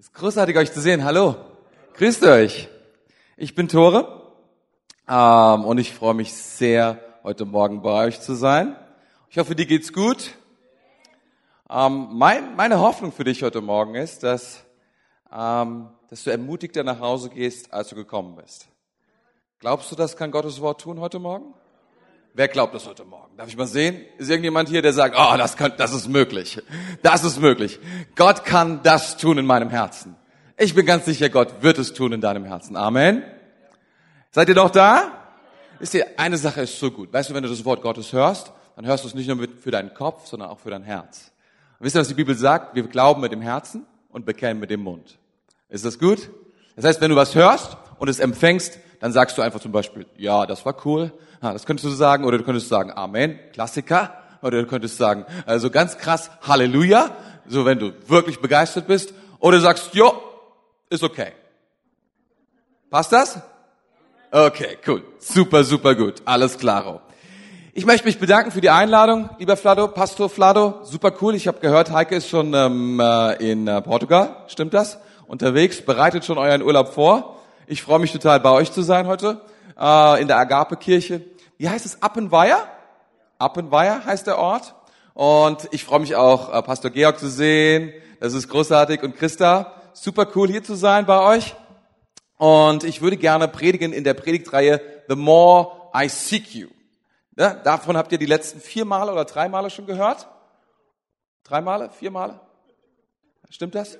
Ist 0.00 0.14
großartig, 0.14 0.56
euch 0.56 0.72
zu 0.72 0.80
sehen. 0.80 1.04
Hallo. 1.04 1.36
Grüßt 1.92 2.24
euch. 2.24 2.70
Ich 3.36 3.54
bin 3.54 3.68
Tore 3.68 4.32
ähm, 5.06 5.66
und 5.66 5.76
ich 5.76 5.92
freue 5.92 6.14
mich 6.14 6.32
sehr, 6.32 6.98
heute 7.22 7.44
Morgen 7.44 7.82
bei 7.82 8.06
euch 8.06 8.18
zu 8.18 8.32
sein. 8.32 8.76
Ich 9.28 9.36
hoffe, 9.36 9.54
dir 9.54 9.66
geht's 9.66 9.92
gut. 9.92 10.30
Ähm, 11.68 12.08
mein, 12.12 12.56
meine 12.56 12.80
Hoffnung 12.80 13.12
für 13.12 13.24
dich 13.24 13.42
heute 13.42 13.60
Morgen 13.60 13.94
ist, 13.94 14.22
dass, 14.22 14.64
ähm, 15.30 15.90
dass 16.08 16.24
du 16.24 16.30
ermutigter 16.30 16.82
nach 16.82 17.00
Hause 17.00 17.28
gehst, 17.28 17.70
als 17.70 17.90
du 17.90 17.94
gekommen 17.94 18.36
bist. 18.36 18.68
Glaubst 19.58 19.92
du, 19.92 19.96
das 19.96 20.16
kann 20.16 20.30
Gottes 20.30 20.62
Wort 20.62 20.80
tun 20.80 20.98
heute 20.98 21.18
Morgen? 21.18 21.52
Wer 22.34 22.48
glaubt 22.48 22.74
das 22.74 22.86
heute 22.86 23.04
Morgen? 23.04 23.36
Darf 23.36 23.48
ich 23.48 23.56
mal 23.56 23.66
sehen? 23.66 24.04
Ist 24.18 24.30
irgendjemand 24.30 24.68
hier, 24.68 24.82
der 24.82 24.92
sagt, 24.92 25.16
oh, 25.18 25.36
das, 25.36 25.56
kann, 25.56 25.72
das 25.76 25.92
ist 25.92 26.08
möglich. 26.08 26.62
Das 27.02 27.24
ist 27.24 27.40
möglich. 27.40 27.80
Gott 28.14 28.44
kann 28.44 28.82
das 28.82 29.16
tun 29.16 29.38
in 29.38 29.46
meinem 29.46 29.70
Herzen. 29.70 30.16
Ich 30.56 30.74
bin 30.74 30.86
ganz 30.86 31.06
sicher, 31.06 31.28
Gott 31.28 31.62
wird 31.62 31.78
es 31.78 31.92
tun 31.92 32.12
in 32.12 32.20
deinem 32.20 32.44
Herzen. 32.44 32.76
Amen. 32.76 33.24
Seid 34.30 34.48
ihr 34.48 34.54
noch 34.54 34.70
da? 34.70 35.10
Ist 35.80 35.94
dir 35.94 36.06
eine 36.18 36.36
Sache 36.36 36.62
ist 36.62 36.78
so 36.78 36.90
gut. 36.90 37.12
Weißt 37.12 37.30
du, 37.30 37.34
wenn 37.34 37.42
du 37.42 37.48
das 37.48 37.64
Wort 37.64 37.82
Gottes 37.82 38.12
hörst, 38.12 38.52
dann 38.76 38.86
hörst 38.86 39.04
du 39.04 39.08
es 39.08 39.14
nicht 39.14 39.28
nur 39.28 39.48
für 39.60 39.70
deinen 39.70 39.92
Kopf, 39.92 40.26
sondern 40.26 40.50
auch 40.50 40.60
für 40.60 40.70
dein 40.70 40.84
Herz. 40.84 41.32
Und 41.78 41.86
wisst 41.86 41.96
ihr, 41.96 42.00
was 42.00 42.08
die 42.08 42.14
Bibel 42.14 42.36
sagt? 42.36 42.76
Wir 42.76 42.84
glauben 42.84 43.22
mit 43.22 43.32
dem 43.32 43.40
Herzen 43.40 43.86
und 44.10 44.24
bekennen 44.24 44.60
mit 44.60 44.70
dem 44.70 44.80
Mund. 44.80 45.18
Ist 45.68 45.84
das 45.84 45.98
gut? 45.98 46.30
Das 46.76 46.84
heißt, 46.84 47.00
wenn 47.00 47.10
du 47.10 47.16
was 47.16 47.34
hörst 47.34 47.76
und 47.98 48.08
es 48.08 48.20
empfängst, 48.20 48.78
dann 49.00 49.12
sagst 49.12 49.36
du 49.36 49.42
einfach 49.42 49.60
zum 49.60 49.72
Beispiel, 49.72 50.06
ja, 50.16 50.46
das 50.46 50.64
war 50.64 50.76
cool, 50.84 51.12
ja, 51.42 51.52
das 51.52 51.66
könntest 51.66 51.86
du 51.86 51.90
sagen, 51.90 52.24
oder 52.24 52.38
du 52.38 52.44
könntest 52.44 52.68
sagen, 52.68 52.92
Amen, 52.92 53.38
Klassiker, 53.52 54.14
oder 54.42 54.62
du 54.62 54.66
könntest 54.66 54.96
sagen, 54.96 55.26
also 55.46 55.70
ganz 55.70 55.98
krass, 55.98 56.30
Halleluja, 56.46 57.10
so 57.46 57.64
wenn 57.64 57.78
du 57.78 57.92
wirklich 58.06 58.40
begeistert 58.40 58.86
bist, 58.86 59.12
oder 59.38 59.56
du 59.56 59.62
sagst, 59.62 59.94
jo, 59.94 60.12
ist 60.90 61.02
okay. 61.02 61.32
Passt 62.90 63.12
das? 63.12 63.40
Okay, 64.30 64.78
cool. 64.86 65.02
Super, 65.18 65.64
super 65.64 65.94
gut. 65.94 66.22
Alles 66.24 66.58
klaro. 66.58 67.00
Ich 67.72 67.86
möchte 67.86 68.06
mich 68.06 68.18
bedanken 68.18 68.50
für 68.50 68.60
die 68.60 68.70
Einladung, 68.70 69.30
lieber 69.38 69.56
Flado, 69.56 69.88
Pastor 69.88 70.28
Flado. 70.28 70.80
Super 70.82 71.12
cool. 71.20 71.34
Ich 71.34 71.48
habe 71.48 71.60
gehört, 71.60 71.90
Heike 71.90 72.16
ist 72.16 72.28
schon 72.28 72.52
ähm, 72.52 73.00
äh, 73.00 73.50
in 73.50 73.66
äh, 73.66 73.80
Portugal. 73.80 74.36
Stimmt 74.48 74.74
das? 74.74 74.98
Unterwegs, 75.26 75.80
bereitet 75.80 76.24
schon 76.24 76.38
euren 76.38 76.62
Urlaub 76.62 76.92
vor. 76.92 77.39
Ich 77.70 77.82
freue 77.82 78.00
mich 78.00 78.10
total, 78.10 78.40
bei 78.40 78.50
euch 78.50 78.72
zu 78.72 78.82
sein 78.82 79.06
heute 79.06 79.42
äh, 79.78 80.20
in 80.20 80.26
der 80.26 80.38
Agape-Kirche. 80.38 81.24
Wie 81.56 81.68
heißt 81.68 81.86
es? 81.86 82.02
Appenweier? 82.02 82.66
Appenweier 83.38 84.04
heißt 84.04 84.26
der 84.26 84.38
Ort. 84.38 84.74
Und 85.14 85.68
ich 85.70 85.84
freue 85.84 86.00
mich 86.00 86.16
auch, 86.16 86.52
äh, 86.52 86.62
Pastor 86.62 86.90
Georg 86.90 87.20
zu 87.20 87.28
sehen. 87.28 87.92
Das 88.18 88.34
ist 88.34 88.48
großartig. 88.48 89.04
Und 89.04 89.14
Christa, 89.14 89.72
super 89.92 90.26
cool 90.34 90.48
hier 90.48 90.64
zu 90.64 90.74
sein 90.74 91.06
bei 91.06 91.20
euch. 91.20 91.54
Und 92.38 92.82
ich 92.82 93.02
würde 93.02 93.16
gerne 93.16 93.46
predigen 93.46 93.92
in 93.92 94.02
der 94.02 94.14
Predigtreihe 94.14 94.80
The 95.08 95.14
More 95.14 95.92
I 95.94 96.08
Seek 96.08 96.52
You. 96.52 96.70
Ja, 97.38 97.54
davon 97.54 97.96
habt 97.96 98.10
ihr 98.10 98.18
die 98.18 98.26
letzten 98.26 98.58
vier 98.58 98.84
Male 98.84 99.12
oder 99.12 99.26
drei 99.26 99.48
Male 99.48 99.70
schon 99.70 99.86
gehört? 99.86 100.26
Drei 101.44 101.60
Male? 101.60 101.90
Vier 101.90 102.10
Male? 102.10 102.40
Stimmt 103.48 103.76
das? 103.76 103.96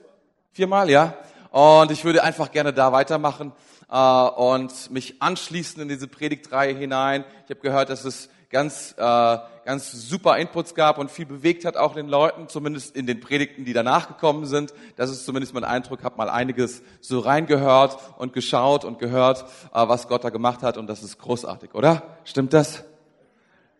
Viermal, 0.50 0.90
ja. 0.90 1.14
Und 1.50 1.90
ich 1.90 2.04
würde 2.04 2.22
einfach 2.22 2.52
gerne 2.52 2.72
da 2.72 2.92
weitermachen 2.92 3.52
äh, 3.90 3.96
und 3.96 4.90
mich 4.90 5.20
anschließen 5.20 5.82
in 5.82 5.88
diese 5.88 6.08
Predigtreihe 6.08 6.74
hinein. 6.74 7.24
Ich 7.44 7.50
habe 7.50 7.60
gehört, 7.60 7.90
dass 7.90 8.04
es 8.04 8.28
ganz, 8.50 8.94
äh, 8.98 9.38
ganz 9.64 9.92
super 9.92 10.36
Inputs 10.38 10.74
gab 10.74 10.98
und 10.98 11.10
viel 11.10 11.26
bewegt 11.26 11.64
hat 11.64 11.76
auch 11.76 11.94
den 11.94 12.08
Leuten, 12.08 12.48
zumindest 12.48 12.96
in 12.96 13.06
den 13.06 13.20
Predigten, 13.20 13.64
die 13.64 13.72
danach 13.72 14.08
gekommen 14.08 14.44
sind. 14.46 14.74
Das 14.96 15.10
ist 15.10 15.24
zumindest 15.24 15.54
mein 15.54 15.64
Eindruck, 15.64 16.02
habe 16.02 16.16
mal 16.16 16.28
einiges 16.28 16.82
so 17.00 17.20
reingehört 17.20 17.98
und 18.18 18.32
geschaut 18.32 18.84
und 18.84 18.98
gehört, 18.98 19.44
äh, 19.72 19.88
was 19.88 20.08
Gott 20.08 20.24
da 20.24 20.30
gemacht 20.30 20.62
hat 20.62 20.76
und 20.76 20.88
das 20.88 21.02
ist 21.02 21.18
großartig, 21.18 21.74
oder? 21.74 22.02
Stimmt 22.24 22.52
das? 22.52 22.84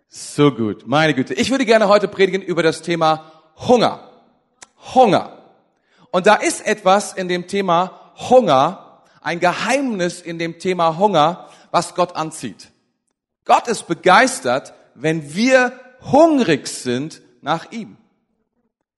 So 0.09 0.53
gut, 0.53 0.87
meine 0.87 1.15
Güte. 1.15 1.34
Ich 1.34 1.50
würde 1.50 1.65
gerne 1.65 1.89
heute 1.89 2.09
predigen 2.09 2.43
über 2.43 2.62
das 2.62 2.83
Thema 2.83 3.31
Hunger. 3.69 4.09
Hunger. 4.94 5.40
Und 6.10 6.26
da 6.26 6.34
ist 6.34 6.66
etwas 6.66 7.12
in 7.12 7.28
dem 7.28 7.47
Thema 7.47 8.12
Hunger, 8.28 9.03
ein 9.21 9.41
Geheimnis 9.41 10.21
in 10.21 10.38
dem 10.38 10.59
Thema 10.59 10.98
Hunger, 10.98 11.48
was 11.71 11.94
Gott 11.94 12.16
anzieht. 12.16 12.71
Gott 13.44 13.69
ist 13.69 13.87
begeistert, 13.87 14.75
wenn 14.94 15.34
wir 15.34 15.72
hungrig 16.12 16.66
sind 16.69 17.22
nach 17.43 17.70
ihm. 17.70 17.97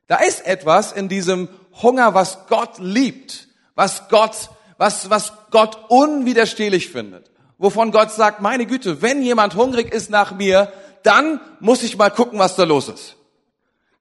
Da 0.06 0.16
ist 0.16 0.46
etwas 0.46 0.92
in 0.92 1.08
diesem 1.08 1.48
Hunger, 1.80 2.14
was 2.14 2.46
Gott 2.48 2.78
liebt, 2.78 3.48
was 3.74 4.08
Gott, 4.08 4.50
was, 4.78 5.10
was 5.10 5.32
Gott 5.50 5.78
unwiderstehlich 5.88 6.90
findet, 6.90 7.30
wovon 7.58 7.92
Gott 7.92 8.10
sagt, 8.10 8.40
meine 8.40 8.66
Güte, 8.66 9.00
wenn 9.00 9.22
jemand 9.22 9.54
hungrig 9.54 9.92
ist 9.92 10.10
nach 10.10 10.32
mir, 10.32 10.72
dann 11.02 11.40
muss 11.60 11.82
ich 11.82 11.96
mal 11.96 12.10
gucken, 12.10 12.38
was 12.38 12.56
da 12.56 12.64
los 12.64 12.88
ist. 12.88 13.16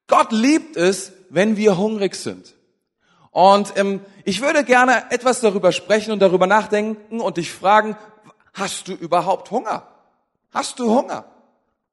Gott 0.07 0.31
liebt 0.31 0.75
es, 0.75 1.13
wenn 1.29 1.55
wir 1.55 1.77
hungrig 1.77 2.15
sind. 2.15 2.53
Und 3.31 3.73
ähm, 3.77 4.01
ich 4.25 4.41
würde 4.41 4.63
gerne 4.63 5.09
etwas 5.09 5.39
darüber 5.39 5.71
sprechen 5.71 6.11
und 6.11 6.19
darüber 6.19 6.47
nachdenken 6.47 7.21
und 7.21 7.37
dich 7.37 7.51
fragen, 7.51 7.97
hast 8.53 8.87
du 8.89 8.93
überhaupt 8.93 9.49
Hunger? 9.51 9.87
Hast 10.53 10.79
du 10.79 10.93
Hunger? 10.93 11.25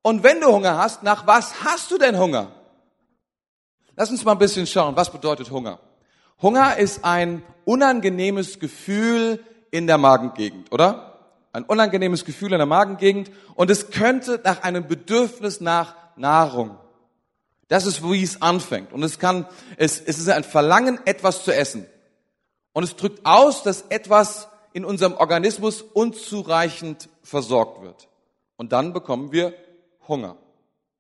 Und 0.03 0.25
wenn 0.25 0.41
du 0.41 0.49
Hunger 0.49 0.77
hast, 0.77 1.05
nach 1.05 1.27
was 1.27 1.65
hast 1.65 1.91
du 1.91 1.99
denn 1.99 2.19
Hunger? 2.19 2.51
Lass 3.97 4.11
uns 4.11 4.25
mal 4.25 4.33
ein 4.33 4.39
bisschen 4.39 4.67
schauen, 4.67 4.97
was 4.97 5.11
bedeutet 5.11 5.51
Hunger? 5.51 5.79
Hunger 6.43 6.77
ist 6.77 7.05
ein 7.05 7.43
unangenehmes 7.65 8.59
Gefühl 8.59 9.45
in 9.71 9.87
der 9.87 9.99
Magengegend, 9.99 10.73
oder? 10.73 11.19
Ein 11.53 11.65
unangenehmes 11.65 12.25
Gefühl 12.25 12.53
in 12.53 12.59
der 12.59 12.67
Magengegend 12.67 13.31
und 13.55 13.71
es 13.71 13.91
könnte 13.91 14.41
nach 14.45 14.63
einem 14.63 14.87
Bedürfnis 14.87 15.61
nach 15.61 15.95
Nahrung 16.17 16.79
das 17.69 17.87
ist, 17.87 18.03
wie 18.03 18.23
es 18.23 18.43
anfängt. 18.43 18.93
Und 18.93 19.03
es 19.03 19.19
kann, 19.19 19.47
es, 19.77 20.01
es 20.01 20.19
ist 20.19 20.29
ein 20.29 20.45
Verlangen, 20.45 20.99
etwas 21.05 21.45
zu 21.45 21.55
essen. 21.55 21.87
Und 22.73 22.85
es 22.85 22.97
drückt 22.97 23.25
aus, 23.25 23.63
dass 23.63 23.83
etwas 23.89 24.49
in 24.73 24.85
unserem 24.85 25.15
Organismus 25.15 25.83
unzureichend 25.83 27.09
versorgt 27.23 27.83
wird. 27.83 28.09
Und 28.57 28.73
dann 28.73 28.93
bekommen 28.93 29.33
wir 29.33 29.55
Hunger. 30.07 30.37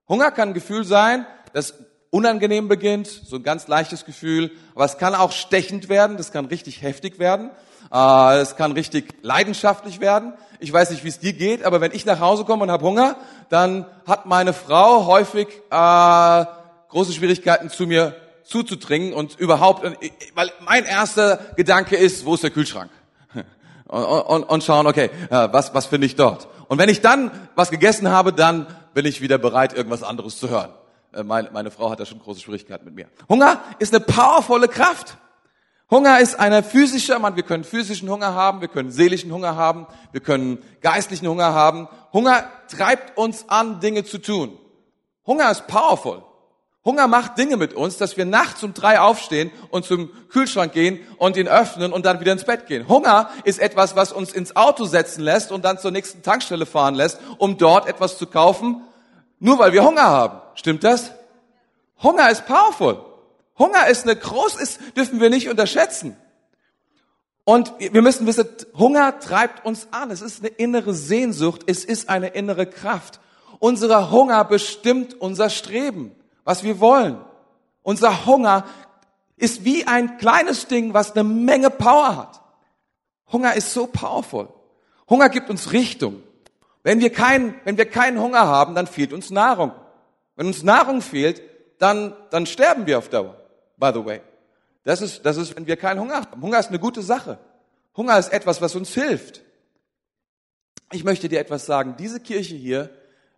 Hunger 0.08 0.30
kann 0.30 0.48
ein 0.50 0.54
Gefühl 0.54 0.84
sein, 0.84 1.26
das 1.52 1.74
unangenehm 2.10 2.68
beginnt, 2.68 3.06
so 3.06 3.36
ein 3.36 3.42
ganz 3.42 3.68
leichtes 3.68 4.04
Gefühl, 4.04 4.50
aber 4.74 4.84
es 4.84 4.98
kann 4.98 5.14
auch 5.14 5.32
stechend 5.32 5.88
werden, 5.88 6.16
das 6.16 6.32
kann 6.32 6.46
richtig 6.46 6.82
heftig 6.82 7.18
werden, 7.18 7.50
äh, 7.92 8.38
es 8.38 8.56
kann 8.56 8.72
richtig 8.72 9.14
leidenschaftlich 9.22 10.00
werden. 10.00 10.32
Ich 10.60 10.72
weiß 10.72 10.90
nicht, 10.90 11.04
wie 11.04 11.08
es 11.08 11.18
dir 11.18 11.34
geht, 11.34 11.64
aber 11.64 11.80
wenn 11.80 11.92
ich 11.92 12.06
nach 12.06 12.20
Hause 12.20 12.44
komme 12.44 12.62
und 12.62 12.70
habe 12.70 12.84
Hunger, 12.84 13.16
dann 13.50 13.86
hat 14.06 14.26
meine 14.26 14.52
Frau 14.54 15.06
häufig 15.06 15.48
äh, 15.70 16.44
große 16.88 17.12
Schwierigkeiten 17.12 17.71
zu 17.71 17.87
mir 17.87 18.16
zuzudringen 18.44 19.12
und 19.12 19.38
überhaupt, 19.38 19.84
weil 20.34 20.53
mein 20.60 20.84
erster 20.84 21.38
Gedanke 21.56 21.97
ist, 21.97 22.25
wo 22.25 22.34
ist 22.34 22.43
der 22.43 22.50
Kühlschrank? 22.50 22.91
Und, 23.87 24.04
und, 24.04 24.43
und 24.43 24.65
schauen, 24.65 24.87
okay, 24.87 25.09
was, 25.31 25.72
was 25.72 25.87
finde 25.87 26.06
ich 26.06 26.15
dort? 26.15 26.47
Und 26.69 26.76
wenn 26.76 26.91
ich 26.91 27.00
dann 27.00 27.31
was 27.54 27.71
gegessen 27.71 28.10
habe, 28.10 28.34
dann 28.34 28.66
bin 28.93 29.06
ich 29.06 29.22
wieder 29.22 29.38
bereit, 29.38 29.72
irgendwas 29.72 30.03
anderes 30.03 30.37
zu 30.37 30.50
hören. 30.50 30.71
Äh, 31.15 31.22
meine, 31.22 31.50
meine 31.53 31.71
Frau 31.71 31.91
hat 31.91 32.00
da 32.00 32.06
schon 32.06 32.19
große 32.19 32.41
Schwierigkeiten 32.41 32.84
mit 32.84 32.94
mir. 32.94 33.06
Hunger 33.28 33.62
ist 33.78 33.94
eine 33.94 34.05
powervolle 34.05 34.69
Kraft. 34.69 35.16
Hunger 35.91 36.20
ist 36.20 36.38
eine 36.38 36.62
physische, 36.62 37.19
man, 37.19 37.37
wir 37.37 37.44
können 37.44 37.65
physischen 37.65 38.10
Hunger 38.10 38.34
haben, 38.34 38.60
wir 38.60 38.69
können 38.69 38.91
seelischen 38.91 39.32
Hunger 39.32 39.56
haben, 39.56 39.87
wir 40.12 40.20
können 40.20 40.62
geistlichen 40.82 41.26
Hunger 41.26 41.55
haben. 41.55 41.88
Hunger 42.12 42.44
treibt 42.69 43.16
uns 43.16 43.49
an, 43.49 43.81
Dinge 43.81 44.05
zu 44.05 44.19
tun. 44.19 44.59
Hunger 45.26 45.50
ist 45.50 45.66
powerful. 45.66 46.22
Hunger 46.88 47.06
macht 47.06 47.37
Dinge 47.37 47.59
mit 47.59 47.75
uns, 47.75 47.99
dass 47.99 48.16
wir 48.16 48.25
nachts 48.25 48.62
um 48.62 48.72
drei 48.72 48.99
aufstehen 48.99 49.50
und 49.69 49.84
zum 49.84 50.10
Kühlschrank 50.31 50.72
gehen 50.72 51.00
und 51.19 51.37
ihn 51.37 51.47
öffnen 51.47 51.93
und 51.93 52.06
dann 52.06 52.19
wieder 52.19 52.32
ins 52.32 52.44
Bett 52.44 52.67
gehen. 52.67 52.88
Hunger 52.88 53.29
ist 53.44 53.58
etwas, 53.58 53.94
was 53.94 54.11
uns 54.11 54.32
ins 54.32 54.56
Auto 54.56 54.87
setzen 54.87 55.20
lässt 55.20 55.52
und 55.52 55.67
dann 55.67 55.79
zur 55.79 55.90
nächsten 55.90 56.23
Tankstelle 56.23 56.64
fahren 56.64 56.94
lässt, 56.94 57.19
um 57.37 57.58
dort 57.58 57.87
etwas 57.87 58.17
zu 58.17 58.26
kaufen, 58.26 58.85
nur 59.38 59.58
weil 59.58 59.75
wir 59.75 59.85
Hunger 59.85 60.05
haben. 60.05 60.40
Stimmt 60.55 60.82
das? 60.82 61.12
Hunger 62.02 62.31
ist 62.31 62.46
powerful. 62.46 63.05
Hunger 63.58 63.87
ist 63.88 64.05
eine 64.05 64.17
groß, 64.17 64.56
ist, 64.56 64.81
dürfen 64.96 65.20
wir 65.20 65.29
nicht 65.29 65.50
unterschätzen. 65.50 66.17
Und 67.44 67.70
wir 67.79 68.00
müssen 68.00 68.26
wissen, 68.26 68.49
Hunger 68.79 69.20
treibt 69.20 69.67
uns 69.67 69.88
an. 69.91 70.11
Es 70.11 70.23
ist 70.23 70.41
eine 70.41 70.49
innere 70.49 70.94
Sehnsucht. 70.94 71.64
Es 71.67 71.84
ist 71.84 72.08
eine 72.08 72.29
innere 72.29 72.64
Kraft. 72.64 73.20
Unser 73.58 74.11
Hunger 74.11 74.43
bestimmt 74.46 75.20
unser 75.20 75.50
Streben 75.50 76.14
was 76.48 76.62
wir 76.62 76.80
wollen. 76.80 77.22
Unser 77.82 78.24
Hunger 78.24 78.64
ist 79.36 79.66
wie 79.66 79.86
ein 79.86 80.16
kleines 80.16 80.66
Ding, 80.66 80.94
was 80.94 81.12
eine 81.12 81.22
Menge 81.22 81.68
Power 81.68 82.16
hat. 82.16 82.40
Hunger 83.30 83.54
ist 83.54 83.74
so 83.74 83.86
powerful. 83.86 84.48
Hunger 85.10 85.28
gibt 85.28 85.50
uns 85.50 85.72
Richtung. 85.72 86.22
Wenn 86.82 87.00
wir 87.00 87.12
keinen, 87.12 87.54
wenn 87.64 87.76
wir 87.76 87.84
keinen 87.84 88.18
Hunger 88.18 88.46
haben, 88.46 88.74
dann 88.74 88.86
fehlt 88.86 89.12
uns 89.12 89.28
Nahrung. 89.28 89.72
Wenn 90.36 90.46
uns 90.46 90.62
Nahrung 90.62 91.02
fehlt, 91.02 91.42
dann, 91.80 92.16
dann 92.30 92.46
sterben 92.46 92.86
wir 92.86 92.96
auf 92.96 93.10
Dauer. 93.10 93.36
By 93.76 93.90
the 93.92 94.02
way. 94.02 94.22
Das 94.84 95.02
ist, 95.02 95.26
das 95.26 95.36
ist, 95.36 95.54
wenn 95.54 95.66
wir 95.66 95.76
keinen 95.76 96.00
Hunger 96.00 96.14
haben. 96.14 96.40
Hunger 96.40 96.60
ist 96.60 96.70
eine 96.70 96.78
gute 96.78 97.02
Sache. 97.02 97.38
Hunger 97.94 98.18
ist 98.18 98.32
etwas, 98.32 98.62
was 98.62 98.74
uns 98.74 98.94
hilft. 98.94 99.42
Ich 100.92 101.04
möchte 101.04 101.28
dir 101.28 101.40
etwas 101.40 101.66
sagen. 101.66 101.96
Diese 101.98 102.20
Kirche 102.20 102.56
hier 102.56 102.88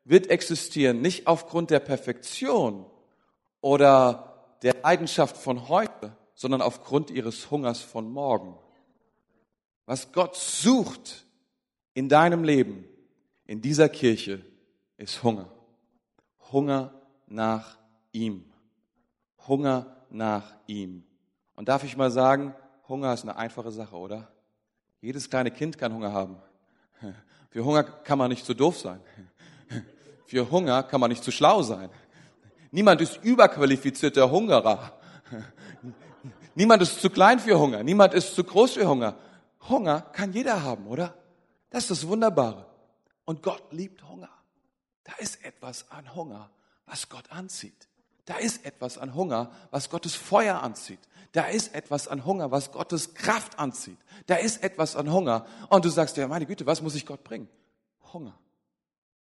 wird 0.05 0.31
existieren, 0.31 1.01
nicht 1.01 1.27
aufgrund 1.27 1.71
der 1.71 1.81
Perfektion 1.81 2.87
oder 3.61 4.57
der 4.63 4.77
Leidenschaft 4.83 5.37
von 5.37 5.69
heute, 5.69 6.17
sondern 6.35 6.63
aufgrund 6.63 7.11
ihres 7.11 7.51
Hungers 7.51 7.81
von 7.81 8.11
morgen. 8.11 8.57
Was 9.87 10.13
Gott 10.13 10.37
sucht 10.37 11.27
in 11.95 12.09
deinem 12.09 12.45
Leben, 12.45 12.85
in 13.45 13.61
dieser 13.61 13.89
Kirche, 13.89 14.45
ist 14.97 15.23
Hunger. 15.23 15.51
Hunger 16.53 16.95
nach 17.27 17.79
ihm. 18.13 18.45
Hunger 19.47 19.97
nach 20.11 20.55
ihm. 20.67 21.05
Und 21.57 21.69
darf 21.69 21.85
ich 21.85 21.97
mal 21.97 22.11
sagen, 22.11 22.55
Hunger 22.89 23.13
ist 23.13 23.23
eine 23.23 23.37
einfache 23.37 23.71
Sache, 23.71 23.97
oder? 23.97 24.29
Jedes 25.01 25.29
kleine 25.29 25.51
Kind 25.51 25.79
kann 25.79 25.95
Hunger 25.95 26.13
haben. 26.13 26.37
Für 27.51 27.65
Hunger 27.65 27.83
kann 27.83 28.19
man 28.19 28.31
nicht 28.31 28.45
zu 28.45 28.55
doof 28.55 28.79
sein. 28.79 29.01
Für 30.27 30.51
Hunger 30.51 30.83
kann 30.85 31.01
man 31.01 31.11
nicht 31.11 31.25
zu 31.25 31.33
schlau 31.33 31.63
sein. 31.63 31.91
Niemand 32.71 33.01
ist 33.01 33.23
überqualifizierter 33.23 34.31
Hungerer. 34.31 34.93
Niemand 36.55 36.83
ist 36.83 37.01
zu 37.01 37.11
klein 37.11 37.39
für 37.39 37.59
Hunger. 37.59 37.83
Niemand 37.83 38.15
ist 38.15 38.35
zu 38.35 38.45
groß 38.45 38.73
für 38.73 38.87
Hunger. 38.87 39.17
Hunger 39.69 40.01
kann 40.01 40.33
jeder 40.33 40.63
haben, 40.63 40.87
oder? 40.87 41.15
Das 41.71 41.85
ist 41.85 41.91
das 41.91 42.07
Wunderbare. 42.07 42.67
Und 43.25 43.43
Gott 43.43 43.73
liebt 43.73 44.09
Hunger. 44.09 44.31
Da 45.05 45.13
ist 45.19 45.45
etwas 45.45 45.91
an 45.91 46.15
Hunger, 46.15 46.51
was 46.87 47.09
Gott 47.09 47.31
anzieht. 47.31 47.89
Da 48.25 48.37
ist 48.37 48.65
etwas 48.65 48.99
an 48.99 49.15
Hunger, 49.15 49.51
was 49.71 49.91
Gottes 49.91 50.15
Feuer 50.15 50.63
anzieht. 50.63 51.01
Da 51.33 51.45
ist 51.45 51.75
etwas 51.75 52.09
an 52.09 52.25
Hunger, 52.25 52.51
was 52.51 52.73
Gottes 52.73 53.15
Kraft 53.15 53.59
anzieht. 53.59 53.99
Da 54.27 54.37
ist 54.37 54.63
etwas 54.63 54.97
an 54.97 55.11
Hunger. 55.11 55.47
Und 55.69 55.85
du 55.85 55.89
sagst 55.89 56.17
dir, 56.17 56.27
meine 56.29 56.47
Güte, 56.47 56.67
was 56.67 56.83
muss 56.83 56.95
ich 56.95 57.07
Gott 57.07 57.25
bringen? 57.25 57.49
Hunger. 58.13 58.39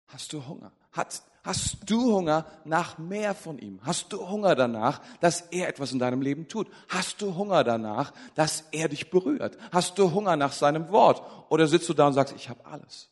Hast 0.07 0.33
du 0.33 0.45
Hunger? 0.45 0.71
Hast, 0.91 1.25
hast 1.43 1.89
du 1.89 2.15
Hunger 2.15 2.45
nach 2.65 2.97
mehr 2.97 3.35
von 3.35 3.59
ihm? 3.59 3.79
Hast 3.83 4.11
du 4.11 4.27
Hunger 4.27 4.55
danach, 4.55 5.01
dass 5.19 5.41
er 5.41 5.67
etwas 5.67 5.91
in 5.91 5.99
deinem 5.99 6.21
Leben 6.21 6.47
tut? 6.47 6.67
Hast 6.89 7.21
du 7.21 7.35
Hunger 7.35 7.63
danach, 7.63 8.13
dass 8.35 8.65
er 8.71 8.89
dich 8.89 9.09
berührt? 9.09 9.57
Hast 9.71 9.97
du 9.97 10.11
Hunger 10.11 10.35
nach 10.35 10.51
seinem 10.51 10.89
Wort? 10.89 11.21
Oder 11.49 11.67
sitzt 11.67 11.89
du 11.89 11.93
da 11.93 12.07
und 12.07 12.13
sagst, 12.13 12.35
ich 12.35 12.49
habe 12.49 12.65
alles? 12.65 13.09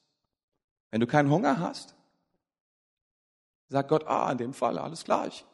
Wenn 0.91 1.01
du 1.01 1.07
keinen 1.07 1.29
Hunger 1.29 1.59
hast, 1.59 1.95
sagt 3.69 3.89
Gott, 3.89 4.07
ah, 4.07 4.31
in 4.31 4.37
dem 4.37 4.53
Fall 4.53 4.77
alles 4.77 5.03
gleich. 5.03 5.45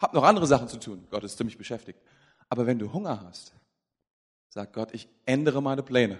Hab 0.00 0.14
noch 0.14 0.24
andere 0.24 0.46
Sachen 0.46 0.68
zu 0.68 0.78
tun. 0.78 1.06
Gott 1.10 1.22
ist 1.22 1.38
ziemlich 1.38 1.56
beschäftigt. 1.56 2.00
Aber 2.48 2.66
wenn 2.66 2.78
du 2.78 2.92
Hunger 2.92 3.22
hast, 3.22 3.54
sagt 4.48 4.72
Gott, 4.74 4.92
ich 4.92 5.08
ändere 5.24 5.62
meine 5.62 5.82
Pläne. 5.82 6.18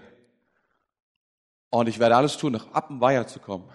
Und 1.71 1.89
ich 1.89 1.99
werde 1.99 2.17
alles 2.17 2.37
tun, 2.37 2.53
nach 2.53 2.73
Appenweier 2.73 3.27
zu 3.27 3.41
kommen. 3.41 3.69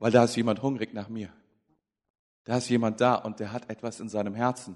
Weil 0.00 0.10
da 0.10 0.24
ist 0.24 0.34
jemand 0.34 0.62
hungrig 0.62 0.92
nach 0.92 1.08
mir. 1.08 1.32
Da 2.44 2.56
ist 2.56 2.68
jemand 2.68 3.00
da 3.00 3.14
und 3.14 3.38
der 3.38 3.52
hat 3.52 3.70
etwas 3.70 4.00
in 4.00 4.08
seinem 4.08 4.34
Herzen. 4.34 4.74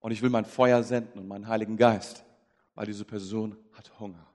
Und 0.00 0.10
ich 0.10 0.20
will 0.20 0.30
mein 0.30 0.44
Feuer 0.44 0.82
senden 0.82 1.18
und 1.18 1.28
meinen 1.28 1.48
Heiligen 1.48 1.76
Geist, 1.76 2.24
weil 2.74 2.86
diese 2.86 3.04
Person 3.04 3.56
hat 3.72 3.98
Hunger. 3.98 4.26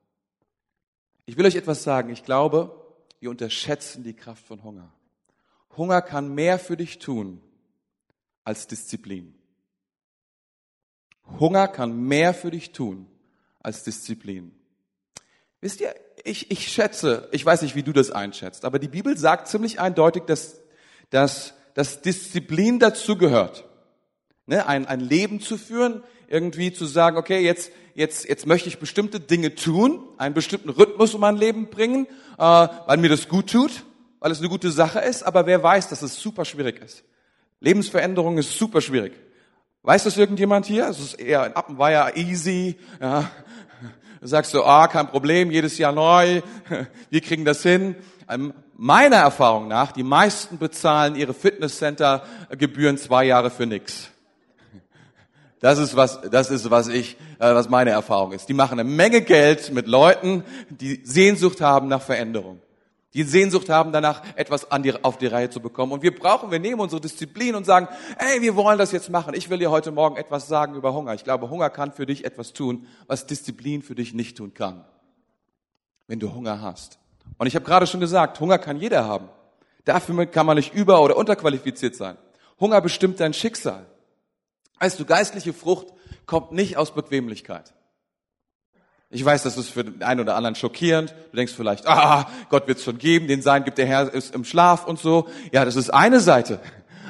Ich 1.26 1.38
will 1.38 1.46
euch 1.46 1.56
etwas 1.56 1.84
sagen. 1.84 2.10
Ich 2.10 2.24
glaube, 2.24 2.84
wir 3.20 3.30
unterschätzen 3.30 4.04
die 4.04 4.14
Kraft 4.14 4.46
von 4.46 4.64
Hunger. 4.64 4.92
Hunger 5.78 6.02
kann 6.02 6.34
mehr 6.34 6.58
für 6.58 6.78
dich 6.78 7.00
tun 7.00 7.42
als 8.44 8.68
Disziplin. 8.68 9.36
Hunger 11.40 11.68
kann 11.68 11.98
mehr 11.98 12.34
für 12.34 12.52
dich 12.52 12.72
tun 12.72 13.08
als 13.60 13.84
Disziplin. 13.84 14.54
Wisst 15.62 15.82
ihr, 15.82 15.96
ich, 16.24 16.52
ich 16.52 16.68
schätze, 16.70 17.28
ich 17.32 17.46
weiß 17.46 17.62
nicht, 17.62 17.76
wie 17.76 17.84
du 17.84 17.92
das 17.92 18.12
einschätzt, 18.12 18.66
aber 18.66 18.80
die 18.80 18.88
Bibel 18.88 19.18
sagt 19.18 19.48
ziemlich 19.48 19.80
eindeutig, 19.80 20.24
dass, 20.24 20.62
dass, 21.10 21.54
dass 21.74 22.02
Disziplin 22.02 22.80
dazugehört. 22.80 23.66
Ne, 24.46 24.68
ein, 24.68 24.86
ein 24.86 25.00
Leben 25.00 25.40
zu 25.40 25.58
führen, 25.58 26.04
irgendwie 26.28 26.74
zu 26.74 26.86
sagen, 26.86 27.16
okay, 27.16 27.40
jetzt, 27.40 27.72
jetzt, 27.94 28.28
jetzt 28.28 28.46
möchte 28.46 28.68
ich 28.68 28.78
bestimmte 28.78 29.22
Dinge 29.22 29.56
tun, 29.56 30.04
einen 30.18 30.34
bestimmten 30.34 30.70
Rhythmus 30.70 31.14
um 31.14 31.22
mein 31.22 31.38
Leben 31.38 31.70
bringen, 31.70 32.08
äh, 32.38 32.42
weil 32.42 32.98
mir 32.98 33.10
das 33.10 33.30
gut 33.30 33.50
tut, 33.52 33.84
weil 34.20 34.32
es 34.32 34.40
eine 34.40 34.50
gute 34.50 34.72
Sache 34.72 35.00
ist, 35.00 35.24
aber 35.24 35.46
wer 35.46 35.64
weiß, 35.64 35.88
dass 35.88 36.02
es 36.02 36.20
super 36.20 36.44
schwierig 36.44 36.82
ist. 36.84 37.04
Lebensveränderung 37.62 38.38
ist 38.38 38.58
super 38.58 38.82
schwierig. 38.82 39.14
Weiß 39.82 40.04
das 40.04 40.18
irgendjemand 40.18 40.66
hier? 40.66 40.88
Es 40.88 41.00
ist 41.00 41.14
eher 41.14 41.44
ein 41.44 41.56
Appenweier 41.56 42.16
easy. 42.16 42.78
Ja. 43.02 43.32
Du 44.24 44.30
sagst 44.30 44.54
du, 44.54 44.64
ah, 44.64 44.88
kein 44.88 45.10
Problem, 45.10 45.52
jedes 45.52 45.78
Jahr 45.78 45.92
neu. 45.92 46.42
Wir 47.10 47.20
kriegen 47.20 47.44
das 47.44 47.62
hin. 47.62 47.98
Ähm, 48.30 48.54
meiner 48.78 49.18
Erfahrung 49.18 49.68
nach, 49.68 49.92
die 49.92 50.04
meisten 50.04 50.58
bezahlen 50.58 51.18
ihre 51.18 51.34
Fitnesscenter-Gebühren 51.34 52.98
zwei 52.98 53.26
Jahre 53.26 53.50
für 53.50 53.66
nix. 53.66 54.12
Das 55.60 55.78
ist 55.78 55.98
was, 55.98 56.22
das 56.32 56.52
ist 56.52 56.72
was 56.72 56.88
ich, 56.88 57.18
äh, 57.40 57.54
was 57.54 57.68
meine 57.68 57.90
Erfahrung 57.90 58.32
ist. 58.32 58.48
Die 58.48 58.54
machen 58.54 58.80
eine 58.80 58.90
Menge 58.90 59.24
Geld 59.24 59.74
mit 59.74 59.88
Leuten, 59.88 60.46
die 60.70 61.02
Sehnsucht 61.04 61.60
haben 61.60 61.90
nach 61.90 62.02
Veränderung 62.02 62.62
die 63.14 63.24
Sehnsucht 63.24 63.70
haben 63.70 63.92
danach, 63.92 64.24
etwas 64.36 64.68
die, 64.84 65.04
auf 65.04 65.18
die 65.18 65.28
Reihe 65.28 65.50
zu 65.50 65.60
bekommen. 65.60 65.92
Und 65.92 66.02
wir 66.02 66.16
brauchen, 66.16 66.50
wir 66.50 66.60
nehmen 66.60 66.82
unsere 66.82 67.00
Disziplin 67.00 67.54
und 67.54 67.66
sagen, 67.66 67.88
hey, 68.18 68.42
wir 68.42 68.56
wollen 68.56 68.80
das 68.80 68.92
jetzt 68.92 69.10
machen. 69.10 69.36
Ich 69.36 69.50
will 69.50 69.60
dir 69.60 69.70
heute 69.70 69.92
Morgen 69.92 70.16
etwas 70.16 70.48
sagen 70.48 70.76
über 70.76 70.94
Hunger. 70.94 71.14
Ich 71.14 71.24
glaube, 71.24 71.50
Hunger 71.50 71.70
kann 71.70 71.92
für 71.92 72.06
dich 72.06 72.26
etwas 72.26 72.54
tun, 72.54 72.88
was 73.08 73.28
Disziplin 73.28 73.84
für 73.84 73.94
dich 73.94 74.14
nicht 74.14 74.38
tun 74.38 74.54
kann. 74.54 74.86
Wenn 76.08 76.20
du 76.20 76.34
Hunger 76.34 76.62
hast. 76.62 76.98
Und 77.38 77.48
ich 77.48 77.56
habe 77.56 77.66
gerade 77.66 77.86
schon 77.88 78.00
gesagt, 78.00 78.40
Hunger 78.40 78.58
kann 78.58 78.78
jeder 78.78 79.06
haben. 79.06 79.30
Dafür 79.86 80.26
kann 80.26 80.46
man 80.46 80.58
nicht 80.58 80.74
über- 80.74 81.02
oder 81.02 81.16
unterqualifiziert 81.16 81.96
sein. 81.96 82.18
Hunger 82.60 82.82
bestimmt 82.82 83.20
dein 83.20 83.34
Schicksal. 83.34 83.86
Weißt 84.80 85.00
du, 85.00 85.06
geistliche 85.06 85.54
Frucht 85.54 85.88
kommt 86.26 86.52
nicht 86.52 86.78
aus 86.78 86.94
Bequemlichkeit. 86.94 87.74
Ich 89.14 89.24
weiß, 89.24 89.44
das 89.44 89.58
ist 89.58 89.70
für 89.70 89.84
den 89.84 90.02
einen 90.02 90.22
oder 90.22 90.36
anderen 90.36 90.56
schockierend. 90.56 91.14
Du 91.32 91.38
denkst 91.38 91.54
vielleicht, 91.56 91.88
ah, 91.88 92.28
Gott 92.50 92.68
wird 92.68 92.80
es 92.80 92.84
schon 92.84 92.98
geben, 92.98 93.28
den 93.28 93.44
Sein 93.44 93.64
gibt 93.64 93.78
der 93.78 93.86
Herr 93.86 94.12
ist 94.12 94.34
im 94.34 94.44
Schlaf 94.44 94.88
und 94.88 94.98
so. 94.98 95.28
Ja, 95.52 95.66
das 95.66 95.76
ist 95.76 95.92
eine 95.92 96.20
Seite. 96.20 96.60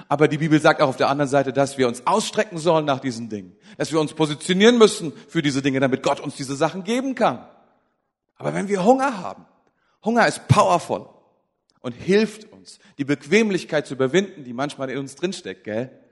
Aber 0.10 0.28
die 0.28 0.38
Bibel 0.38 0.60
sagt 0.60 0.82
auch 0.82 0.90
auf 0.90 0.98
der 0.98 1.08
anderen 1.08 1.30
Seite, 1.30 1.54
dass 1.54 1.78
wir 1.78 1.88
uns 1.88 2.06
ausstrecken 2.06 2.58
sollen 2.58 2.84
nach 2.86 3.00
diesen 3.00 3.30
Dingen. 3.30 3.56
Dass 3.78 3.94
wir 3.94 4.02
uns 4.02 4.14
positionieren 4.14 4.78
müssen 4.78 5.14
für 5.30 5.42
diese 5.42 5.62
Dinge, 5.62 5.80
damit 5.80 6.04
Gott 6.04 6.20
uns 6.20 6.36
diese 6.36 6.56
Sachen 6.56 6.84
geben 6.84 7.16
kann. 7.16 7.48
Aber 8.36 8.54
wenn 8.54 8.68
wir 8.68 8.84
Hunger 8.84 9.20
haben, 9.20 9.46
Hunger 10.04 10.28
ist 10.28 10.50
powerful 10.50 11.08
und 11.80 11.94
hilft 11.94 12.52
uns, 12.52 12.80
die 12.98 13.06
Bequemlichkeit 13.06 13.88
zu 13.88 13.94
überwinden, 13.94 14.44
die 14.44 14.52
manchmal 14.52 14.90
in 14.90 14.98
uns 14.98 15.16
drinsteckt, 15.16 15.64
gell? 15.64 16.03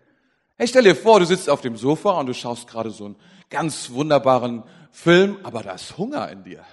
Hey, 0.61 0.67
stell 0.67 0.83
dir 0.83 0.95
vor, 0.95 1.19
du 1.19 1.25
sitzt 1.25 1.49
auf 1.49 1.61
dem 1.61 1.75
Sofa 1.75 2.11
und 2.19 2.27
du 2.27 2.35
schaust 2.35 2.67
gerade 2.67 2.91
so 2.91 3.05
einen 3.05 3.15
ganz 3.49 3.89
wunderbaren 3.89 4.61
Film, 4.91 5.39
aber 5.41 5.63
da 5.63 5.71
ist 5.71 5.97
Hunger 5.97 6.29
in 6.29 6.43
dir. 6.43 6.63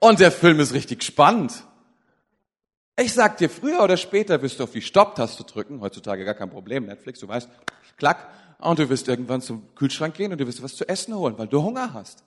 Und 0.00 0.18
der 0.18 0.32
Film 0.32 0.58
ist 0.58 0.72
richtig 0.72 1.04
spannend. 1.04 1.62
Ich 2.98 3.12
sag 3.12 3.36
dir, 3.36 3.48
früher 3.48 3.84
oder 3.84 3.96
später 3.96 4.42
wirst 4.42 4.58
du 4.58 4.64
auf 4.64 4.72
die 4.72 4.82
Stopptaste 4.82 5.44
drücken, 5.44 5.80
heutzutage 5.80 6.24
gar 6.24 6.34
kein 6.34 6.50
Problem, 6.50 6.86
Netflix, 6.86 7.20
du 7.20 7.28
weißt, 7.28 7.48
klack, 7.96 8.32
und 8.58 8.80
du 8.80 8.88
wirst 8.88 9.06
irgendwann 9.06 9.40
zum 9.40 9.72
Kühlschrank 9.76 10.16
gehen 10.16 10.32
und 10.32 10.40
du 10.40 10.46
wirst 10.48 10.60
was 10.60 10.74
zu 10.74 10.88
essen 10.88 11.14
holen, 11.14 11.38
weil 11.38 11.46
du 11.46 11.62
Hunger 11.62 11.94
hast. 11.94 12.24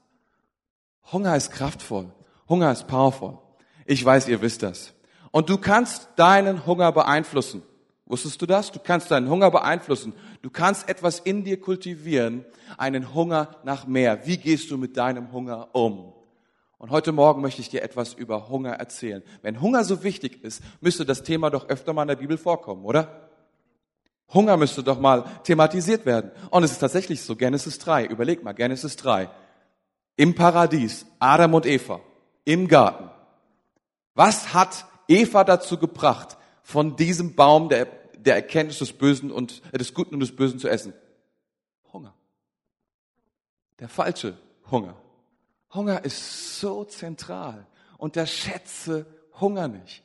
Hunger 1.11 1.35
ist 1.35 1.51
kraftvoll. 1.51 2.13
Hunger 2.47 2.71
ist 2.71 2.87
powerful. 2.87 3.39
Ich 3.85 4.05
weiß, 4.05 4.29
ihr 4.29 4.41
wisst 4.41 4.63
das. 4.63 4.93
Und 5.31 5.49
du 5.49 5.57
kannst 5.57 6.11
deinen 6.15 6.65
Hunger 6.65 6.93
beeinflussen. 6.93 7.61
Wusstest 8.05 8.41
du 8.41 8.45
das? 8.45 8.71
Du 8.71 8.79
kannst 8.79 9.09
deinen 9.09 9.29
Hunger 9.29 9.49
beeinflussen. 9.49 10.13
Du 10.43 10.51
kannst 10.51 10.87
etwas 10.87 11.19
in 11.19 11.43
dir 11.43 11.59
kultivieren, 11.59 12.45
einen 12.77 13.15
Hunger 13.15 13.55
nach 13.63 13.87
mehr. 13.87 14.27
Wie 14.27 14.37
gehst 14.37 14.69
du 14.69 14.77
mit 14.77 14.95
deinem 14.95 15.31
Hunger 15.31 15.69
um? 15.73 16.13
Und 16.77 16.91
heute 16.91 17.11
Morgen 17.11 17.41
möchte 17.41 17.61
ich 17.61 17.69
dir 17.69 17.81
etwas 17.81 18.13
über 18.13 18.47
Hunger 18.49 18.73
erzählen. 18.73 19.23
Wenn 19.41 19.59
Hunger 19.59 19.83
so 19.83 20.03
wichtig 20.03 20.43
ist, 20.43 20.61
müsste 20.81 21.03
das 21.03 21.23
Thema 21.23 21.49
doch 21.49 21.67
öfter 21.67 21.93
mal 21.93 22.03
in 22.03 22.09
der 22.09 22.15
Bibel 22.15 22.37
vorkommen, 22.37 22.85
oder? 22.85 23.29
Hunger 24.33 24.57
müsste 24.57 24.83
doch 24.83 24.99
mal 24.99 25.23
thematisiert 25.43 26.05
werden. 26.05 26.31
Und 26.51 26.63
es 26.63 26.73
ist 26.73 26.79
tatsächlich 26.79 27.21
so, 27.21 27.35
Genesis 27.35 27.79
3, 27.79 28.05
überleg 28.05 28.43
mal, 28.43 28.53
Genesis 28.53 28.95
3. 28.97 29.29
Im 30.15 30.35
Paradies, 30.35 31.05
Adam 31.19 31.55
und 31.55 31.65
Eva, 31.65 32.01
im 32.43 32.67
Garten. 32.67 33.09
Was 34.13 34.53
hat 34.53 34.85
Eva 35.07 35.43
dazu 35.43 35.77
gebracht, 35.77 36.37
von 36.65 36.95
diesem 36.95 37.35
Baum 37.35 37.69
der, 37.69 37.85
der 38.17 38.33
Erkenntnis 38.33 38.79
des 38.79 38.91
Bösen 38.91 39.31
und 39.31 39.61
äh, 39.71 39.77
des 39.77 39.93
Guten 39.93 40.15
und 40.15 40.19
des 40.19 40.35
Bösen 40.35 40.57
zu 40.57 40.67
essen? 40.67 40.93
Hunger. 41.93 42.15
Der 43.77 43.87
falsche 43.87 44.35
Hunger. 44.71 44.95
Hunger 45.71 46.03
ist 46.03 46.59
so 46.59 46.83
zentral. 46.83 47.67
Unterschätze 47.99 49.05
Hunger 49.39 49.67
nicht. 49.67 50.03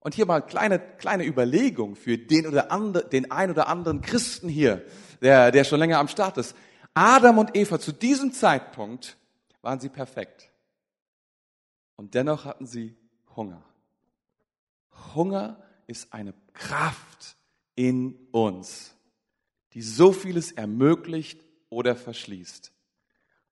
Und 0.00 0.14
hier 0.14 0.24
mal 0.24 0.40
kleine, 0.40 0.78
kleine 0.78 1.26
Überlegung 1.26 1.94
für 1.94 2.16
den 2.16 2.46
oder 2.46 2.72
andere, 2.72 3.06
den 3.06 3.30
ein 3.30 3.50
oder 3.50 3.68
anderen 3.68 4.00
Christen 4.00 4.48
hier, 4.48 4.82
der, 5.20 5.52
der 5.52 5.64
schon 5.64 5.78
länger 5.78 5.98
am 5.98 6.08
Start 6.08 6.38
ist. 6.38 6.56
Adam 6.94 7.36
und 7.36 7.54
Eva 7.54 7.78
zu 7.78 7.92
diesem 7.92 8.32
Zeitpunkt 8.32 9.18
waren 9.60 9.78
sie 9.78 9.90
perfekt. 9.90 10.50
Und 11.96 12.14
dennoch 12.14 12.46
hatten 12.46 12.64
sie 12.66 12.96
Hunger. 13.36 13.62
Hunger 15.14 15.62
ist 15.86 16.12
eine 16.12 16.34
Kraft 16.52 17.36
in 17.74 18.16
uns, 18.32 18.94
die 19.72 19.82
so 19.82 20.12
vieles 20.12 20.52
ermöglicht 20.52 21.40
oder 21.68 21.96
verschließt. 21.96 22.72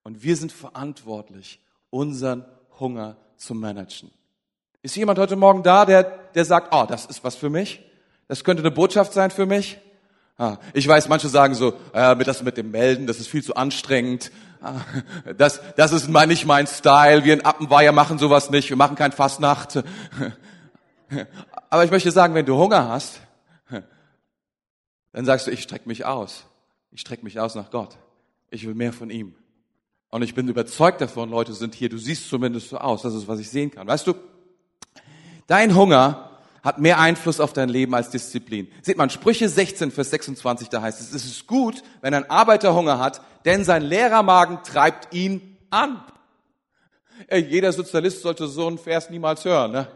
Und 0.03 0.23
wir 0.23 0.37
sind 0.37 0.53
verantwortlich, 0.53 1.61
unseren 1.91 2.45
Hunger 2.79 3.17
zu 3.37 3.55
managen. 3.55 4.11
Ist 4.83 4.97
jemand 4.97 5.19
heute 5.19 5.37
Morgen 5.37 5.63
da, 5.63 5.85
der, 5.85 6.03
der 6.35 6.45
sagt, 6.45 6.75
oh, 6.75 6.85
das 6.87 7.07
ist 7.07 7.25
was 7.25 7.37
für 7.37 7.51
mich? 7.51 7.83
Das 8.29 8.45
könnte 8.45 8.63
eine 8.63 8.71
Botschaft 8.71 9.13
sein 9.13 9.31
für 9.31 9.47
mich? 9.47 9.79
Ah, 10.37 10.59
ich 10.73 10.89
weiß, 10.89 11.09
manche 11.09 11.29
sagen 11.29 11.55
so, 11.55 11.75
äh, 11.93 12.17
das 12.17 12.43
mit 12.43 12.57
dem 12.57 12.71
Melden, 12.71 13.07
das 13.07 13.21
ist 13.21 13.29
viel 13.29 13.45
zu 13.45 13.55
anstrengend. 13.55 14.33
Ah, 14.61 14.81
das, 15.37 15.61
das 15.77 15.93
ist 15.93 16.09
mal 16.09 16.27
nicht 16.27 16.45
mein 16.45 16.67
Style. 16.67 17.25
Wir 17.25 17.35
in 17.35 17.45
Appenweier 17.45 17.93
machen 17.93 18.19
sowas 18.19 18.51
nicht. 18.51 18.69
Wir 18.69 18.77
machen 18.77 18.97
kein 18.97 19.13
Fastnacht. 19.13 19.85
Aber 21.71 21.85
ich 21.85 21.91
möchte 21.91 22.11
sagen, 22.11 22.35
wenn 22.35 22.47
du 22.47 22.57
Hunger 22.57 22.89
hast, 22.89 23.21
dann 25.13 25.25
sagst 25.25 25.47
du, 25.47 25.53
ich 25.53 25.63
strecke 25.63 25.89
mich 25.89 26.05
aus. 26.05 26.45
Ich 26.91 27.01
strecke 27.01 27.25
mich 27.25 27.39
aus 27.39 27.55
nach 27.55 27.71
Gott. 27.71 27.97
Ich 28.51 28.67
will 28.67 28.75
mehr 28.75 28.93
von 28.93 29.11
ihm. 29.11 29.35
Und 30.11 30.23
ich 30.23 30.35
bin 30.35 30.49
überzeugt 30.49 31.01
davon, 31.01 31.31
Leute 31.31 31.53
sind 31.55 31.75
hier, 31.75 31.89
du 31.89 31.99
siehst 31.99 32.29
zumindest 32.29 32.69
so 32.69 32.79
aus. 32.79 33.03
Das 33.03 33.15
ist, 33.15 33.29
was 33.29 33.39
ich 33.39 33.49
sehen 33.49 33.71
kann. 33.71 33.87
Weißt 33.87 34.07
du, 34.07 34.15
dein 35.47 35.75
Hunger 35.75 36.31
hat 36.65 36.79
mehr 36.79 36.99
Einfluss 36.99 37.41
auf 37.41 37.53
dein 37.53 37.69
Leben 37.69 37.95
als 37.95 38.11
Disziplin. 38.11 38.69
Seht 38.83 38.97
man, 38.97 39.11
Sprüche 39.11 39.49
16, 39.49 39.91
Vers 39.91 40.11
26, 40.11 40.69
da 40.69 40.83
heißt 40.83 41.01
es, 41.01 41.13
es 41.13 41.25
ist 41.27 41.47
gut, 41.47 41.83
wenn 42.01 42.15
ein 42.15 42.29
Arbeiter 42.31 42.75
Hunger 42.75 42.99
hat, 42.99 43.21
denn 43.45 43.65
sein 43.65 43.83
Lehrermagen 43.83 44.63
treibt 44.65 45.15
ihn 45.15 45.59
an. 45.71 46.03
Jeder 47.31 47.73
Sozialist 47.73 48.23
sollte 48.23 48.49
so 48.49 48.67
einen 48.67 48.79
Vers 48.79 49.11
niemals 49.11 49.45
hören. 49.45 49.73
Ne? 49.73 49.89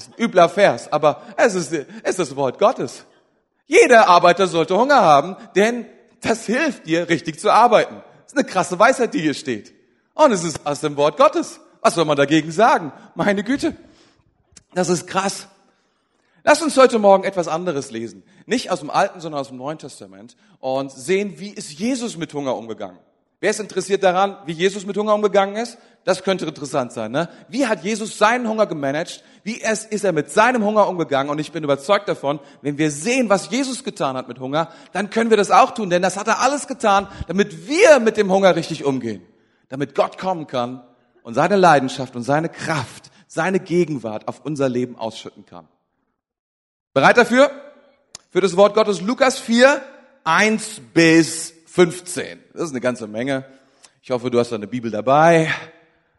Das 0.00 0.08
ist 0.08 0.18
ein 0.18 0.24
übler 0.24 0.48
Vers, 0.48 0.90
aber 0.90 1.20
es 1.36 1.54
ist, 1.54 1.72
es 1.74 1.86
ist 2.04 2.18
das 2.18 2.34
Wort 2.34 2.58
Gottes. 2.58 3.04
Jeder 3.66 4.08
Arbeiter 4.08 4.46
sollte 4.46 4.74
Hunger 4.78 5.02
haben, 5.02 5.36
denn 5.54 5.84
das 6.22 6.46
hilft 6.46 6.86
dir, 6.86 7.10
richtig 7.10 7.38
zu 7.38 7.50
arbeiten. 7.50 7.96
Das 8.22 8.32
ist 8.32 8.38
eine 8.38 8.46
krasse 8.46 8.78
Weisheit, 8.78 9.12
die 9.12 9.20
hier 9.20 9.34
steht. 9.34 9.74
Und 10.14 10.32
es 10.32 10.42
ist 10.42 10.66
aus 10.66 10.80
dem 10.80 10.96
Wort 10.96 11.18
Gottes. 11.18 11.60
Was 11.82 11.96
soll 11.96 12.06
man 12.06 12.16
dagegen 12.16 12.50
sagen? 12.50 12.92
Meine 13.14 13.44
Güte. 13.44 13.76
Das 14.72 14.88
ist 14.88 15.06
krass. 15.06 15.48
Lass 16.44 16.62
uns 16.62 16.78
heute 16.78 16.98
Morgen 16.98 17.24
etwas 17.24 17.46
anderes 17.46 17.90
lesen. 17.90 18.22
Nicht 18.46 18.70
aus 18.70 18.80
dem 18.80 18.88
Alten, 18.88 19.20
sondern 19.20 19.42
aus 19.42 19.48
dem 19.48 19.58
Neuen 19.58 19.76
Testament 19.76 20.34
und 20.60 20.90
sehen, 20.90 21.38
wie 21.38 21.50
ist 21.50 21.72
Jesus 21.72 22.16
mit 22.16 22.32
Hunger 22.32 22.56
umgegangen. 22.56 22.98
Wer 23.40 23.50
ist 23.50 23.60
interessiert 23.60 24.02
daran, 24.02 24.36
wie 24.44 24.52
Jesus 24.52 24.84
mit 24.84 24.96
Hunger 24.98 25.14
umgegangen 25.14 25.56
ist? 25.56 25.78
Das 26.04 26.22
könnte 26.22 26.44
interessant 26.44 26.92
sein. 26.92 27.10
Ne? 27.10 27.28
Wie 27.48 27.66
hat 27.66 27.82
Jesus 27.82 28.18
seinen 28.18 28.46
Hunger 28.46 28.66
gemanagt? 28.66 29.24
Wie 29.44 29.62
ist 29.62 30.04
er 30.04 30.12
mit 30.12 30.30
seinem 30.30 30.62
Hunger 30.62 30.86
umgegangen? 30.88 31.30
Und 31.30 31.38
ich 31.38 31.50
bin 31.50 31.64
überzeugt 31.64 32.06
davon, 32.08 32.38
wenn 32.60 32.76
wir 32.76 32.90
sehen, 32.90 33.30
was 33.30 33.50
Jesus 33.50 33.82
getan 33.82 34.16
hat 34.16 34.28
mit 34.28 34.40
Hunger, 34.40 34.68
dann 34.92 35.08
können 35.08 35.30
wir 35.30 35.38
das 35.38 35.50
auch 35.50 35.70
tun. 35.70 35.88
Denn 35.88 36.02
das 36.02 36.18
hat 36.18 36.28
er 36.28 36.40
alles 36.40 36.66
getan, 36.66 37.08
damit 37.28 37.66
wir 37.66 37.98
mit 37.98 38.18
dem 38.18 38.30
Hunger 38.30 38.56
richtig 38.56 38.84
umgehen. 38.84 39.22
Damit 39.70 39.94
Gott 39.94 40.18
kommen 40.18 40.46
kann 40.46 40.82
und 41.22 41.32
seine 41.32 41.56
Leidenschaft 41.56 42.16
und 42.16 42.22
seine 42.22 42.50
Kraft, 42.50 43.10
seine 43.26 43.60
Gegenwart 43.60 44.28
auf 44.28 44.44
unser 44.44 44.68
Leben 44.68 44.98
ausschütten 44.98 45.46
kann. 45.46 45.66
Bereit 46.92 47.16
dafür? 47.16 47.50
Für 48.30 48.40
das 48.42 48.56
Wort 48.56 48.74
Gottes 48.74 49.00
Lukas 49.00 49.38
4, 49.38 49.80
1 50.24 50.80
bis 50.92 51.54
15. 51.70 52.40
Das 52.52 52.62
ist 52.62 52.70
eine 52.70 52.80
ganze 52.80 53.06
Menge. 53.06 53.44
Ich 54.02 54.10
hoffe, 54.10 54.28
du 54.28 54.40
hast 54.40 54.52
eine 54.52 54.66
Bibel 54.66 54.90
dabei. 54.90 55.54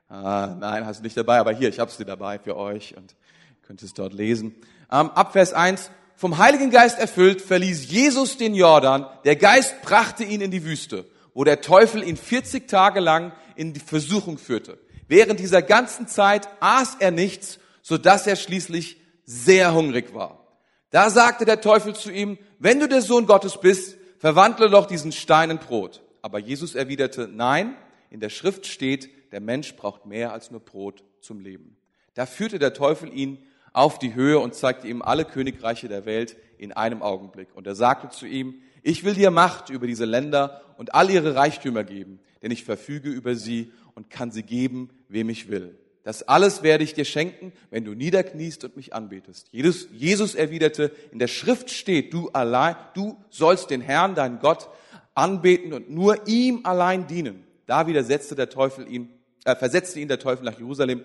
Ah, 0.08 0.56
nein, 0.58 0.86
hast 0.86 1.00
du 1.00 1.04
nicht 1.04 1.18
dabei, 1.18 1.40
aber 1.40 1.52
hier, 1.52 1.68
ich 1.68 1.78
habe 1.78 1.92
sie 1.92 2.06
dabei 2.06 2.40
für 2.40 2.56
euch 2.56 2.96
und 2.96 3.16
könnt 3.62 3.84
es 3.84 3.94
dort 3.94 4.14
lesen. 4.14 4.56
Ähm, 4.90 5.10
ab 5.10 5.34
Vers 5.34 5.52
1. 5.52 5.92
Vom 6.16 6.38
Heiligen 6.38 6.70
Geist 6.70 7.00
erfüllt, 7.00 7.42
verließ 7.42 7.92
Jesus 7.92 8.38
den 8.38 8.56
Jordan. 8.56 9.06
Der 9.26 9.36
Geist 9.36 9.82
brachte 9.82 10.24
ihn 10.24 10.40
in 10.40 10.52
die 10.52 10.64
Wüste, 10.64 11.06
wo 11.34 11.44
der 11.44 11.60
Teufel 11.60 12.02
ihn 12.02 12.16
40 12.16 12.70
Tage 12.70 13.02
lang 13.02 13.34
in 13.58 13.74
die 13.74 13.82
Versuchung 13.82 14.38
führte. 14.38 14.80
Während 15.10 15.42
dieser 15.42 15.62
ganzen 15.62 16.08
Zeit 16.08 16.48
aß 16.62 16.96
er 17.00 17.12
nichts, 17.12 17.60
so 17.82 17.98
dass 17.98 18.26
er 18.26 18.38
schließlich 18.38 19.02
sehr 19.26 19.74
hungrig 19.74 20.14
war. 20.14 20.48
Da 20.92 21.10
sagte 21.10 21.44
der 21.44 21.60
Teufel 21.60 21.94
zu 21.94 22.10
ihm, 22.10 22.38
wenn 22.60 22.80
du 22.80 22.88
der 22.88 23.02
Sohn 23.02 23.26
Gottes 23.26 23.60
bist, 23.60 23.98
verwandle 24.22 24.70
doch 24.70 24.86
diesen 24.86 25.12
Stein 25.12 25.50
in 25.50 25.58
Brot. 25.58 26.04
Aber 26.22 26.38
Jesus 26.38 26.76
erwiderte, 26.76 27.28
nein, 27.28 27.76
in 28.12 28.20
der 28.20 28.30
Schrift 28.30 28.68
steht, 28.68 29.10
der 29.32 29.42
Mensch 29.42 29.76
braucht 29.76 30.06
mehr 30.06 30.32
als 30.32 30.52
nur 30.52 30.60
Brot 30.60 31.04
zum 31.22 31.40
Leben. 31.40 31.76
Da 32.14 32.28
führte 32.28 32.60
der 32.60 32.76
Teufel 32.76 33.12
ihn 33.12 33.40
auf 33.74 33.98
die 33.98 34.14
Höhe 34.14 34.38
und 34.38 34.54
zeigte 34.54 34.88
ihm 34.88 35.02
alle 35.02 35.26
Königreiche 35.26 35.88
der 35.88 36.06
Welt 36.06 36.38
in 36.60 36.72
einem 36.72 37.02
Augenblick. 37.02 37.56
Und 37.56 37.66
er 37.66 37.74
sagte 37.74 38.10
zu 38.10 38.28
ihm, 38.28 38.62
ich 38.84 39.04
will 39.04 39.16
dir 39.16 39.32
Macht 39.32 39.72
über 39.72 39.88
diese 39.88 40.06
Länder 40.06 40.62
und 40.78 40.94
all 40.94 41.10
ihre 41.10 41.34
Reichtümer 41.34 41.84
geben, 41.84 42.20
denn 42.44 42.52
ich 42.52 42.64
verfüge 42.64 43.10
über 43.10 43.36
sie 43.36 43.72
und 43.96 44.12
kann 44.12 44.30
sie 44.30 44.44
geben, 44.44 44.90
wem 45.08 45.30
ich 45.30 45.50
will. 45.50 45.80
Das 46.04 46.24
alles 46.24 46.64
werde 46.64 46.84
ich 46.84 46.94
dir 46.94 47.06
schenken, 47.06 47.54
wenn 47.70 47.86
du 47.86 47.94
niederkniest 47.94 48.64
und 48.64 48.76
mich 48.76 48.94
anbetest. 48.94 49.48
Jesus, 49.52 49.88
Jesus 49.94 50.34
erwiderte, 50.34 50.92
in 51.12 51.20
der 51.20 51.28
Schrift 51.28 51.70
steht, 51.70 52.14
du 52.14 52.30
allein, 52.30 52.76
du 52.96 53.18
sollst 53.30 53.70
den 53.70 53.82
Herrn, 53.82 54.16
deinen 54.16 54.40
Gott, 54.40 54.70
anbeten 55.14 55.74
und 55.74 55.92
nur 55.92 56.28
ihm 56.28 56.62
allein 56.64 57.08
dienen. 57.08 57.46
Da 57.68 57.86
widersetzte 57.86 58.36
der 58.36 58.50
Teufel 58.50 58.88
ihn, 58.88 59.10
äh, 59.46 59.56
versetzte 59.56 60.00
ihn 60.00 60.08
der 60.08 60.20
Teufel 60.20 60.44
nach 60.44 60.58
Jerusalem 60.58 61.04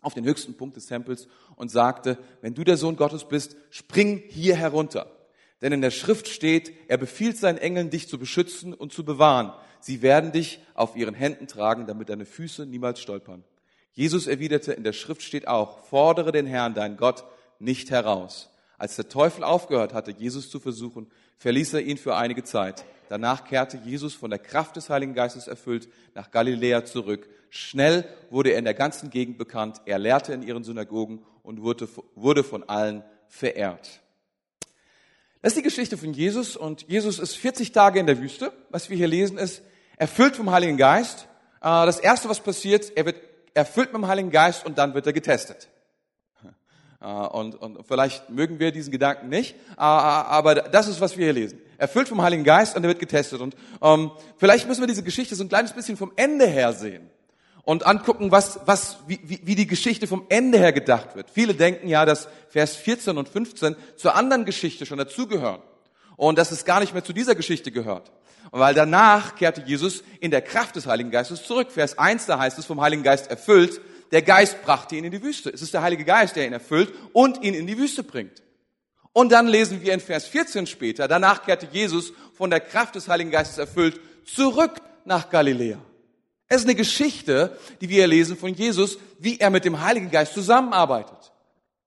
auf 0.00 0.14
den 0.14 0.24
höchsten 0.24 0.54
Punkt 0.54 0.76
des 0.76 0.86
Tempels 0.86 1.28
und 1.56 1.70
sagte, 1.70 2.18
wenn 2.40 2.54
du 2.54 2.64
der 2.64 2.76
Sohn 2.76 2.96
Gottes 2.96 3.24
bist, 3.24 3.56
spring 3.70 4.22
hier 4.28 4.56
herunter. 4.56 5.10
Denn 5.62 5.72
in 5.72 5.80
der 5.80 5.90
Schrift 5.90 6.28
steht, 6.28 6.72
er 6.88 6.98
befiehlt 6.98 7.38
seinen 7.38 7.58
Engeln, 7.58 7.90
dich 7.90 8.08
zu 8.08 8.18
beschützen 8.18 8.74
und 8.74 8.92
zu 8.92 9.04
bewahren. 9.04 9.52
Sie 9.80 10.02
werden 10.02 10.32
dich 10.32 10.60
auf 10.74 10.96
ihren 10.96 11.14
Händen 11.14 11.46
tragen, 11.46 11.86
damit 11.86 12.08
deine 12.08 12.26
Füße 12.26 12.66
niemals 12.66 13.00
stolpern. 13.00 13.44
Jesus 13.94 14.26
erwiderte, 14.26 14.72
in 14.72 14.84
der 14.84 14.92
Schrift 14.92 15.22
steht 15.22 15.48
auch, 15.48 15.84
fordere 15.86 16.32
den 16.32 16.46
Herrn, 16.46 16.74
dein 16.74 16.96
Gott, 16.96 17.24
nicht 17.58 17.90
heraus. 17.90 18.50
Als 18.76 18.96
der 18.96 19.08
Teufel 19.08 19.44
aufgehört 19.44 19.94
hatte, 19.94 20.10
Jesus 20.10 20.50
zu 20.50 20.58
versuchen, 20.58 21.06
verließ 21.38 21.74
er 21.74 21.82
ihn 21.82 21.96
für 21.96 22.16
einige 22.16 22.42
Zeit. 22.42 22.84
Danach 23.08 23.44
kehrte 23.44 23.76
Jesus 23.84 24.14
von 24.14 24.30
der 24.30 24.38
Kraft 24.38 24.76
des 24.76 24.90
Heiligen 24.90 25.14
Geistes 25.14 25.46
erfüllt 25.46 25.88
nach 26.14 26.30
Galiläa 26.30 26.84
zurück. 26.84 27.28
Schnell 27.50 28.04
wurde 28.30 28.50
er 28.50 28.58
in 28.58 28.64
der 28.64 28.74
ganzen 28.74 29.10
Gegend 29.10 29.38
bekannt. 29.38 29.80
Er 29.84 29.98
lehrte 29.98 30.32
in 30.32 30.42
ihren 30.42 30.64
Synagogen 30.64 31.22
und 31.42 31.62
wurde, 31.62 31.88
wurde 32.16 32.42
von 32.42 32.68
allen 32.68 33.04
verehrt. 33.28 34.00
Das 35.42 35.52
ist 35.52 35.58
die 35.58 35.62
Geschichte 35.62 35.96
von 35.98 36.12
Jesus 36.12 36.56
und 36.56 36.88
Jesus 36.88 37.18
ist 37.18 37.36
40 37.36 37.70
Tage 37.72 38.00
in 38.00 38.06
der 38.06 38.18
Wüste. 38.18 38.52
Was 38.70 38.88
wir 38.90 38.96
hier 38.96 39.06
lesen 39.06 39.38
ist, 39.38 39.62
erfüllt 39.96 40.36
vom 40.36 40.50
Heiligen 40.50 40.78
Geist. 40.78 41.28
Äh, 41.60 41.86
das 41.86 42.00
erste, 42.00 42.28
was 42.28 42.40
passiert, 42.40 42.90
er 42.96 43.04
wird 43.04 43.16
erfüllt 43.54 43.92
mit 43.92 44.02
dem 44.02 44.08
Heiligen 44.08 44.30
Geist 44.30 44.66
und 44.66 44.78
dann 44.78 44.94
wird 44.94 45.06
er 45.06 45.12
getestet. 45.12 45.68
Äh, 47.00 47.06
und, 47.06 47.54
und 47.54 47.86
vielleicht 47.86 48.28
mögen 48.30 48.58
wir 48.58 48.72
diesen 48.72 48.92
Gedanken 48.92 49.28
nicht, 49.28 49.54
äh, 49.54 49.80
aber 49.80 50.56
das 50.56 50.88
ist, 50.88 51.00
was 51.00 51.16
wir 51.16 51.24
hier 51.24 51.32
lesen. 51.32 51.60
Erfüllt 51.78 52.08
vom 52.08 52.22
Heiligen 52.22 52.44
Geist 52.44 52.76
und 52.76 52.84
er 52.84 52.88
wird 52.88 53.00
getestet. 53.00 53.40
Und 53.40 53.56
um, 53.80 54.00
ähm, 54.00 54.10
vielleicht 54.36 54.68
müssen 54.68 54.80
wir 54.80 54.86
diese 54.86 55.02
Geschichte 55.02 55.34
so 55.34 55.42
ein 55.42 55.48
kleines 55.48 55.72
bisschen 55.72 55.96
vom 55.96 56.12
Ende 56.16 56.46
her 56.46 56.72
sehen 56.72 57.10
und 57.64 57.86
angucken, 57.86 58.30
was, 58.30 58.60
was, 58.66 58.98
wie, 59.06 59.18
wie 59.24 59.54
die 59.54 59.66
Geschichte 59.66 60.06
vom 60.06 60.26
Ende 60.28 60.58
her 60.58 60.72
gedacht 60.72 61.16
wird. 61.16 61.30
Viele 61.30 61.54
denken 61.54 61.88
ja, 61.88 62.04
dass 62.04 62.28
Vers 62.48 62.76
14 62.76 63.16
und 63.16 63.28
15 63.28 63.74
zur 63.96 64.14
anderen 64.14 64.44
Geschichte 64.44 64.86
schon 64.86 64.98
dazugehören 64.98 65.62
und 66.16 66.38
dass 66.38 66.52
es 66.52 66.64
gar 66.64 66.80
nicht 66.80 66.92
mehr 66.92 67.04
zu 67.04 67.12
dieser 67.12 67.34
Geschichte 67.34 67.72
gehört. 67.72 68.12
Weil 68.50 68.74
danach 68.74 69.36
kehrte 69.36 69.62
Jesus 69.62 70.02
in 70.20 70.30
der 70.30 70.42
Kraft 70.42 70.76
des 70.76 70.86
Heiligen 70.86 71.10
Geistes 71.10 71.44
zurück. 71.44 71.70
Vers 71.70 71.98
1, 71.98 72.26
da 72.26 72.38
heißt 72.38 72.58
es, 72.58 72.66
vom 72.66 72.80
Heiligen 72.80 73.02
Geist 73.02 73.30
erfüllt, 73.30 73.80
der 74.12 74.22
Geist 74.22 74.62
brachte 74.62 74.96
ihn 74.96 75.04
in 75.04 75.10
die 75.10 75.22
Wüste. 75.22 75.50
Es 75.50 75.62
ist 75.62 75.74
der 75.74 75.82
Heilige 75.82 76.04
Geist, 76.04 76.36
der 76.36 76.46
ihn 76.46 76.52
erfüllt 76.52 76.92
und 77.12 77.42
ihn 77.42 77.54
in 77.54 77.66
die 77.66 77.76
Wüste 77.78 78.02
bringt. 78.02 78.42
Und 79.12 79.32
dann 79.32 79.46
lesen 79.46 79.82
wir 79.82 79.94
in 79.94 80.00
Vers 80.00 80.26
14 80.26 80.66
später, 80.66 81.08
danach 81.08 81.44
kehrte 81.44 81.68
Jesus 81.70 82.12
von 82.32 82.50
der 82.50 82.60
Kraft 82.60 82.96
des 82.96 83.08
Heiligen 83.08 83.30
Geistes 83.30 83.58
erfüllt 83.58 84.00
zurück 84.24 84.80
nach 85.04 85.30
Galiläa. 85.30 85.78
Es 86.48 86.58
ist 86.58 86.66
eine 86.66 86.74
Geschichte, 86.74 87.58
die 87.80 87.88
wir 87.88 88.06
lesen 88.06 88.36
von 88.36 88.54
Jesus, 88.54 88.98
wie 89.18 89.38
er 89.38 89.50
mit 89.50 89.64
dem 89.64 89.80
Heiligen 89.80 90.10
Geist 90.10 90.34
zusammenarbeitet. 90.34 91.32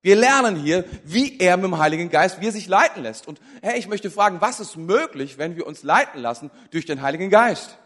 Wir 0.07 0.15
lernen 0.15 0.55
hier, 0.55 0.85
wie 1.03 1.37
er 1.37 1.57
mit 1.57 1.65
dem 1.65 1.79
Heiligen 1.79 2.09
Geist, 2.09 2.39
wie 2.39 2.45
er 2.47 2.53
sich 2.53 2.69
leiten 2.69 3.03
lässt. 3.03 3.27
Und 3.27 3.41
hey, 3.61 3.77
ich 3.77 3.89
möchte 3.89 4.09
fragen, 4.09 4.39
was 4.39 4.61
ist 4.61 4.77
möglich, 4.77 5.37
wenn 5.37 5.57
wir 5.57 5.67
uns 5.67 5.83
leiten 5.83 6.21
lassen 6.21 6.49
durch 6.71 6.85
den 6.85 7.01
Heiligen 7.01 7.29
Geist? 7.29 7.77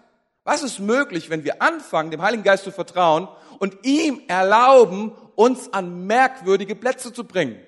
Was 0.44 0.62
ist 0.62 0.78
möglich, 0.78 1.32
wenn 1.32 1.44
wir 1.44 1.64
anfangen, 1.64 2.12
dem 2.12 2.22
Heiligen 2.22 2.44
Geist 2.44 2.64
zu 2.64 2.70
vertrauen 2.70 3.28
und 3.58 3.76
ihm 3.82 4.22
erlauben, 4.28 5.14
uns 5.34 5.74
an 5.74 6.06
merkwürdige 6.06 6.76
Plätze 6.76 7.12
zu 7.12 7.24
bringen? 7.24 7.60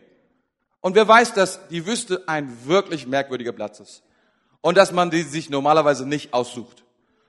Und 0.82 0.94
wer 0.94 1.08
weiß, 1.08 1.34
dass 1.34 1.68
die 1.70 1.88
Wüste 1.88 2.22
ein 2.28 2.56
wirklich 2.68 3.08
merkwürdiger 3.08 3.54
Platz 3.54 3.80
ist. 3.80 4.04
Und 4.62 4.78
dass 4.78 4.92
man 4.92 5.10
die 5.10 5.24
sich 5.24 5.50
normalerweise 5.50 6.08
nicht 6.08 6.32
aussucht. 6.32 6.84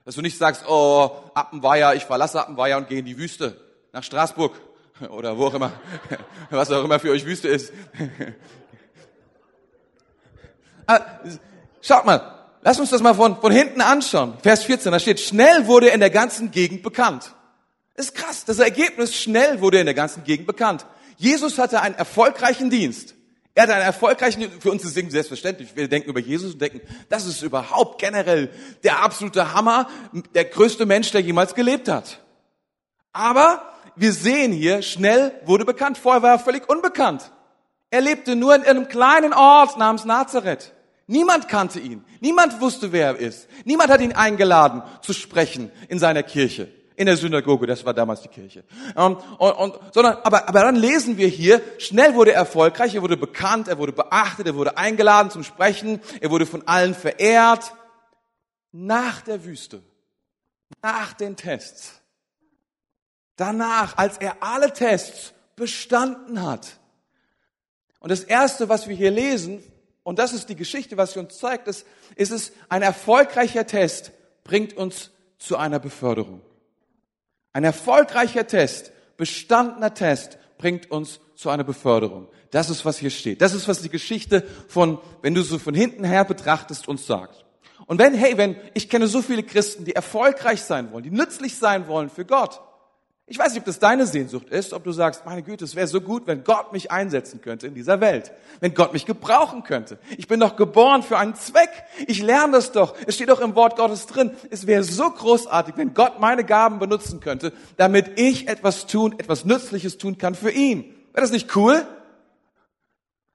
Dass 0.04 0.16
du 0.16 0.20
nicht 0.20 0.36
sagst, 0.36 0.66
oh, 0.68 1.10
Appenweier, 1.32 1.94
ich 1.94 2.04
verlasse 2.04 2.38
Appenweier 2.38 2.76
und 2.76 2.90
gehe 2.90 2.98
in 2.98 3.06
die 3.06 3.16
Wüste. 3.16 3.58
Nach 3.92 4.02
Straßburg. 4.02 4.60
Oder 5.10 5.36
wo 5.36 5.46
auch 5.46 5.54
immer. 5.54 5.72
Was 6.50 6.70
auch 6.70 6.84
immer 6.84 7.00
für 7.00 7.10
euch 7.10 7.24
Wüste 7.24 7.48
ist. 7.48 7.72
Ah, 10.86 11.00
schaut 11.80 12.04
mal. 12.04 12.50
Lass 12.60 12.78
uns 12.78 12.90
das 12.90 13.00
mal 13.00 13.14
von, 13.14 13.40
von 13.40 13.50
hinten 13.50 13.80
anschauen. 13.80 14.36
Vers 14.42 14.64
14, 14.64 14.92
da 14.92 14.98
steht, 14.98 15.18
schnell 15.18 15.66
wurde 15.66 15.88
er 15.88 15.94
in 15.94 16.00
der 16.00 16.10
ganzen 16.10 16.50
Gegend 16.50 16.82
bekannt. 16.82 17.34
Ist 17.94 18.14
krass. 18.14 18.44
Das 18.44 18.58
Ergebnis, 18.58 19.16
schnell 19.16 19.62
wurde 19.62 19.78
er 19.78 19.80
in 19.80 19.86
der 19.86 19.94
ganzen 19.94 20.24
Gegend 20.24 20.46
bekannt. 20.46 20.84
Jesus 21.16 21.56
hatte 21.56 21.80
einen 21.80 21.94
erfolgreichen 21.94 22.68
Dienst. 22.68 23.14
Er 23.54 23.62
hat 23.62 23.70
einen 23.70 23.80
erfolgreichen, 23.80 24.50
für 24.60 24.70
uns 24.70 24.84
ist 24.84 24.94
es 24.94 25.12
selbstverständlich. 25.12 25.74
Wir 25.74 25.88
denken 25.88 26.10
über 26.10 26.20
Jesus 26.20 26.52
und 26.52 26.60
denken, 26.60 26.82
das 27.08 27.24
ist 27.24 27.40
überhaupt 27.40 27.98
generell 27.98 28.50
der 28.82 29.02
absolute 29.02 29.54
Hammer, 29.54 29.88
der 30.34 30.44
größte 30.44 30.84
Mensch, 30.84 31.12
der 31.12 31.22
jemals 31.22 31.54
gelebt 31.54 31.88
hat. 31.88 32.20
Aber 33.14 33.73
wir 33.96 34.12
sehen 34.12 34.52
hier, 34.52 34.82
schnell 34.82 35.32
wurde 35.44 35.64
bekannt. 35.64 35.98
Vorher 35.98 36.22
war 36.22 36.32
er 36.32 36.38
völlig 36.38 36.68
unbekannt. 36.68 37.30
Er 37.90 38.00
lebte 38.00 38.36
nur 38.36 38.54
in 38.54 38.64
einem 38.64 38.88
kleinen 38.88 39.32
Ort 39.32 39.78
namens 39.78 40.04
Nazareth. 40.04 40.72
Niemand 41.06 41.48
kannte 41.48 41.80
ihn. 41.80 42.04
Niemand 42.20 42.60
wusste, 42.60 42.92
wer 42.92 43.08
er 43.08 43.16
ist. 43.18 43.48
Niemand 43.64 43.90
hat 43.90 44.00
ihn 44.00 44.12
eingeladen 44.12 44.82
zu 45.02 45.12
sprechen 45.12 45.70
in 45.88 45.98
seiner 45.98 46.22
Kirche 46.22 46.68
in 46.96 47.06
der 47.06 47.16
Synagoge, 47.16 47.66
das 47.66 47.84
war 47.84 47.92
damals 47.92 48.22
die 48.22 48.28
Kirche. 48.28 48.64
Und, 48.94 49.16
und, 49.38 49.52
und, 49.52 49.80
sondern, 49.92 50.18
aber, 50.22 50.48
aber 50.48 50.60
dann 50.60 50.76
lesen 50.76 51.16
wir 51.16 51.26
hier, 51.26 51.60
schnell 51.78 52.14
wurde 52.14 52.32
er 52.32 52.38
erfolgreich, 52.38 52.94
er 52.94 53.02
wurde 53.02 53.16
bekannt, 53.16 53.68
er 53.68 53.78
wurde 53.78 53.92
beachtet, 53.92 54.46
er 54.46 54.54
wurde 54.54 54.76
eingeladen 54.76 55.30
zum 55.30 55.42
Sprechen, 55.42 56.00
er 56.20 56.30
wurde 56.30 56.46
von 56.46 56.66
allen 56.68 56.94
verehrt. 56.94 57.72
Nach 58.70 59.22
der 59.22 59.44
Wüste, 59.44 59.82
nach 60.82 61.12
den 61.14 61.36
Tests, 61.36 62.00
danach, 63.36 63.96
als 63.96 64.18
er 64.18 64.42
alle 64.42 64.72
Tests 64.72 65.32
bestanden 65.56 66.42
hat. 66.42 66.78
Und 68.00 68.10
das 68.10 68.24
Erste, 68.24 68.68
was 68.68 68.88
wir 68.88 68.96
hier 68.96 69.10
lesen, 69.10 69.62
und 70.02 70.18
das 70.18 70.32
ist 70.32 70.48
die 70.48 70.56
Geschichte, 70.56 70.96
was 70.96 71.14
sie 71.14 71.18
uns 71.18 71.38
zeigt, 71.38 71.66
ist, 71.68 71.86
ist 72.16 72.30
es, 72.30 72.52
ein 72.68 72.82
erfolgreicher 72.82 73.66
Test 73.66 74.12
bringt 74.44 74.76
uns 74.76 75.10
zu 75.38 75.56
einer 75.56 75.78
Beförderung. 75.78 76.42
Ein 77.52 77.64
erfolgreicher 77.64 78.46
Test, 78.46 78.92
bestandener 79.16 79.94
Test 79.94 80.38
bringt 80.58 80.90
uns 80.90 81.20
zu 81.34 81.50
einer 81.50 81.64
Beförderung. 81.64 82.28
Das 82.50 82.70
ist, 82.70 82.84
was 82.84 82.98
hier 82.98 83.10
steht. 83.10 83.40
Das 83.40 83.54
ist, 83.54 83.66
was 83.66 83.80
die 83.80 83.88
Geschichte 83.88 84.42
von, 84.68 84.98
wenn 85.22 85.34
du 85.34 85.42
so 85.42 85.58
von 85.58 85.74
hinten 85.74 86.04
her 86.04 86.24
betrachtest, 86.24 86.86
uns 86.86 87.06
sagt. 87.06 87.44
Und 87.86 87.98
wenn, 87.98 88.14
hey, 88.14 88.36
wenn, 88.36 88.56
ich 88.74 88.88
kenne 88.88 89.06
so 89.06 89.22
viele 89.22 89.42
Christen, 89.42 89.84
die 89.84 89.94
erfolgreich 89.94 90.62
sein 90.62 90.92
wollen, 90.92 91.02
die 91.02 91.10
nützlich 91.10 91.56
sein 91.56 91.86
wollen 91.88 92.10
für 92.10 92.24
Gott, 92.24 92.60
ich 93.26 93.38
weiß 93.38 93.52
nicht, 93.52 93.60
ob 93.60 93.64
das 93.64 93.78
deine 93.78 94.06
Sehnsucht 94.06 94.50
ist, 94.50 94.74
ob 94.74 94.84
du 94.84 94.92
sagst, 94.92 95.24
meine 95.24 95.42
Güte, 95.42 95.64
es 95.64 95.74
wäre 95.74 95.86
so 95.86 96.02
gut, 96.02 96.26
wenn 96.26 96.44
Gott 96.44 96.74
mich 96.74 96.90
einsetzen 96.90 97.40
könnte 97.40 97.66
in 97.66 97.74
dieser 97.74 98.02
Welt, 98.02 98.32
wenn 98.60 98.74
Gott 98.74 98.92
mich 98.92 99.06
gebrauchen 99.06 99.62
könnte. 99.62 99.98
Ich 100.18 100.28
bin 100.28 100.40
doch 100.40 100.56
geboren 100.56 101.02
für 101.02 101.16
einen 101.16 101.34
Zweck. 101.34 101.70
Ich 102.06 102.20
lerne 102.20 102.52
das 102.52 102.72
doch. 102.72 102.94
Es 103.06 103.14
steht 103.14 103.30
doch 103.30 103.40
im 103.40 103.54
Wort 103.54 103.76
Gottes 103.76 104.06
drin. 104.06 104.32
Es 104.50 104.66
wäre 104.66 104.84
so 104.84 105.10
großartig, 105.10 105.78
wenn 105.78 105.94
Gott 105.94 106.20
meine 106.20 106.44
Gaben 106.44 106.78
benutzen 106.78 107.20
könnte, 107.20 107.54
damit 107.78 108.20
ich 108.20 108.46
etwas 108.48 108.86
tun, 108.86 109.18
etwas 109.18 109.46
Nützliches 109.46 109.96
tun 109.96 110.18
kann 110.18 110.34
für 110.34 110.50
ihn. 110.50 110.82
Wäre 111.14 111.22
das 111.22 111.32
nicht 111.32 111.56
cool? 111.56 111.86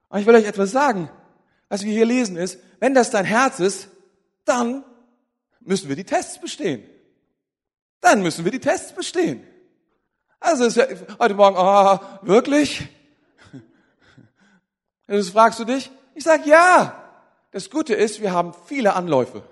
Und 0.09 0.19
ich 0.19 0.27
will 0.27 0.35
euch 0.35 0.45
etwas 0.45 0.71
sagen. 0.71 1.09
Was 1.67 1.83
wir 1.83 1.91
hier 1.91 2.05
lesen 2.05 2.37
ist, 2.37 2.59
wenn 2.79 2.93
das 2.93 3.09
dein 3.09 3.25
Herz 3.25 3.59
ist, 3.59 3.89
dann 4.45 4.83
müssen 5.61 5.89
wir 5.89 5.95
die 5.95 6.03
Tests 6.03 6.39
bestehen. 6.39 6.83
Dann 8.01 8.21
müssen 8.21 8.45
wir 8.45 8.51
die 8.51 8.59
Tests 8.59 8.93
bestehen. 8.93 9.43
Also 10.39 10.65
ist 10.65 10.77
ja 10.77 10.85
heute 11.19 11.33
Morgen, 11.35 11.57
oh, 11.57 11.99
wirklich? 12.25 12.87
Das 15.07 15.29
fragst 15.29 15.59
du 15.59 15.65
dich? 15.65 15.91
Ich 16.15 16.23
sag 16.23 16.45
ja. 16.45 16.95
Das 17.51 17.69
Gute 17.69 17.95
ist, 17.95 18.21
wir 18.21 18.31
haben 18.31 18.53
viele 18.67 18.93
Anläufe. 18.93 19.43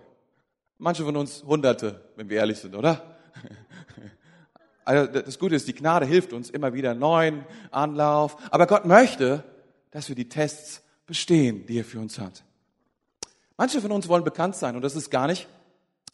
Manche 0.78 1.04
von 1.04 1.18
uns 1.18 1.44
hunderte, 1.44 2.02
wenn 2.16 2.30
wir 2.30 2.38
ehrlich 2.38 2.60
sind, 2.60 2.76
oder? 2.76 3.18
Also 4.86 5.12
das 5.12 5.38
Gute 5.38 5.56
ist, 5.56 5.68
die 5.68 5.76
Gnade 5.76 6.06
hilft 6.06 6.32
uns 6.32 6.50
immer 6.50 6.74
wieder 6.74 6.94
neuen 6.94 7.44
Anlauf. 7.72 8.38
Aber 8.52 8.68
Gott 8.68 8.86
möchte, 8.86 9.44
dass 9.92 10.08
wir 10.08 10.16
die 10.16 10.30
Tests 10.30 10.82
bestehen, 11.06 11.66
die 11.66 11.80
er 11.80 11.84
für 11.84 12.00
uns 12.00 12.20
hat. 12.20 12.44
Manche 13.58 13.82
von 13.82 13.92
uns 13.92 14.08
wollen 14.08 14.24
bekannt 14.24 14.56
sein 14.56 14.78
und 14.78 14.84
das 14.84 14.96
ist 14.96 15.10
gar 15.10 15.28
nicht, 15.28 15.50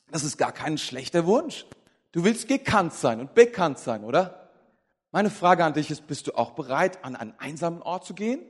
das 0.10 0.24
ist 0.24 0.38
gar 0.38 0.52
kein 0.52 0.80
schlechter 0.80 1.28
Wunsch. 1.28 1.66
Du 2.14 2.24
willst 2.24 2.48
gekannt 2.48 2.94
sein 2.94 3.20
und 3.20 3.36
bekannt 3.36 3.78
sein, 3.78 4.04
oder? 4.04 4.43
Meine 5.14 5.30
Frage 5.30 5.64
an 5.64 5.76
dich 5.76 5.92
ist, 5.92 6.08
bist 6.08 6.26
du 6.26 6.32
auch 6.34 6.54
bereit, 6.54 7.06
an 7.06 7.16
einen 7.16 7.36
einsamen 7.38 7.84
Ort 7.84 8.04
zu 8.04 8.16
gehen? 8.16 8.42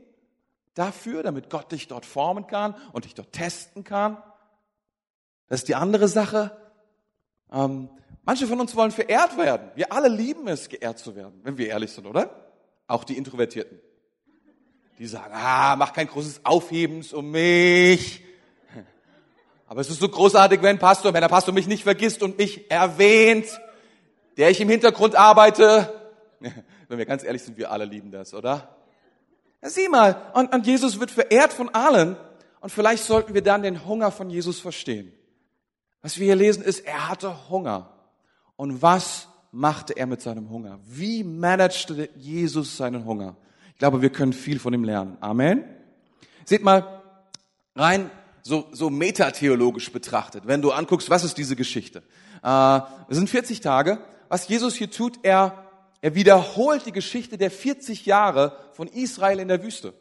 Dafür, 0.75 1.21
damit 1.21 1.49
Gott 1.49 1.69
dich 1.73 1.89
dort 1.89 2.05
formen 2.05 2.47
kann 2.47 2.73
und 2.93 3.03
dich 3.03 3.13
dort 3.13 3.33
testen 3.33 3.83
kann? 3.83 4.17
Das 5.49 5.59
ist 5.59 5.67
die 5.67 5.75
andere 5.75 6.07
Sache. 6.07 6.55
Ähm, 7.51 7.89
manche 8.23 8.47
von 8.47 8.61
uns 8.61 8.77
wollen 8.77 8.91
verehrt 8.91 9.37
werden. 9.37 9.71
Wir 9.75 9.91
alle 9.91 10.07
lieben 10.07 10.47
es, 10.47 10.69
geehrt 10.69 10.99
zu 10.99 11.17
werden, 11.17 11.41
wenn 11.43 11.57
wir 11.57 11.67
ehrlich 11.67 11.91
sind, 11.91 12.07
oder? 12.07 12.29
Auch 12.87 13.03
die 13.03 13.17
Introvertierten. 13.17 13.77
Die 14.99 15.07
sagen, 15.07 15.33
ah, 15.35 15.75
mach 15.75 15.91
kein 15.91 16.07
großes 16.07 16.45
Aufhebens 16.45 17.11
um 17.11 17.29
mich. 17.29 18.23
Aber 19.67 19.81
es 19.81 19.89
ist 19.89 19.99
so 19.99 20.07
großartig, 20.07 20.61
wenn 20.61 20.79
Pastor, 20.79 21.13
wenn 21.13 21.21
der 21.21 21.27
Pastor 21.27 21.53
mich 21.53 21.67
nicht 21.67 21.83
vergisst 21.83 22.23
und 22.23 22.37
mich 22.37 22.71
erwähnt, 22.71 23.47
der 24.37 24.49
ich 24.49 24.61
im 24.61 24.69
Hintergrund 24.69 25.15
arbeite, 25.15 25.99
Wenn 26.87 26.97
wir 26.97 27.05
ganz 27.05 27.23
ehrlich 27.23 27.43
sind, 27.43 27.57
wir 27.57 27.71
alle 27.71 27.85
lieben 27.85 28.11
das, 28.11 28.33
oder? 28.33 28.75
Sieh 29.61 29.87
mal, 29.87 30.15
und, 30.33 30.53
und 30.53 30.67
Jesus 30.67 30.99
wird 30.99 31.11
verehrt 31.11 31.53
von 31.53 31.69
allen. 31.69 32.17
Und 32.59 32.69
vielleicht 32.69 33.03
sollten 33.03 33.33
wir 33.33 33.41
dann 33.41 33.61
den 33.61 33.85
Hunger 33.85 34.11
von 34.11 34.29
Jesus 34.29 34.59
verstehen. 34.59 35.13
Was 36.01 36.17
wir 36.17 36.25
hier 36.25 36.35
lesen 36.35 36.63
ist, 36.63 36.81
er 36.81 37.09
hatte 37.09 37.49
Hunger. 37.49 37.89
Und 38.55 38.81
was 38.81 39.27
machte 39.51 39.93
er 39.95 40.05
mit 40.05 40.21
seinem 40.21 40.49
Hunger? 40.49 40.79
Wie 40.85 41.23
managte 41.23 42.09
Jesus 42.15 42.75
seinen 42.75 43.05
Hunger? 43.05 43.35
Ich 43.71 43.79
glaube, 43.79 44.01
wir 44.01 44.09
können 44.09 44.33
viel 44.33 44.59
von 44.59 44.73
ihm 44.73 44.83
lernen. 44.83 45.17
Amen. 45.21 45.63
Seht 46.45 46.63
mal, 46.63 47.01
rein 47.75 48.11
so, 48.41 48.67
so 48.73 48.89
metatheologisch 48.89 49.91
betrachtet, 49.91 50.45
wenn 50.45 50.61
du 50.61 50.71
anguckst, 50.71 51.09
was 51.09 51.23
ist 51.23 51.37
diese 51.37 51.55
Geschichte? 51.55 52.03
Äh, 52.43 52.79
es 53.07 53.15
sind 53.17 53.29
40 53.29 53.61
Tage. 53.61 53.99
Was 54.27 54.47
Jesus 54.47 54.75
hier 54.75 54.91
tut, 54.91 55.19
er 55.23 55.62
er 56.03 56.15
wiederholt 56.15 56.85
die 56.85 56.91
Geschichte 56.91 57.37
der 57.37 57.49
40 57.49 58.05
Jahre 58.05 58.57
von 58.73 58.89
Israel 58.89 59.39
in 59.39 59.47
der 59.47 59.63
Wüste. 59.63 59.93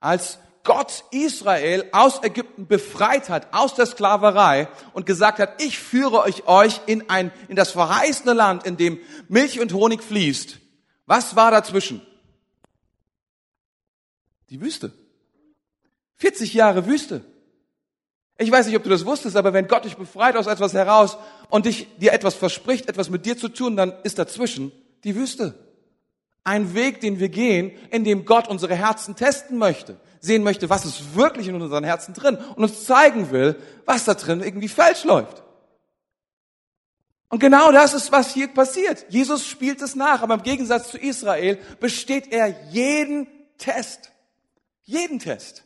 Als 0.00 0.40
Gott 0.64 1.04
Israel 1.12 1.88
aus 1.92 2.24
Ägypten 2.24 2.66
befreit 2.66 3.28
hat, 3.28 3.54
aus 3.54 3.74
der 3.74 3.86
Sklaverei 3.86 4.66
und 4.94 5.06
gesagt 5.06 5.38
hat, 5.38 5.62
ich 5.62 5.78
führe 5.78 6.22
euch 6.22 6.48
euch 6.48 6.80
in 6.86 7.08
ein, 7.08 7.30
in 7.46 7.54
das 7.54 7.70
verheißene 7.70 8.32
Land, 8.32 8.66
in 8.66 8.76
dem 8.76 8.98
Milch 9.28 9.60
und 9.60 9.72
Honig 9.72 10.02
fließt. 10.02 10.58
Was 11.06 11.36
war 11.36 11.52
dazwischen? 11.52 12.04
Die 14.50 14.60
Wüste. 14.60 14.92
40 16.16 16.52
Jahre 16.52 16.86
Wüste. 16.86 17.24
Ich 18.38 18.50
weiß 18.50 18.66
nicht, 18.66 18.74
ob 18.74 18.82
du 18.82 18.90
das 18.90 19.06
wusstest, 19.06 19.36
aber 19.36 19.52
wenn 19.52 19.68
Gott 19.68 19.84
dich 19.84 19.96
befreit 19.96 20.34
aus 20.34 20.48
etwas 20.48 20.74
heraus 20.74 21.16
und 21.48 21.66
dich, 21.66 21.86
dir 21.98 22.12
etwas 22.12 22.34
verspricht, 22.34 22.88
etwas 22.88 23.08
mit 23.08 23.24
dir 23.24 23.38
zu 23.38 23.48
tun, 23.48 23.76
dann 23.76 23.94
ist 24.02 24.18
dazwischen 24.18 24.72
die 25.04 25.14
Wüste. 25.14 25.54
Ein 26.44 26.74
Weg, 26.74 27.00
den 27.00 27.20
wir 27.20 27.28
gehen, 27.28 27.70
in 27.90 28.04
dem 28.04 28.24
Gott 28.24 28.48
unsere 28.48 28.74
Herzen 28.74 29.14
testen 29.14 29.58
möchte, 29.58 30.00
sehen 30.20 30.42
möchte, 30.42 30.68
was 30.70 30.84
ist 30.84 31.14
wirklich 31.14 31.48
in 31.48 31.60
unseren 31.60 31.84
Herzen 31.84 32.14
drin 32.14 32.36
und 32.36 32.64
uns 32.64 32.84
zeigen 32.84 33.30
will, 33.30 33.60
was 33.84 34.04
da 34.04 34.14
drin 34.14 34.42
irgendwie 34.42 34.68
falsch 34.68 35.04
läuft. 35.04 35.42
Und 37.28 37.38
genau 37.38 37.72
das 37.72 37.94
ist, 37.94 38.12
was 38.12 38.34
hier 38.34 38.48
passiert. 38.48 39.06
Jesus 39.08 39.46
spielt 39.46 39.80
es 39.80 39.94
nach, 39.94 40.22
aber 40.22 40.34
im 40.34 40.42
Gegensatz 40.42 40.90
zu 40.90 40.98
Israel 40.98 41.58
besteht 41.80 42.30
er 42.30 42.48
jeden 42.70 43.26
Test. 43.56 44.12
Jeden 44.82 45.18
Test. 45.18 45.64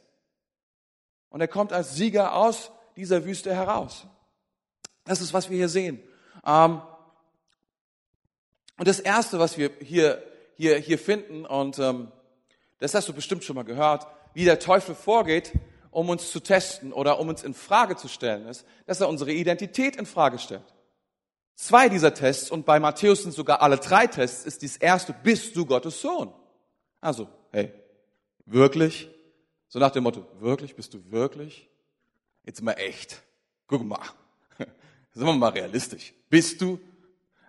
Und 1.31 1.41
er 1.41 1.49
kommt 1.49 1.73
als 1.73 1.95
Sieger 1.95 2.35
aus 2.35 2.71
dieser 2.97 3.25
Wüste 3.25 3.55
heraus. 3.55 4.07
Das 5.05 5.21
ist, 5.21 5.33
was 5.33 5.51
wir 5.51 5.57
hier 5.57 5.69
sehen. 5.69 6.01
Ähm, 6.47 6.83
und 8.79 8.89
das 8.89 9.01
Erste, 9.01 9.39
was 9.39 9.59
wir 9.59 9.71
hier, 9.81 10.23
hier, 10.57 10.79
hier 10.79 10.99
finden, 10.99 11.47
und 11.47 11.79
ähm, 11.79 12.13
das 12.79 12.95
hast 12.95 13.09
du 13.09 13.13
bestimmt 13.13 13.45
schon 13.45 13.57
mal 13.57 13.65
gehört, 13.65 14.07
wie 14.35 14.45
der 14.45 14.59
Teufel 14.59 14.95
vorgeht, 14.95 15.53
um 15.91 16.11
uns 16.11 16.31
zu 16.31 16.41
testen 16.41 16.93
oder 16.93 17.19
um 17.19 17.29
uns 17.29 17.43
in 17.43 17.55
Frage 17.55 17.97
zu 17.97 18.09
stellen, 18.09 18.47
ist, 18.47 18.67
dass 18.85 19.01
er 19.01 19.09
unsere 19.09 19.33
Identität 19.33 19.97
in 19.97 20.05
Frage 20.05 20.39
stellt. 20.39 20.75
Zwei 21.55 21.89
dieser 21.89 22.13
Tests, 22.13 22.51
und 22.51 22.67
bei 22.67 22.79
Matthäus 22.79 23.23
sind 23.23 23.33
sogar 23.33 23.63
alle 23.63 23.79
drei 23.79 24.07
Tests, 24.07 24.45
ist 24.45 24.61
dies 24.61 24.77
erste, 24.77 25.15
bist 25.15 25.57
du 25.57 25.65
Gottes 25.65 26.03
Sohn? 26.03 26.31
Also, 27.01 27.29
hey, 27.51 27.73
wirklich? 28.45 29.09
So 29.69 29.79
nach 29.79 29.91
dem 29.91 30.03
Motto, 30.03 30.27
wirklich, 30.39 30.77
bist 30.77 30.93
du 30.93 31.11
wirklich? 31.11 31.71
Jetzt 32.45 32.63
mal 32.63 32.73
echt. 32.73 33.23
Guck 33.67 33.85
mal. 33.85 34.01
Sind 35.13 35.27
wir 35.27 35.33
mal 35.33 35.49
realistisch. 35.49 36.13
Bist 36.29 36.61
du? 36.61 36.79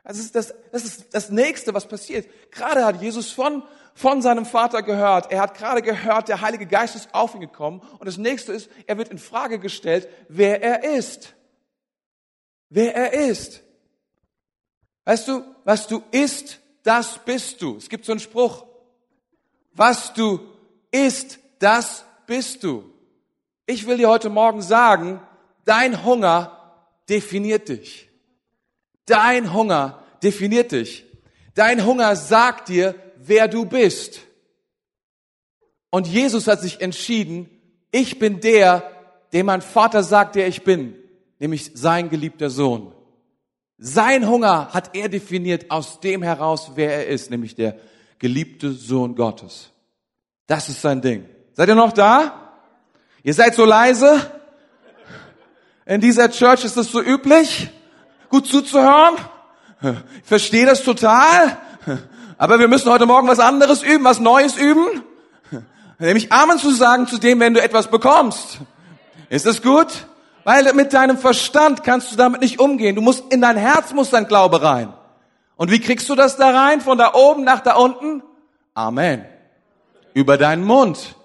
Das 0.08 0.20
ist 0.20 0.36
das, 0.36 0.54
das 0.72 0.86
ist 0.86 1.14
das 1.14 1.30
nächste, 1.32 1.74
was 1.74 1.86
passiert. 1.86 2.30
Gerade 2.52 2.86
hat 2.86 3.02
Jesus 3.02 3.30
von, 3.30 3.62
von 3.94 4.22
seinem 4.22 4.46
Vater 4.46 4.82
gehört. 4.82 5.34
Er 5.34 5.42
hat 5.42 5.58
gerade 5.58 5.82
gehört, 5.82 6.30
der 6.30 6.40
Heilige 6.40 6.66
Geist 6.66 6.96
ist 6.96 7.14
auf 7.14 7.36
ihn 7.36 7.42
gekommen. 7.42 7.82
Und 8.00 8.06
das 8.06 8.18
nächste 8.18 8.54
ist, 8.54 8.70
er 8.86 8.98
wird 8.98 9.10
in 9.10 9.18
Frage 9.18 9.60
gestellt, 9.60 10.08
wer 10.30 10.64
er 10.64 10.86
ist. 10.98 11.34
Wer 12.70 12.96
er 12.96 13.30
ist. 13.30 13.62
Weißt 15.04 15.28
du, 15.28 15.44
was 15.66 15.88
du 15.88 16.02
isst, 16.12 16.62
das 16.84 17.20
bist 17.26 17.62
du. 17.62 17.76
Es 17.76 17.90
gibt 17.90 18.06
so 18.06 18.14
einen 18.14 18.22
Spruch. 18.22 18.66
Was 19.74 20.14
du 20.14 20.40
isst, 20.90 21.38
das 21.60 22.06
bist 22.26 22.64
du. 22.64 22.90
Ich 23.66 23.86
will 23.86 23.98
dir 23.98 24.08
heute 24.08 24.30
Morgen 24.30 24.62
sagen, 24.62 25.20
dein 25.66 26.06
Hunger 26.06 26.78
definiert 27.10 27.68
dich. 27.68 28.07
Dein 29.08 29.54
Hunger 29.54 30.04
definiert 30.22 30.72
dich. 30.72 31.06
Dein 31.56 31.84
Hunger 31.86 32.16
sagt 32.16 32.70
dir, 32.70 32.94
wer 33.16 33.48
du 33.48 33.66
bist. 33.66 34.22
Und 35.90 36.08
Jesus 36.08 36.48
hat 36.48 36.62
sich 36.62 36.82
entschieden, 36.82 37.50
ich 37.92 38.20
bin 38.20 38.42
der, 38.42 38.92
dem 39.34 39.48
mein 39.48 39.62
Vater 39.62 40.04
sagt, 40.04 40.36
der 40.36 40.48
ich 40.48 40.64
bin, 40.64 40.96
nämlich 41.40 41.72
sein 41.74 42.10
geliebter 42.10 42.50
Sohn. 42.50 42.94
Sein 43.78 44.28
Hunger 44.28 44.74
hat 44.74 44.96
er 44.96 45.08
definiert 45.08 45.72
aus 45.72 46.00
dem 46.00 46.22
heraus, 46.22 46.72
wer 46.76 46.94
er 46.94 47.08
ist, 47.08 47.32
nämlich 47.32 47.56
der 47.56 47.80
geliebte 48.20 48.72
Sohn 48.72 49.16
Gottes. 49.16 49.70
Das 50.48 50.68
ist 50.70 50.82
sein 50.82 51.02
Ding. 51.02 51.26
Seid 51.54 51.70
ihr 51.70 51.76
noch 51.76 51.94
da? 51.94 52.62
Ihr 53.24 53.34
seid 53.34 53.56
so 53.56 53.66
leise? 53.66 54.32
In 55.86 56.02
dieser 56.02 56.30
Church 56.30 56.66
ist 56.66 56.76
es 56.76 56.92
so 56.92 57.02
üblich, 57.02 57.70
gut 58.30 58.48
zuzuhören. 58.48 59.16
Ich 59.82 60.28
verstehe 60.28 60.66
das 60.66 60.84
total. 60.84 61.58
Aber 62.38 62.60
wir 62.60 62.68
müssen 62.68 62.92
heute 62.92 63.06
Morgen 63.06 63.28
was 63.28 63.40
anderes 63.40 63.84
üben, 63.84 64.04
was 64.04 64.20
Neues 64.20 64.58
üben. 64.58 65.04
Nämlich 66.00 66.32
Amen 66.32 66.60
zu 66.60 66.72
sagen 66.72 67.08
zu 67.08 67.18
dem, 67.18 67.40
wenn 67.40 67.54
du 67.54 67.62
etwas 67.62 67.88
bekommst. 67.88 68.60
Ist 69.30 69.46
das 69.46 69.62
gut? 69.62 69.88
Weil 70.44 70.72
mit 70.74 70.94
deinem 70.94 71.18
Verstand 71.18 71.84
kannst 71.84 72.12
du 72.12 72.16
damit 72.16 72.42
nicht 72.42 72.60
umgehen. 72.60 72.96
Du 72.96 73.02
musst, 73.02 73.34
in 73.34 73.42
dein 73.42 73.58
Herz 73.58 73.94
muss 73.94 74.12
dein 74.12 74.28
Glaube 74.28 74.62
rein. 74.62 74.94
Und 75.56 75.72
wie 75.72 75.80
kriegst 75.80 76.08
du 76.08 76.16
das 76.16 76.38
da 76.38 76.52
rein? 76.52 76.82
Von 76.82 76.98
da 76.98 77.14
oben 77.14 77.44
nach 77.44 77.62
da 77.62 77.74
unten? 77.74 78.22
Amen. 78.76 79.26
Über 80.14 80.38
deinen 80.38 80.64
Mund. 80.64 81.16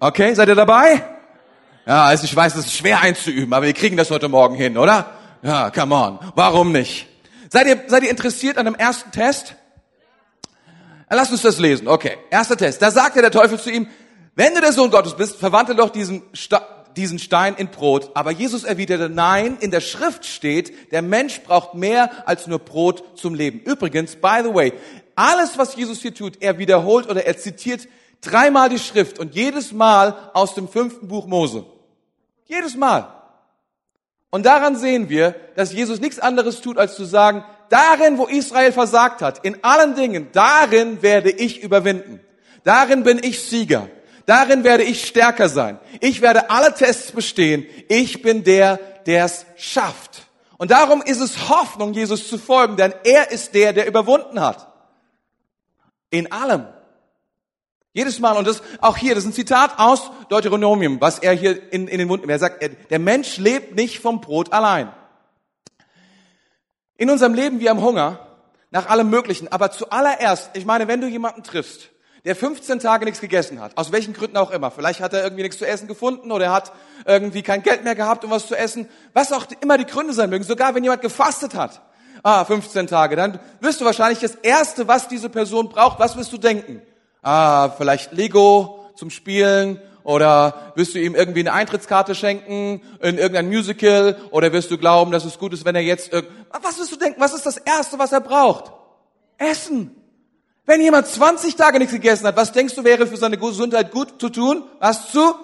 Okay, 0.00 0.34
seid 0.34 0.48
ihr 0.48 0.54
dabei? 0.54 1.04
Ja, 1.86 2.04
also 2.04 2.24
ich 2.24 2.34
weiß, 2.34 2.54
das 2.54 2.66
ist 2.66 2.76
schwer 2.76 3.00
einzuüben, 3.00 3.52
aber 3.52 3.66
wir 3.66 3.74
kriegen 3.74 3.96
das 3.96 4.10
heute 4.10 4.28
Morgen 4.28 4.54
hin, 4.54 4.76
oder? 4.76 5.06
Ja, 5.42 5.70
come 5.70 5.94
on. 5.94 6.18
Warum 6.34 6.72
nicht? 6.72 7.06
Seid 7.50 7.66
ihr, 7.66 7.84
seid 7.86 8.02
ihr 8.02 8.10
interessiert 8.10 8.58
an 8.58 8.66
dem 8.66 8.74
ersten 8.74 9.10
Test? 9.10 9.54
Lass 11.10 11.30
uns 11.30 11.42
das 11.42 11.58
lesen. 11.58 11.88
Okay, 11.88 12.18
erster 12.30 12.56
Test. 12.56 12.82
Da 12.82 12.90
sagte 12.90 13.20
der 13.22 13.30
Teufel 13.30 13.58
zu 13.58 13.70
ihm, 13.70 13.88
wenn 14.34 14.54
du 14.54 14.60
der 14.60 14.72
Sohn 14.72 14.90
Gottes 14.90 15.14
bist, 15.14 15.36
verwandle 15.36 15.74
doch 15.74 15.90
diesen, 15.90 16.22
diesen 16.96 17.18
Stein 17.18 17.54
in 17.56 17.68
Brot. 17.68 18.10
Aber 18.14 18.30
Jesus 18.30 18.64
erwiderte, 18.64 19.08
nein, 19.08 19.56
in 19.60 19.70
der 19.70 19.80
Schrift 19.80 20.26
steht, 20.26 20.92
der 20.92 21.02
Mensch 21.02 21.40
braucht 21.42 21.74
mehr 21.74 22.28
als 22.28 22.46
nur 22.46 22.58
Brot 22.58 23.18
zum 23.18 23.34
Leben. 23.34 23.60
Übrigens, 23.60 24.16
by 24.16 24.40
the 24.44 24.54
way, 24.54 24.74
alles, 25.16 25.56
was 25.56 25.74
Jesus 25.74 26.02
hier 26.02 26.14
tut, 26.14 26.42
er 26.42 26.58
wiederholt 26.58 27.08
oder 27.08 27.24
er 27.24 27.38
zitiert 27.38 27.88
dreimal 28.20 28.68
die 28.68 28.78
Schrift 28.78 29.18
und 29.18 29.34
jedes 29.34 29.72
Mal 29.72 30.30
aus 30.34 30.54
dem 30.54 30.68
fünften 30.68 31.08
Buch 31.08 31.26
Mose. 31.26 31.64
Jedes 32.46 32.76
Mal. 32.76 33.17
Und 34.30 34.44
daran 34.44 34.76
sehen 34.76 35.08
wir, 35.08 35.34
dass 35.56 35.72
Jesus 35.72 36.00
nichts 36.00 36.18
anderes 36.18 36.60
tut, 36.60 36.78
als 36.78 36.96
zu 36.96 37.04
sagen, 37.04 37.44
darin, 37.70 38.18
wo 38.18 38.26
Israel 38.26 38.72
versagt 38.72 39.22
hat, 39.22 39.44
in 39.44 39.62
allen 39.64 39.94
Dingen, 39.94 40.28
darin 40.32 41.02
werde 41.02 41.30
ich 41.30 41.62
überwinden. 41.62 42.20
Darin 42.64 43.02
bin 43.02 43.18
ich 43.22 43.42
Sieger. 43.42 43.88
Darin 44.26 44.62
werde 44.62 44.82
ich 44.82 45.06
stärker 45.06 45.48
sein. 45.48 45.78
Ich 46.00 46.20
werde 46.20 46.50
alle 46.50 46.74
Tests 46.74 47.12
bestehen. 47.12 47.66
Ich 47.88 48.20
bin 48.20 48.44
der, 48.44 48.78
der 49.06 49.24
es 49.24 49.46
schafft. 49.56 50.22
Und 50.58 50.70
darum 50.70 51.00
ist 51.00 51.20
es 51.20 51.48
Hoffnung, 51.48 51.94
Jesus 51.94 52.28
zu 52.28 52.36
folgen, 52.36 52.76
denn 52.76 52.92
er 53.04 53.30
ist 53.30 53.54
der, 53.54 53.72
der 53.72 53.86
überwunden 53.86 54.40
hat. 54.40 54.70
In 56.10 56.30
allem. 56.30 56.66
Jedes 57.98 58.20
Mal, 58.20 58.36
und 58.36 58.46
das 58.46 58.62
auch 58.80 58.96
hier, 58.96 59.16
das 59.16 59.24
ist 59.24 59.30
ein 59.30 59.32
Zitat 59.32 59.80
aus 59.80 60.12
Deuteronomium, 60.28 61.00
was 61.00 61.18
er 61.18 61.32
hier 61.32 61.72
in, 61.72 61.88
in 61.88 61.98
den 61.98 62.06
Mund. 62.06 62.24
Er 62.30 62.38
sagt, 62.38 62.62
der 62.90 62.98
Mensch 63.00 63.38
lebt 63.38 63.74
nicht 63.74 63.98
vom 63.98 64.20
Brot 64.20 64.52
allein. 64.52 64.92
In 66.96 67.10
unserem 67.10 67.34
Leben 67.34 67.58
wir 67.58 67.70
haben 67.70 67.82
Hunger 67.82 68.20
nach 68.70 68.88
allem 68.88 69.10
Möglichen, 69.10 69.48
aber 69.48 69.72
zuallererst, 69.72 70.50
ich 70.52 70.64
meine, 70.64 70.86
wenn 70.86 71.00
du 71.00 71.08
jemanden 71.08 71.42
triffst, 71.42 71.90
der 72.24 72.36
15 72.36 72.78
Tage 72.78 73.04
nichts 73.04 73.20
gegessen 73.20 73.58
hat, 73.58 73.76
aus 73.76 73.90
welchen 73.90 74.14
Gründen 74.14 74.36
auch 74.36 74.52
immer. 74.52 74.70
Vielleicht 74.70 75.00
hat 75.00 75.12
er 75.12 75.24
irgendwie 75.24 75.42
nichts 75.42 75.58
zu 75.58 75.66
essen 75.66 75.88
gefunden 75.88 76.30
oder 76.30 76.44
er 76.44 76.52
hat 76.52 76.70
irgendwie 77.04 77.42
kein 77.42 77.64
Geld 77.64 77.82
mehr 77.82 77.96
gehabt, 77.96 78.24
um 78.24 78.30
was 78.30 78.46
zu 78.46 78.54
essen. 78.54 78.88
Was 79.12 79.32
auch 79.32 79.46
immer 79.60 79.76
die 79.76 79.86
Gründe 79.86 80.12
sein 80.12 80.30
mögen. 80.30 80.44
Sogar 80.44 80.76
wenn 80.76 80.84
jemand 80.84 81.02
gefastet 81.02 81.56
hat, 81.56 81.82
ah, 82.22 82.44
15 82.44 82.86
Tage, 82.86 83.16
dann 83.16 83.40
wirst 83.58 83.80
du 83.80 83.84
wahrscheinlich 83.84 84.20
das 84.20 84.36
Erste, 84.36 84.86
was 84.86 85.08
diese 85.08 85.28
Person 85.28 85.68
braucht, 85.68 85.98
was 85.98 86.16
wirst 86.16 86.32
du 86.32 86.38
denken? 86.38 86.80
Ah, 87.22 87.70
vielleicht 87.70 88.12
Lego 88.12 88.86
zum 88.96 89.10
Spielen 89.10 89.80
oder 90.04 90.72
wirst 90.74 90.94
du 90.94 91.00
ihm 91.00 91.14
irgendwie 91.14 91.40
eine 91.40 91.52
Eintrittskarte 91.52 92.14
schenken 92.14 92.80
in 93.00 93.18
irgendein 93.18 93.48
Musical 93.48 94.16
oder 94.30 94.52
wirst 94.52 94.70
du 94.70 94.78
glauben, 94.78 95.10
dass 95.10 95.24
es 95.24 95.38
gut 95.38 95.52
ist, 95.52 95.64
wenn 95.64 95.74
er 95.74 95.82
jetzt 95.82 96.12
was 96.12 96.78
wirst 96.78 96.92
du 96.92 96.96
denken? 96.96 97.20
Was 97.20 97.34
ist 97.34 97.44
das 97.44 97.58
erste, 97.58 97.98
was 97.98 98.12
er 98.12 98.20
braucht? 98.20 98.72
Essen. 99.36 99.94
Wenn 100.64 100.80
jemand 100.80 101.06
20 101.06 101.56
Tage 101.56 101.78
nichts 101.78 101.94
gegessen 101.94 102.26
hat, 102.26 102.36
was 102.36 102.52
denkst 102.52 102.74
du 102.74 102.84
wäre 102.84 103.06
für 103.06 103.16
seine 103.16 103.38
Gesundheit 103.38 103.90
gut 103.90 104.20
zu 104.20 104.28
tun? 104.28 104.64
Was 104.80 105.10
zu? 105.10 105.34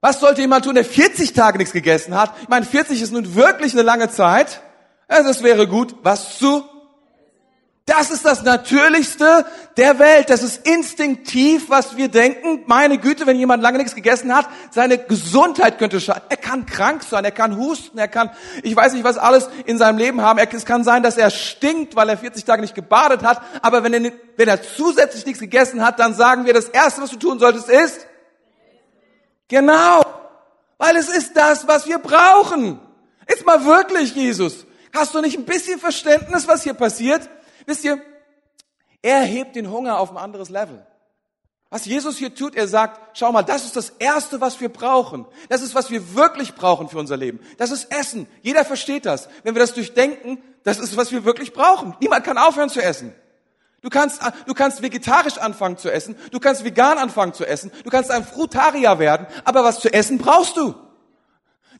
Was 0.00 0.20
sollte 0.20 0.42
jemand 0.42 0.64
tun, 0.64 0.74
der 0.74 0.84
40 0.84 1.32
Tage 1.32 1.58
nichts 1.58 1.72
gegessen 1.72 2.14
hat? 2.14 2.34
Ich 2.42 2.48
meine, 2.48 2.66
40 2.66 3.00
ist 3.00 3.12
nun 3.12 3.34
wirklich 3.34 3.72
eine 3.72 3.82
lange 3.82 4.10
Zeit. 4.10 4.60
Also 5.08 5.30
es 5.30 5.42
wäre 5.42 5.66
gut, 5.66 5.96
was 6.02 6.38
zu 6.38 6.64
das 7.86 8.10
ist 8.10 8.24
das 8.24 8.42
Natürlichste 8.42 9.44
der 9.76 9.98
Welt. 9.98 10.30
Das 10.30 10.42
ist 10.42 10.66
instinktiv, 10.66 11.68
was 11.68 11.98
wir 11.98 12.08
denken. 12.08 12.62
Meine 12.66 12.96
Güte, 12.96 13.26
wenn 13.26 13.36
jemand 13.36 13.62
lange 13.62 13.76
nichts 13.76 13.94
gegessen 13.94 14.34
hat, 14.34 14.48
seine 14.70 14.96
Gesundheit 14.96 15.78
könnte 15.78 16.00
schaden. 16.00 16.22
Er 16.30 16.38
kann 16.38 16.64
krank 16.64 17.02
sein, 17.02 17.26
er 17.26 17.30
kann 17.30 17.58
husten, 17.58 17.98
er 17.98 18.08
kann, 18.08 18.30
ich 18.62 18.74
weiß 18.74 18.94
nicht, 18.94 19.04
was 19.04 19.18
alles 19.18 19.50
in 19.66 19.76
seinem 19.76 19.98
Leben 19.98 20.22
haben. 20.22 20.38
Es 20.38 20.64
kann 20.64 20.82
sein, 20.82 21.02
dass 21.02 21.18
er 21.18 21.28
stinkt, 21.28 21.94
weil 21.94 22.08
er 22.08 22.16
40 22.16 22.46
Tage 22.46 22.62
nicht 22.62 22.74
gebadet 22.74 23.22
hat. 23.22 23.42
Aber 23.60 23.84
wenn 23.84 23.92
er, 23.92 24.12
wenn 24.38 24.48
er 24.48 24.62
zusätzlich 24.62 25.26
nichts 25.26 25.40
gegessen 25.40 25.84
hat, 25.84 25.98
dann 26.00 26.14
sagen 26.14 26.46
wir, 26.46 26.54
das 26.54 26.70
Erste, 26.70 27.02
was 27.02 27.10
du 27.10 27.16
tun 27.16 27.38
solltest, 27.38 27.68
ist, 27.68 28.06
genau, 29.48 30.00
weil 30.78 30.96
es 30.96 31.10
ist 31.10 31.36
das, 31.36 31.68
was 31.68 31.86
wir 31.86 31.98
brauchen. 31.98 32.80
Jetzt 33.28 33.44
mal 33.44 33.66
wirklich, 33.66 34.14
Jesus. 34.14 34.64
Hast 34.94 35.14
du 35.14 35.20
nicht 35.20 35.36
ein 35.36 35.44
bisschen 35.44 35.78
Verständnis, 35.78 36.48
was 36.48 36.62
hier 36.62 36.74
passiert? 36.74 37.28
Wisst 37.66 37.84
ihr, 37.84 38.00
er 39.02 39.22
hebt 39.22 39.56
den 39.56 39.70
Hunger 39.70 39.98
auf 39.98 40.10
ein 40.10 40.16
anderes 40.16 40.48
Level. 40.48 40.84
Was 41.70 41.86
Jesus 41.86 42.18
hier 42.18 42.34
tut, 42.34 42.54
er 42.54 42.68
sagt, 42.68 43.18
schau 43.18 43.32
mal, 43.32 43.42
das 43.42 43.64
ist 43.64 43.74
das 43.74 43.90
Erste, 43.90 44.40
was 44.40 44.60
wir 44.60 44.68
brauchen. 44.68 45.26
Das 45.48 45.60
ist, 45.60 45.74
was 45.74 45.90
wir 45.90 46.14
wirklich 46.14 46.54
brauchen 46.54 46.88
für 46.88 46.98
unser 46.98 47.16
Leben. 47.16 47.40
Das 47.58 47.72
ist 47.72 47.92
Essen. 47.92 48.28
Jeder 48.42 48.64
versteht 48.64 49.06
das. 49.06 49.28
Wenn 49.42 49.56
wir 49.56 49.60
das 49.60 49.74
durchdenken, 49.74 50.38
das 50.62 50.78
ist, 50.78 50.96
was 50.96 51.10
wir 51.10 51.24
wirklich 51.24 51.52
brauchen. 51.52 51.96
Niemand 52.00 52.24
kann 52.24 52.38
aufhören 52.38 52.70
zu 52.70 52.80
essen. 52.80 53.12
Du 53.82 53.90
kannst, 53.90 54.22
du 54.46 54.54
kannst 54.54 54.82
vegetarisch 54.82 55.36
anfangen 55.36 55.76
zu 55.76 55.90
essen. 55.90 56.16
Du 56.30 56.38
kannst 56.38 56.64
vegan 56.64 56.96
anfangen 56.96 57.34
zu 57.34 57.44
essen. 57.44 57.72
Du 57.82 57.90
kannst 57.90 58.10
ein 58.10 58.24
Frutarier 58.24 58.98
werden. 58.98 59.26
Aber 59.44 59.64
was 59.64 59.80
zu 59.80 59.92
essen 59.92 60.18
brauchst 60.18 60.56
du. 60.56 60.74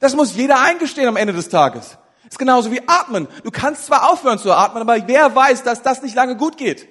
Das 0.00 0.16
muss 0.16 0.34
jeder 0.34 0.60
eingestehen 0.60 1.08
am 1.08 1.16
Ende 1.16 1.32
des 1.32 1.48
Tages. 1.48 1.98
Ist 2.28 2.38
genauso 2.38 2.70
wie 2.72 2.82
atmen. 2.86 3.28
Du 3.42 3.50
kannst 3.50 3.86
zwar 3.86 4.10
aufhören 4.10 4.38
zu 4.38 4.52
atmen, 4.52 4.82
aber 4.82 5.06
wer 5.06 5.34
weiß, 5.34 5.62
dass 5.62 5.82
das 5.82 6.02
nicht 6.02 6.14
lange 6.14 6.36
gut 6.36 6.56
geht? 6.56 6.88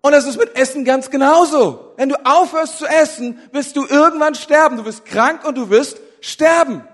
Und 0.00 0.12
es 0.12 0.24
ist 0.24 0.38
mit 0.38 0.56
Essen 0.56 0.84
ganz 0.84 1.10
genauso. 1.10 1.92
Wenn 1.96 2.08
du 2.08 2.16
aufhörst 2.24 2.78
zu 2.78 2.86
essen, 2.86 3.38
wirst 3.52 3.76
du 3.76 3.84
irgendwann 3.84 4.34
sterben. 4.34 4.76
Du 4.76 4.84
wirst 4.84 5.04
krank 5.04 5.44
und 5.44 5.56
du 5.56 5.70
wirst 5.70 5.98
sterben. 6.20 6.86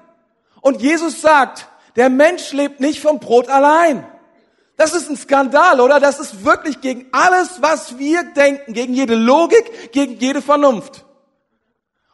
Und 0.60 0.80
Jesus 0.80 1.20
sagt, 1.20 1.68
der 1.96 2.08
Mensch 2.08 2.52
lebt 2.52 2.80
nicht 2.80 3.00
vom 3.00 3.20
Brot 3.20 3.48
allein. 3.48 4.06
Das 4.76 4.94
ist 4.94 5.08
ein 5.08 5.16
Skandal, 5.16 5.80
oder? 5.80 6.00
Das 6.00 6.18
ist 6.18 6.44
wirklich 6.44 6.80
gegen 6.80 7.06
alles, 7.12 7.62
was 7.62 7.98
wir 7.98 8.24
denken, 8.24 8.72
gegen 8.72 8.94
jede 8.94 9.14
Logik, 9.14 9.92
gegen 9.92 10.18
jede 10.18 10.42
Vernunft. 10.42 11.04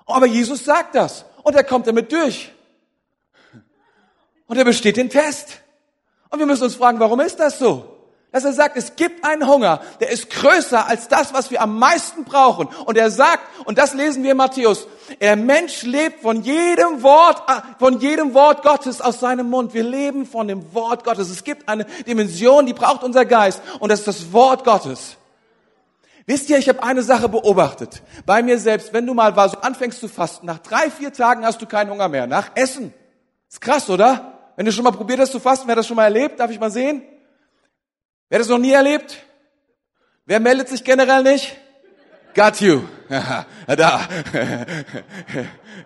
Aber 0.04 0.26
Jesus 0.26 0.64
sagt 0.64 0.94
das 0.94 1.24
und 1.42 1.54
er 1.54 1.64
kommt 1.64 1.86
damit 1.86 2.12
durch. 2.12 2.52
Und 4.50 4.56
er 4.56 4.64
besteht 4.64 4.96
den 4.96 5.10
Test. 5.10 5.60
Und 6.28 6.40
wir 6.40 6.46
müssen 6.46 6.64
uns 6.64 6.74
fragen, 6.74 6.98
warum 6.98 7.20
ist 7.20 7.38
das 7.38 7.60
so? 7.60 7.84
Dass 8.32 8.44
er 8.44 8.52
sagt, 8.52 8.76
es 8.76 8.96
gibt 8.96 9.24
einen 9.24 9.46
Hunger, 9.46 9.80
der 10.00 10.10
ist 10.10 10.28
größer 10.28 10.88
als 10.88 11.06
das, 11.06 11.32
was 11.32 11.52
wir 11.52 11.62
am 11.62 11.78
meisten 11.78 12.24
brauchen. 12.24 12.66
Und 12.84 12.98
er 12.98 13.12
sagt, 13.12 13.44
und 13.64 13.78
das 13.78 13.94
lesen 13.94 14.24
wir 14.24 14.32
in 14.32 14.36
Matthäus, 14.36 14.88
der 15.20 15.36
Mensch 15.36 15.84
lebt 15.84 16.22
von 16.22 16.42
jedem 16.42 17.00
Wort, 17.04 17.48
äh, 17.48 17.60
von 17.78 18.00
jedem 18.00 18.34
Wort 18.34 18.64
Gottes 18.64 19.00
aus 19.00 19.20
seinem 19.20 19.48
Mund. 19.48 19.72
Wir 19.72 19.84
leben 19.84 20.26
von 20.26 20.48
dem 20.48 20.74
Wort 20.74 21.04
Gottes. 21.04 21.30
Es 21.30 21.44
gibt 21.44 21.68
eine 21.68 21.84
Dimension, 21.84 22.66
die 22.66 22.74
braucht 22.74 23.04
unser 23.04 23.24
Geist. 23.26 23.62
Und 23.78 23.92
das 23.92 24.00
ist 24.00 24.08
das 24.08 24.32
Wort 24.32 24.64
Gottes. 24.64 25.16
Wisst 26.26 26.50
ihr, 26.50 26.58
ich 26.58 26.68
habe 26.68 26.82
eine 26.82 27.04
Sache 27.04 27.28
beobachtet. 27.28 28.02
Bei 28.26 28.42
mir 28.42 28.58
selbst, 28.58 28.92
wenn 28.92 29.06
du 29.06 29.14
mal 29.14 29.32
so 29.48 29.58
anfängst 29.60 30.00
zu 30.00 30.08
fasten, 30.08 30.46
nach 30.46 30.58
drei, 30.58 30.90
vier 30.90 31.12
Tagen 31.12 31.46
hast 31.46 31.62
du 31.62 31.66
keinen 31.66 31.90
Hunger 31.90 32.08
mehr. 32.08 32.26
Nach 32.26 32.50
Essen. 32.56 32.92
Ist 33.48 33.60
krass, 33.60 33.88
oder? 33.88 34.39
Wenn 34.60 34.66
du 34.66 34.72
schon 34.72 34.84
mal 34.84 34.90
probiert 34.90 35.18
hast 35.20 35.32
zu 35.32 35.40
fasten, 35.40 35.66
wer 35.68 35.74
das 35.74 35.86
schon 35.86 35.96
mal 35.96 36.04
erlebt, 36.04 36.38
darf 36.38 36.50
ich 36.50 36.60
mal 36.60 36.70
sehen? 36.70 37.02
Wer 38.28 38.40
das 38.40 38.48
noch 38.48 38.58
nie 38.58 38.72
erlebt? 38.72 39.24
Wer 40.26 40.38
meldet 40.38 40.68
sich 40.68 40.84
generell 40.84 41.22
nicht? 41.22 41.56
Got 42.34 42.60
you. 42.60 42.82
da. 43.66 44.06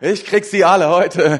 Ich 0.01 0.27
krieg 0.27 0.45
sie 0.45 0.65
alle 0.65 0.89
heute. 0.89 1.39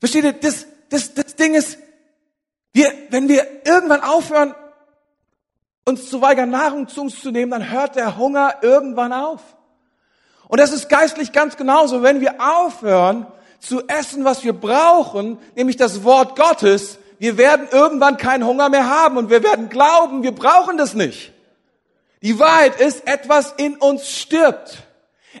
Versteht 0.00 0.24
ihr, 0.24 0.32
das, 0.32 0.66
das, 0.88 1.12
das 1.12 1.36
Ding 1.36 1.54
ist, 1.54 1.76
wir, 2.72 2.90
wenn 3.10 3.28
wir 3.28 3.66
irgendwann 3.66 4.00
aufhören, 4.00 4.54
uns 5.84 6.08
zu 6.08 6.22
weigern, 6.22 6.48
Nahrung 6.48 6.88
zu 6.88 7.02
uns 7.02 7.20
zu 7.20 7.30
nehmen, 7.30 7.50
dann 7.50 7.70
hört 7.70 7.96
der 7.96 8.16
Hunger 8.16 8.60
irgendwann 8.62 9.12
auf. 9.12 9.55
Und 10.48 10.60
das 10.60 10.72
ist 10.72 10.88
geistlich 10.88 11.32
ganz 11.32 11.56
genauso. 11.56 12.02
Wenn 12.02 12.20
wir 12.20 12.36
aufhören, 12.40 13.26
zu 13.60 13.86
essen, 13.88 14.24
was 14.24 14.44
wir 14.44 14.52
brauchen, 14.52 15.38
nämlich 15.54 15.76
das 15.76 16.04
Wort 16.04 16.36
Gottes, 16.36 16.98
wir 17.18 17.38
werden 17.38 17.66
irgendwann 17.70 18.16
keinen 18.16 18.46
Hunger 18.46 18.68
mehr 18.68 18.88
haben 18.88 19.16
und 19.16 19.30
wir 19.30 19.42
werden 19.42 19.68
glauben, 19.68 20.22
wir 20.22 20.32
brauchen 20.32 20.76
das 20.76 20.94
nicht. 20.94 21.32
Die 22.22 22.38
Wahrheit 22.38 22.80
ist, 22.80 23.06
etwas 23.06 23.54
in 23.56 23.76
uns 23.76 24.10
stirbt. 24.10 24.82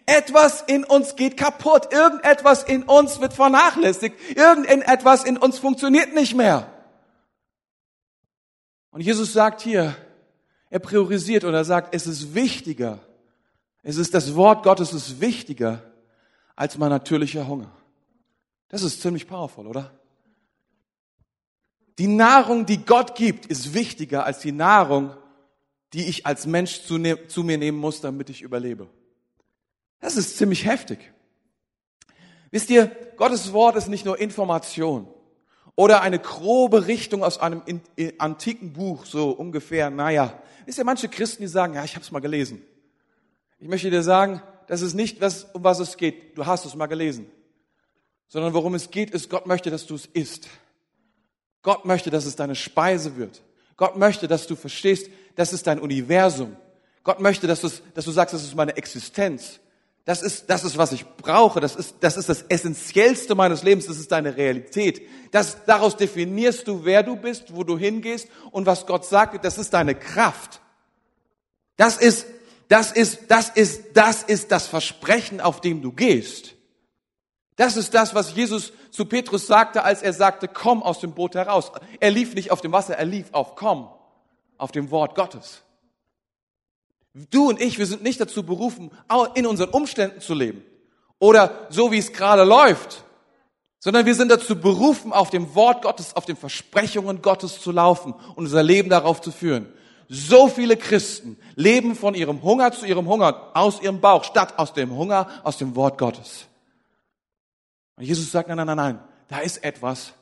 Etwas 0.04 0.62
in 0.66 0.84
uns 0.84 1.16
geht 1.16 1.36
kaputt. 1.36 1.92
Irgendetwas 1.92 2.62
in 2.62 2.82
uns 2.82 3.20
wird 3.20 3.32
vernachlässigt. 3.32 4.16
Irgendetwas 4.36 5.24
in 5.24 5.36
uns 5.36 5.58
funktioniert 5.58 6.14
nicht 6.14 6.34
mehr. 6.34 6.70
Und 8.90 9.00
Jesus 9.00 9.32
sagt 9.32 9.60
hier, 9.60 9.94
er 10.70 10.78
priorisiert 10.78 11.44
und 11.44 11.54
er 11.54 11.64
sagt, 11.64 11.94
es 11.94 12.06
ist 12.06 12.34
wichtiger. 12.34 12.98
Es 13.88 13.98
ist 13.98 14.14
das 14.14 14.34
Wort 14.34 14.64
Gottes 14.64 14.92
ist 14.92 15.20
wichtiger 15.20 15.80
als 16.56 16.76
mein 16.76 16.90
natürlicher 16.90 17.46
Hunger. 17.46 17.70
Das 18.66 18.82
ist 18.82 19.00
ziemlich 19.00 19.28
powerful, 19.28 19.64
oder? 19.68 19.92
Die 21.96 22.08
Nahrung, 22.08 22.66
die 22.66 22.84
Gott 22.84 23.14
gibt, 23.14 23.46
ist 23.46 23.74
wichtiger 23.74 24.26
als 24.26 24.40
die 24.40 24.50
Nahrung, 24.50 25.14
die 25.92 26.08
ich 26.08 26.26
als 26.26 26.46
Mensch 26.46 26.82
zu, 26.82 26.98
ne 26.98 27.28
zu, 27.28 27.44
mir 27.44 27.58
nehmen 27.58 27.78
muss, 27.78 28.00
damit 28.00 28.28
ich 28.28 28.42
überlebe. 28.42 28.88
Das 30.00 30.16
ist 30.16 30.36
ziemlich 30.36 30.64
heftig. 30.64 31.12
Wisst 32.50 32.70
ihr, 32.70 32.88
Gottes 33.16 33.52
Wort 33.52 33.76
ist 33.76 33.86
nicht 33.86 34.04
nur 34.04 34.18
Information 34.18 35.06
oder 35.76 36.02
eine 36.02 36.18
grobe 36.18 36.88
Richtung 36.88 37.22
aus 37.22 37.38
einem 37.38 37.62
in, 37.66 37.80
in, 37.94 38.18
antiken 38.18 38.72
Buch, 38.72 39.04
so 39.04 39.30
ungefähr, 39.30 39.90
naja. 39.90 40.42
Wisst 40.64 40.78
ihr, 40.78 40.84
manche 40.84 41.08
Christen, 41.08 41.44
die 41.44 41.48
sagen, 41.48 41.74
ja, 41.74 41.84
ich 41.84 41.94
habe 41.94 42.04
es 42.04 42.10
mal 42.10 42.18
gelesen. 42.18 42.60
Ich 43.58 43.68
möchte 43.68 43.90
dir 43.90 44.02
sagen, 44.02 44.42
das 44.66 44.82
ist 44.82 44.94
nicht, 44.94 45.20
was, 45.20 45.44
um 45.52 45.64
was 45.64 45.78
es 45.78 45.96
geht. 45.96 46.36
Du 46.36 46.46
hast 46.46 46.64
es 46.64 46.74
mal 46.74 46.86
gelesen 46.86 47.30
sondern 48.28 48.54
worum 48.54 48.74
es 48.74 48.90
geht, 48.90 49.10
ist, 49.10 49.30
Gott 49.30 49.46
möchte, 49.46 49.70
dass 49.70 49.86
du 49.86 49.94
es 49.94 50.06
isst. 50.06 50.48
Gott 51.62 51.84
möchte, 51.84 52.10
dass 52.10 52.26
es 52.26 52.36
deine 52.36 52.54
Speise 52.54 53.16
wird. 53.16 53.42
Gott 53.76 53.96
möchte, 53.96 54.28
dass 54.28 54.46
du 54.46 54.56
verstehst, 54.56 55.10
das 55.34 55.52
ist 55.52 55.66
dein 55.66 55.80
Universum. 55.80 56.56
Gott 57.04 57.20
möchte, 57.20 57.46
dass, 57.46 57.60
dass 57.60 58.04
du 58.04 58.10
sagst, 58.10 58.34
das 58.34 58.42
ist 58.42 58.54
meine 58.54 58.76
Existenz. 58.76 59.60
Das 60.04 60.22
ist, 60.22 60.48
das 60.48 60.64
ist, 60.64 60.78
was 60.78 60.92
ich 60.92 61.04
brauche. 61.04 61.60
Das 61.60 61.74
ist, 61.76 61.96
das 62.00 62.16
ist 62.16 62.28
das 62.28 62.42
Essentiellste 62.42 63.34
meines 63.34 63.64
Lebens. 63.64 63.86
Das 63.86 63.98
ist 63.98 64.10
deine 64.12 64.36
Realität. 64.36 65.02
Das, 65.32 65.64
daraus 65.64 65.96
definierst 65.96 66.68
du, 66.68 66.84
wer 66.84 67.02
du 67.02 67.16
bist, 67.16 67.54
wo 67.54 67.64
du 67.64 67.76
hingehst 67.76 68.28
und 68.52 68.66
was 68.66 68.86
Gott 68.86 69.04
sagt. 69.04 69.44
Das 69.44 69.58
ist 69.58 69.74
deine 69.74 69.94
Kraft. 69.94 70.60
Das 71.76 71.96
ist, 71.96 72.26
das 72.68 72.92
ist, 72.92 73.30
das 73.30 73.50
ist, 73.50 73.96
das 73.96 74.22
ist 74.22 74.50
das 74.50 74.66
Versprechen, 74.66 75.40
auf 75.40 75.60
dem 75.60 75.82
du 75.82 75.92
gehst. 75.92 76.54
Das 77.56 77.76
ist 77.76 77.94
das, 77.94 78.14
was 78.14 78.34
Jesus 78.34 78.72
zu 78.90 79.06
Petrus 79.06 79.46
sagte, 79.46 79.82
als 79.82 80.02
er 80.02 80.12
sagte, 80.12 80.48
komm 80.48 80.82
aus 80.82 81.00
dem 81.00 81.12
Boot 81.12 81.34
heraus. 81.34 81.72
Er 82.00 82.10
lief 82.10 82.34
nicht 82.34 82.50
auf 82.50 82.60
dem 82.60 82.72
Wasser, 82.72 82.96
er 82.96 83.06
lief 83.06 83.28
auf 83.32 83.56
komm, 83.56 83.88
auf 84.58 84.72
dem 84.72 84.90
Wort 84.90 85.14
Gottes. 85.14 85.62
Du 87.30 87.48
und 87.48 87.60
ich, 87.60 87.78
wir 87.78 87.86
sind 87.86 88.02
nicht 88.02 88.20
dazu 88.20 88.42
berufen, 88.42 88.90
in 89.34 89.46
unseren 89.46 89.70
Umständen 89.70 90.20
zu 90.20 90.34
leben 90.34 90.62
oder 91.18 91.66
so, 91.70 91.90
wie 91.90 91.98
es 91.98 92.12
gerade 92.12 92.44
läuft, 92.44 93.04
sondern 93.78 94.04
wir 94.04 94.14
sind 94.14 94.30
dazu 94.30 94.60
berufen, 94.60 95.12
auf 95.12 95.30
dem 95.30 95.54
Wort 95.54 95.82
Gottes, 95.82 96.14
auf 96.14 96.26
den 96.26 96.36
Versprechungen 96.36 97.22
Gottes 97.22 97.60
zu 97.60 97.72
laufen 97.72 98.12
und 98.12 98.44
unser 98.44 98.62
Leben 98.62 98.90
darauf 98.90 99.22
zu 99.22 99.32
führen. 99.32 99.72
So 100.08 100.48
viele 100.48 100.76
Christen 100.76 101.36
leben 101.54 101.94
von 101.94 102.14
ihrem 102.14 102.42
Hunger 102.42 102.72
zu 102.72 102.86
ihrem 102.86 103.08
Hunger 103.08 103.50
aus 103.54 103.82
ihrem 103.82 104.00
Bauch, 104.00 104.24
statt 104.24 104.58
aus 104.58 104.72
dem 104.72 104.94
Hunger 104.94 105.28
aus 105.42 105.58
dem 105.58 105.74
Wort 105.74 105.98
Gottes. 105.98 106.46
Und 107.96 108.04
Jesus 108.04 108.30
sagt, 108.30 108.48
nein, 108.48 108.56
nein, 108.56 108.66
nein, 108.66 108.76
nein, 108.76 109.00
da 109.28 109.40
ist 109.40 109.64
etwas. 109.64 110.12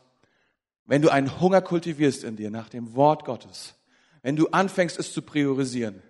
Wenn 0.87 1.03
du 1.03 1.09
einen 1.09 1.41
Hunger 1.41 1.63
kultivierst 1.63 2.25
in 2.25 2.37
dir 2.37 2.51
nach 2.51 2.69
dem 2.69 2.95
Wort 2.95 3.25
Gottes, 3.25 3.75
wenn 4.23 4.37
du 4.37 4.49
anfängst, 4.49 4.99
es 4.99 5.13
zu 5.13 5.23
priorisieren, 5.23 6.03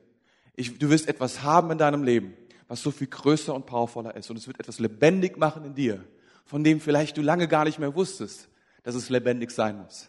ich, 0.57 0.79
du 0.79 0.91
wirst 0.91 1.09
etwas 1.09 1.43
haben 1.43 1.71
in 1.71 1.79
deinem 1.79 2.05
Leben, 2.05 2.37
was 2.69 2.83
so 2.83 2.91
viel 2.91 3.09
größer 3.09 3.55
und 3.55 3.67
powervoller 3.67 4.17
ist. 4.17 4.31
Und 4.31 4.37
es 4.37 4.47
wird 4.47 4.61
etwas 4.61 4.79
lebendig 4.79 5.37
machen 5.37 5.65
in 5.65 5.75
dir, 5.75 6.05
von 6.45 6.63
dem 6.63 6.81
vielleicht 6.81 7.17
du 7.17 7.23
lange 7.23 7.49
gar 7.49 7.65
nicht 7.65 7.79
mehr 7.79 7.95
wusstest, 7.95 8.49
dass 8.83 8.95
es 8.95 9.11
lebendig 9.11 9.51
sein 9.51 9.79
muss. 9.79 10.09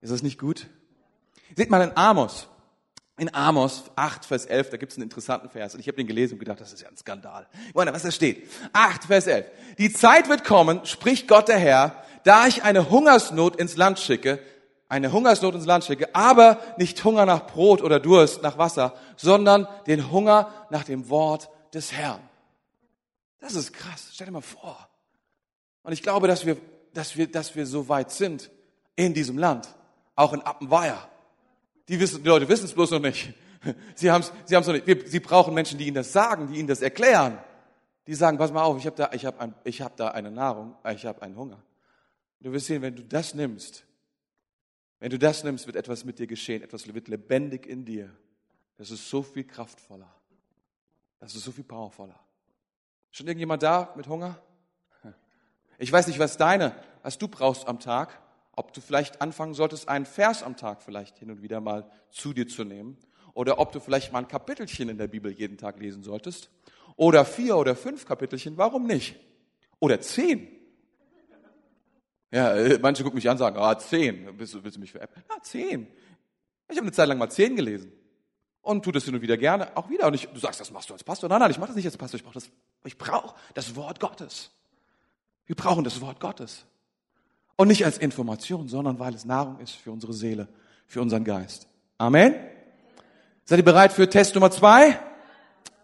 Ist 0.00 0.12
das 0.12 0.22
nicht 0.22 0.38
gut? 0.38 0.66
Seht 1.56 1.70
mal 1.70 1.82
in 1.82 1.96
Amos. 1.96 2.48
In 3.18 3.34
Amos 3.34 3.84
8, 3.96 4.24
Vers 4.24 4.46
11, 4.46 4.70
da 4.70 4.76
gibt 4.76 4.92
es 4.92 4.98
einen 4.98 5.04
interessanten 5.04 5.50
Vers. 5.50 5.74
Und 5.74 5.80
ich 5.80 5.88
habe 5.88 5.96
den 5.96 6.06
gelesen 6.06 6.34
und 6.34 6.38
gedacht, 6.38 6.60
das 6.60 6.72
ist 6.72 6.82
ja 6.82 6.88
ein 6.88 6.96
Skandal. 6.96 7.48
Ich 7.68 7.74
meine, 7.74 7.92
was 7.92 8.02
da 8.02 8.12
steht. 8.12 8.48
8, 8.72 9.04
Vers 9.04 9.26
11. 9.26 9.46
Die 9.76 9.92
Zeit 9.92 10.28
wird 10.28 10.44
kommen, 10.44 10.86
spricht 10.86 11.26
Gott 11.26 11.48
der 11.48 11.58
Herr, 11.58 12.04
da 12.22 12.46
ich 12.46 12.62
eine 12.62 12.90
Hungersnot 12.90 13.56
ins 13.56 13.76
Land 13.76 13.98
schicke, 13.98 14.38
eine 14.88 15.12
Hungersnot 15.12 15.54
ins 15.56 15.66
Land 15.66 15.84
schicke, 15.84 16.14
aber 16.14 16.60
nicht 16.78 17.02
Hunger 17.04 17.26
nach 17.26 17.46
Brot 17.46 17.82
oder 17.82 18.00
Durst 18.00 18.42
nach 18.42 18.56
Wasser, 18.56 18.94
sondern 19.16 19.66
den 19.88 20.10
Hunger 20.10 20.52
nach 20.70 20.84
dem 20.84 21.10
Wort 21.10 21.50
des 21.74 21.92
Herrn. 21.92 22.20
Das 23.40 23.54
ist 23.54 23.72
krass. 23.72 24.10
Stell 24.12 24.26
dir 24.26 24.32
mal 24.32 24.40
vor. 24.40 24.88
Und 25.82 25.92
ich 25.92 26.02
glaube, 26.02 26.28
dass 26.28 26.46
wir, 26.46 26.56
dass 26.94 27.16
wir, 27.16 27.30
dass 27.30 27.56
wir 27.56 27.66
so 27.66 27.88
weit 27.88 28.12
sind 28.12 28.50
in 28.94 29.12
diesem 29.12 29.38
Land, 29.38 29.68
auch 30.14 30.32
in 30.32 30.42
Appenweier 30.42 31.08
die, 31.88 31.98
wissen, 31.98 32.22
die 32.22 32.28
Leute 32.28 32.48
wissen 32.48 32.64
es 32.64 32.72
bloß 32.72 32.92
noch 32.92 33.00
nicht. 33.00 33.32
Sie 33.94 34.10
haben 34.10 34.24
sie 34.44 34.54
haben's 34.54 34.68
noch 34.68 34.74
nicht. 34.74 34.86
Wir, 34.86 35.06
sie 35.06 35.20
brauchen 35.20 35.54
Menschen, 35.54 35.78
die 35.78 35.86
ihnen 35.86 35.96
das 35.96 36.12
sagen, 36.12 36.48
die 36.52 36.58
ihnen 36.58 36.68
das 36.68 36.80
erklären. 36.80 37.38
Die 38.06 38.14
sagen, 38.14 38.38
pass 38.38 38.52
mal 38.52 38.62
auf, 38.62 38.78
ich 38.78 38.86
habe 38.86 38.96
da, 38.96 39.10
hab 39.10 39.66
hab 39.66 39.96
da 39.96 40.08
eine 40.08 40.30
Nahrung, 40.30 40.76
ich 40.94 41.04
habe 41.04 41.20
einen 41.22 41.36
Hunger. 41.36 41.62
Du 42.40 42.52
wirst 42.52 42.66
sehen, 42.66 42.82
wenn 42.82 42.94
du 42.94 43.02
das 43.02 43.34
nimmst, 43.34 43.84
wenn 45.00 45.10
du 45.10 45.18
das 45.18 45.44
nimmst, 45.44 45.66
wird 45.66 45.76
etwas 45.76 46.04
mit 46.04 46.18
dir 46.18 46.26
geschehen, 46.26 46.62
etwas 46.62 46.92
wird 46.92 47.08
lebendig 47.08 47.66
in 47.66 47.84
dir. 47.84 48.10
Das 48.76 48.90
ist 48.90 49.08
so 49.10 49.22
viel 49.22 49.44
kraftvoller. 49.44 50.12
Das 51.18 51.34
ist 51.34 51.42
so 51.42 51.52
viel 51.52 51.64
powervoller. 51.64 52.18
Schon 53.10 53.26
irgendjemand 53.26 53.62
da 53.62 53.92
mit 53.96 54.06
Hunger? 54.06 54.40
Ich 55.78 55.92
weiß 55.92 56.06
nicht, 56.06 56.18
was 56.18 56.36
deine, 56.36 56.74
was 57.02 57.18
du 57.18 57.28
brauchst 57.28 57.66
am 57.66 57.78
Tag 57.78 58.20
ob 58.58 58.72
du 58.72 58.80
vielleicht 58.80 59.22
anfangen 59.22 59.54
solltest, 59.54 59.88
einen 59.88 60.04
Vers 60.04 60.42
am 60.42 60.56
Tag 60.56 60.82
vielleicht 60.82 61.18
hin 61.18 61.30
und 61.30 61.42
wieder 61.42 61.60
mal 61.60 61.88
zu 62.10 62.32
dir 62.32 62.48
zu 62.48 62.64
nehmen. 62.64 62.98
Oder 63.32 63.60
ob 63.60 63.70
du 63.70 63.78
vielleicht 63.78 64.12
mal 64.12 64.18
ein 64.18 64.28
Kapitelchen 64.28 64.88
in 64.88 64.98
der 64.98 65.06
Bibel 65.06 65.30
jeden 65.30 65.56
Tag 65.56 65.78
lesen 65.78 66.02
solltest. 66.02 66.50
Oder 66.96 67.24
vier 67.24 67.56
oder 67.56 67.76
fünf 67.76 68.04
Kapitelchen, 68.04 68.56
warum 68.56 68.86
nicht? 68.86 69.14
Oder 69.78 70.00
zehn. 70.00 70.48
Ja, 72.32 72.54
äh, 72.56 72.78
manche 72.82 73.04
gucken 73.04 73.16
mich 73.16 73.28
an 73.28 73.34
und 73.34 73.38
sagen, 73.38 73.56
ah, 73.58 73.78
zehn. 73.78 74.28
Willst 74.36 74.54
du, 74.54 74.64
willst 74.64 74.76
du 74.76 74.80
mich 74.80 74.90
veräppeln? 74.90 75.24
Ah, 75.28 75.40
zehn. 75.40 75.86
Ich 76.68 76.76
habe 76.76 76.86
eine 76.86 76.92
Zeit 76.92 77.08
lang 77.08 77.16
mal 77.16 77.30
zehn 77.30 77.54
gelesen. 77.54 77.92
Und 78.60 78.84
tu 78.84 78.90
das 78.90 79.04
hin 79.04 79.14
und 79.14 79.22
wieder 79.22 79.36
gerne, 79.36 79.74
auch 79.76 79.88
wieder. 79.88 80.08
Und 80.08 80.14
ich, 80.14 80.26
du 80.26 80.38
sagst, 80.40 80.60
das 80.60 80.72
machst 80.72 80.90
du 80.90 80.94
als 80.94 81.04
Pastor. 81.04 81.28
Nein, 81.28 81.38
nein, 81.38 81.50
ich 81.52 81.58
mache 81.58 81.68
das 81.68 81.76
nicht 81.76 81.86
als 81.86 81.96
Pastor. 81.96 82.18
Ich 82.18 82.24
brauche 82.24 82.34
das, 82.34 82.50
ich 82.84 82.98
brauche 82.98 83.34
das 83.54 83.76
Wort 83.76 84.00
Gottes. 84.00 84.50
Wir 85.46 85.54
brauchen 85.54 85.84
das 85.84 86.00
Wort 86.00 86.18
Gottes. 86.18 86.66
Und 87.60 87.66
nicht 87.66 87.84
als 87.84 87.98
Information, 87.98 88.68
sondern 88.68 89.00
weil 89.00 89.14
es 89.14 89.24
Nahrung 89.24 89.58
ist 89.58 89.72
für 89.72 89.90
unsere 89.90 90.12
Seele, 90.12 90.46
für 90.86 91.02
unseren 91.02 91.24
Geist. 91.24 91.66
Amen. 91.98 92.36
Seid 93.44 93.58
ihr 93.58 93.64
bereit 93.64 93.92
für 93.92 94.08
Test 94.08 94.36
Nummer 94.36 94.52
zwei? 94.52 94.96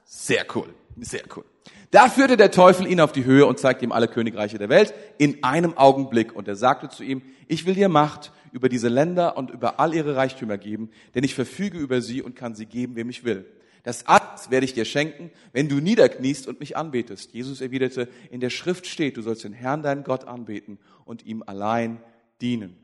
Sehr 0.04 0.46
cool, 0.54 0.72
sehr 1.00 1.24
cool. 1.36 1.44
Da 1.90 2.08
führte 2.08 2.36
der 2.36 2.52
Teufel 2.52 2.86
ihn 2.86 3.00
auf 3.00 3.10
die 3.10 3.24
Höhe 3.24 3.44
und 3.44 3.58
zeigte 3.58 3.84
ihm 3.84 3.90
alle 3.90 4.06
Königreiche 4.06 4.56
der 4.56 4.68
Welt 4.68 4.94
in 5.18 5.42
einem 5.42 5.76
Augenblick. 5.76 6.32
Und 6.36 6.46
er 6.46 6.54
sagte 6.54 6.88
zu 6.88 7.02
ihm, 7.02 7.22
ich 7.48 7.66
will 7.66 7.74
dir 7.74 7.88
Macht 7.88 8.30
über 8.52 8.68
diese 8.68 8.88
Länder 8.88 9.36
und 9.36 9.50
über 9.50 9.80
all 9.80 9.94
ihre 9.94 10.14
Reichtümer 10.14 10.58
geben, 10.58 10.90
denn 11.16 11.24
ich 11.24 11.34
verfüge 11.34 11.78
über 11.78 12.00
sie 12.00 12.22
und 12.22 12.36
kann 12.36 12.54
sie 12.54 12.66
geben, 12.66 12.94
wem 12.94 13.10
ich 13.10 13.24
will. 13.24 13.46
Das 13.84 14.06
alles 14.06 14.50
werde 14.50 14.64
ich 14.64 14.72
dir 14.72 14.86
schenken, 14.86 15.30
wenn 15.52 15.68
du 15.68 15.76
niederkniest 15.76 16.48
und 16.48 16.58
mich 16.58 16.74
anbetest. 16.76 17.32
Jesus 17.34 17.60
erwiderte, 17.60 18.08
in 18.30 18.40
der 18.40 18.48
Schrift 18.48 18.86
steht, 18.86 19.18
du 19.18 19.22
sollst 19.22 19.44
den 19.44 19.52
Herrn, 19.52 19.82
deinen 19.82 20.04
Gott, 20.04 20.24
anbeten 20.24 20.78
und 21.04 21.24
ihm 21.26 21.44
allein 21.46 22.02
dienen. 22.40 22.78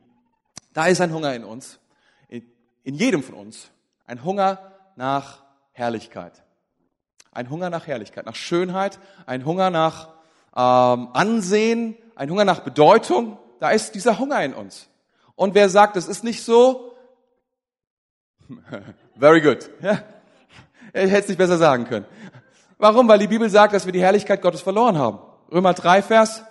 Da 0.75 0.87
ist 0.87 1.01
ein 1.01 1.13
Hunger 1.13 1.35
in 1.35 1.43
uns, 1.43 1.81
in 2.29 2.95
jedem 2.95 3.23
von 3.23 3.35
uns, 3.35 3.71
ein 4.07 4.23
Hunger 4.25 4.73
nach 4.97 5.43
Herrlichkeit. 5.73 6.45
Ein 7.33 7.49
Hunger 7.49 7.71
nach 7.71 7.87
Herrlichkeit, 7.87 8.27
nach 8.27 8.35
Schönheit, 8.35 8.99
ein 9.25 9.47
Hunger 9.47 9.71
nach 9.71 10.09
ähm, 10.55 11.09
Ansehen, 11.15 11.97
ein 12.15 12.29
Hunger 12.31 12.45
nach 12.45 12.61
Bedeutung. 12.61 13.39
Da 13.59 13.71
ist 13.71 13.95
dieser 13.95 14.19
Hunger 14.19 14.45
in 14.45 14.53
uns. 14.53 14.89
Und 15.35 15.55
wer 15.55 15.71
sagt, 15.71 15.97
es 15.97 16.09
ist 16.09 16.25
nicht 16.25 16.43
so? 16.43 16.95
Very 19.19 19.41
good. 19.41 19.71
Ja. 19.81 20.03
Ich 20.92 21.11
hätte 21.11 21.18
es 21.18 21.29
nicht 21.29 21.38
besser 21.38 21.59
sagen 21.59 21.85
können. 21.85 22.07
Warum? 22.79 23.09
Weil 23.09 23.18
die 23.18 23.26
Bibel 23.26 23.48
sagt, 23.50 23.74
dass 23.74 23.87
wir 23.87 23.92
die 23.92 24.00
Herrlichkeit 24.00 24.42
Gottes 24.42 24.62
verloren 24.62 24.96
haben. 24.96 25.18
Römer 25.53 25.74
3, 25.74 26.03
Vers 26.03 26.42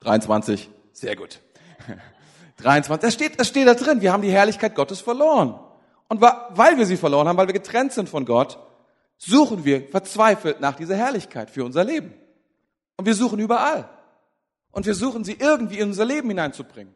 23. 0.00 0.70
Sehr 0.92 1.16
gut. 1.16 1.40
23. 2.58 3.00
Das 3.02 3.14
steht, 3.14 3.40
das 3.40 3.48
steht 3.48 3.66
da 3.66 3.74
drin. 3.74 4.00
Wir 4.00 4.12
haben 4.12 4.22
die 4.22 4.30
Herrlichkeit 4.30 4.74
Gottes 4.74 5.00
verloren. 5.00 5.58
Und 6.08 6.20
weil 6.20 6.78
wir 6.78 6.86
sie 6.86 6.96
verloren 6.96 7.28
haben, 7.28 7.36
weil 7.36 7.48
wir 7.48 7.54
getrennt 7.54 7.92
sind 7.92 8.08
von 8.08 8.24
Gott, 8.24 8.58
suchen 9.18 9.64
wir 9.64 9.88
verzweifelt 9.88 10.60
nach 10.60 10.76
dieser 10.76 10.96
Herrlichkeit 10.96 11.50
für 11.50 11.64
unser 11.64 11.84
Leben. 11.84 12.14
Und 12.96 13.04
wir 13.04 13.14
suchen 13.14 13.38
überall. 13.38 13.88
Und 14.70 14.86
wir 14.86 14.94
suchen 14.94 15.24
sie 15.24 15.36
irgendwie 15.38 15.78
in 15.78 15.88
unser 15.88 16.04
Leben 16.04 16.28
hineinzubringen. 16.28 16.94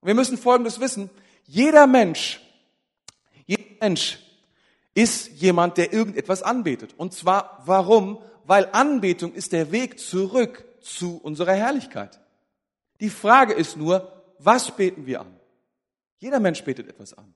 Und 0.00 0.06
wir 0.06 0.14
müssen 0.14 0.36
Folgendes 0.36 0.80
wissen. 0.80 1.10
Jeder 1.44 1.86
Mensch, 1.86 2.40
jeder 3.46 3.62
Mensch 3.80 4.18
ist 4.96 5.28
jemand, 5.42 5.76
der 5.76 5.92
irgendetwas 5.92 6.42
anbetet. 6.42 6.94
Und 6.96 7.12
zwar 7.12 7.62
warum? 7.66 8.18
Weil 8.44 8.68
Anbetung 8.72 9.34
ist 9.34 9.52
der 9.52 9.70
Weg 9.70 10.00
zurück 10.00 10.64
zu 10.80 11.20
unserer 11.22 11.52
Herrlichkeit. 11.52 12.18
Die 13.00 13.10
Frage 13.10 13.52
ist 13.52 13.76
nur, 13.76 14.10
was 14.38 14.74
beten 14.74 15.04
wir 15.04 15.20
an? 15.20 15.36
Jeder 16.18 16.40
Mensch 16.40 16.64
betet 16.64 16.88
etwas 16.88 17.12
an. 17.12 17.34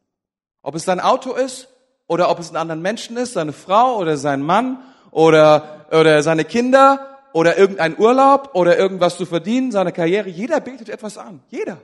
Ob 0.62 0.74
es 0.74 0.84
sein 0.84 1.00
Auto 1.00 1.34
ist, 1.34 1.68
oder 2.06 2.30
ob 2.30 2.38
es 2.38 2.50
ein 2.50 2.56
anderen 2.56 2.82
Menschen 2.82 3.16
ist, 3.18 3.34
seine 3.34 3.52
Frau 3.52 3.98
oder 3.98 4.16
sein 4.16 4.42
Mann 4.42 4.82
oder, 5.10 5.86
oder 5.92 6.22
seine 6.22 6.44
Kinder 6.44 7.18
oder 7.32 7.58
irgendein 7.58 7.96
Urlaub 7.98 8.54
oder 8.54 8.76
irgendwas 8.78 9.16
zu 9.16 9.26
verdienen, 9.26 9.70
seine 9.70 9.92
Karriere. 9.92 10.28
Jeder 10.28 10.60
betet 10.60 10.88
etwas 10.88 11.18
an. 11.18 11.40
Jeder. 11.50 11.78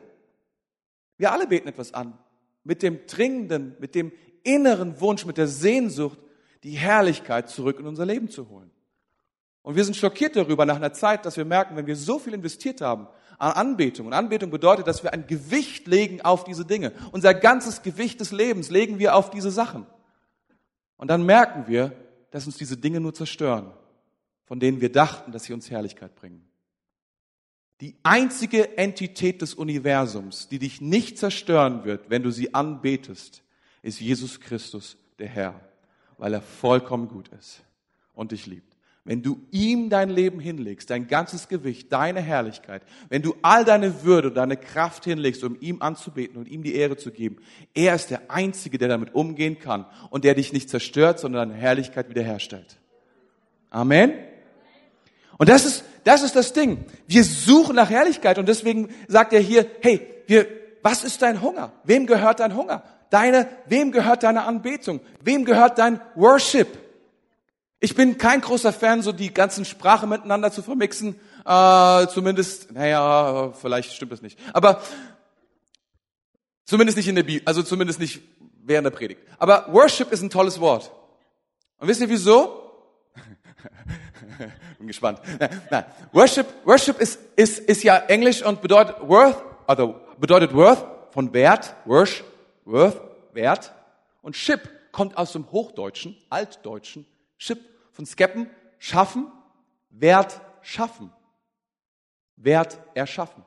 Wir 1.19 1.33
alle 1.33 1.47
beten 1.47 1.69
etwas 1.69 1.93
an. 1.95 2.15
Mit 2.65 2.83
dem 2.83 3.07
dringenden, 3.07 3.77
mit 3.79 3.95
dem 3.95 4.11
inneren 4.47 5.01
Wunsch, 5.01 5.27
mit 5.27 5.37
der 5.37 5.49
Sehnsucht, 5.49 6.19
die 6.63 6.73
Herrlichkeit 6.73 7.49
zurück 7.49 7.79
in 7.81 7.87
unser 7.87 8.07
Leben 8.07 8.29
zu 8.29 8.49
holen. 8.49 8.71
Und 9.63 9.75
wir 9.75 9.85
sind 9.85 9.97
schockiert 9.97 10.37
darüber 10.37 10.65
nach 10.65 10.77
einer 10.77 10.93
Zeit, 10.93 11.27
dass 11.27 11.37
wir 11.37 11.45
merken, 11.45 11.77
wenn 11.77 11.87
wir 11.87 11.97
so 11.97 12.19
viel 12.19 12.35
investiert 12.35 12.81
haben 12.81 13.09
an 13.39 13.53
Anbetung, 13.53 14.07
und 14.07 14.13
Anbetung 14.13 14.51
bedeutet, 14.51 14.87
dass 14.87 15.03
wir 15.03 15.13
ein 15.13 15.27
Gewicht 15.27 15.87
legen 15.87 16.21
auf 16.23 16.45
diese 16.45 16.65
Dinge. 16.65 16.93
Unser 17.13 17.35
ganzes 17.35 17.83
Gewicht 17.83 18.21
des 18.21 18.33
Lebens 18.33 18.71
legen 18.71 18.99
wir 18.99 19.15
auf 19.15 19.31
diese 19.31 19.51
Sachen. 19.51 19.87
Und 20.97 21.09
dann 21.09 21.27
merken 21.27 21.65
wir, 21.67 21.93
dass 22.31 22.47
uns 22.47 22.57
diese 22.57 22.77
Dinge 22.77 23.01
nur 23.01 23.13
zerstören, 23.13 23.73
von 24.45 24.61
denen 24.61 24.81
wir 24.81 24.91
dachten, 24.91 25.33
dass 25.33 25.45
sie 25.45 25.53
uns 25.53 25.71
Herrlichkeit 25.71 26.15
bringen. 26.15 26.49
Die 27.81 27.97
einzige 28.03 28.79
Entität 28.79 29.43
des 29.43 29.55
Universums, 29.55 30.49
die 30.49 30.59
dich 30.59 30.81
nicht 30.81 31.19
zerstören 31.19 31.85
wird, 31.85 32.09
wenn 32.09 32.23
du 32.23 32.31
sie 32.31 32.55
anbetest, 32.55 33.43
ist 33.87 34.01
Jesus 34.01 34.41
Christus, 34.41 34.97
der 35.19 35.29
Herr, 35.29 35.61
weil 36.19 36.35
er 36.35 36.43
vollkommen 36.43 37.09
gut 37.09 37.29
ist 37.29 37.63
und 38.15 38.33
dich 38.33 38.47
liebt. 38.47 38.77
Wenn 39.05 39.23
du 39.23 39.41
ihm 39.53 39.89
dein 39.89 40.11
Leben 40.11 40.41
hinlegst, 40.41 40.91
dein 40.91 41.07
ganzes 41.07 41.47
Gewicht, 41.47 41.93
deine 41.93 42.21
Herrlichkeit, 42.21 42.83
wenn 43.09 43.23
du 43.23 43.37
all 43.43 43.65
deine 43.65 44.03
Würde, 44.03 44.33
deine 44.33 44.57
Kraft 44.57 45.05
hinlegst, 45.05 45.45
um 45.45 45.57
ihm 45.61 45.81
anzubeten 45.81 46.37
und 46.37 46.49
ihm 46.49 46.65
die 46.65 46.75
Ehre 46.75 46.97
zu 46.97 47.13
geben, 47.13 47.37
er 47.73 47.95
ist 47.95 48.11
der 48.11 48.29
Einzige, 48.33 48.79
der 48.79 48.89
damit 48.89 49.15
umgehen 49.15 49.61
kann 49.61 49.87
und 50.11 50.25
der 50.25 50.35
dich 50.35 50.53
nicht 50.53 50.69
zerstört, 50.69 51.21
sondern 51.21 51.51
deine 51.51 51.61
Herrlichkeit 51.61 52.09
wiederherstellt. 52.11 52.79
Amen. 53.71 54.13
Und 55.39 55.49
das 55.49 55.65
ist, 55.65 55.85
das 56.03 56.25
ist 56.25 56.35
das 56.35 56.53
Ding. 56.53 56.85
Wir 57.07 57.23
suchen 57.23 57.77
nach 57.77 57.91
Herrlichkeit 57.91 58.39
und 58.39 58.49
deswegen 58.49 58.89
sagt 59.07 59.33
er 59.33 59.41
hier, 59.41 59.67
hey, 59.83 60.05
wir, 60.27 60.49
was 60.83 61.05
ist 61.05 61.23
dein 61.23 61.43
Hunger? 61.43 61.73
Wem 61.85 62.07
gehört 62.07 62.41
dein 62.41 62.57
Hunger? 62.57 62.83
Deine, 63.11 63.49
wem 63.67 63.93
gehört 63.93 64.23
deine 64.23 64.45
Anbetung? 64.45 65.01
Wem 65.23 65.45
gehört 65.45 65.79
dein 65.79 66.01
Worship? 66.15 66.67
Ich 67.79 67.95
bin 67.95 68.19
kein 68.19 68.41
großer 68.41 68.73
Fan, 68.73 69.03
so 69.03 69.13
die 69.13 69.33
ganzen 69.33 69.65
Sprachen 69.65 70.09
miteinander 70.09 70.51
zu 70.51 70.63
vermixen. 70.63 71.21
Äh, 71.45 72.07
zumindest, 72.09 72.73
naja, 72.73 73.53
vielleicht 73.53 73.93
stimmt 73.93 74.13
das 74.13 74.23
nicht. 74.23 74.39
Aber 74.53 74.81
zumindest 76.65 76.97
nicht 76.97 77.09
in 77.09 77.15
der 77.15 77.23
Bibel, 77.23 77.43
also 77.45 77.63
zumindest 77.63 78.01
nicht 78.01 78.23
während 78.65 78.87
der 78.87 78.91
Predigt. 78.91 79.21
Aber 79.39 79.73
Worship 79.73 80.11
ist 80.11 80.23
ein 80.23 80.31
tolles 80.31 80.61
Wort. 80.61 80.91
Und 81.79 81.89
wisst 81.89 82.01
ihr 82.01 82.09
wieso? 82.09 82.63
bin 84.79 84.87
gespannt. 84.87 85.21
Nein, 85.71 85.85
Worship, 86.13 86.47
Worship 86.65 87.01
ist, 87.01 87.19
ist, 87.37 87.59
ist 87.59 87.83
ja 87.83 87.97
Englisch 87.97 88.43
und 88.43 88.63
bedeutet 88.63 88.97
worth, 89.01 89.37
also 89.67 90.01
bedeutet 90.19 90.55
worth 90.55 90.85
von 91.11 91.33
Wert, 91.33 91.75
worth, 91.85 92.25
worth, 92.67 93.01
Wert. 93.33 93.73
Und 94.23 94.37
ship 94.37 94.69
kommt 94.93 95.17
aus 95.17 95.33
dem 95.33 95.51
Hochdeutschen, 95.51 96.17
Altdeutschen, 96.29 97.07
Ship 97.39 97.61
von 97.93 98.07
Skeppen, 98.07 98.51
schaffen, 98.79 99.31
Wert 99.91 100.41
schaffen. 100.63 101.11
Wert 102.37 102.79
erschaffen. 102.95 103.45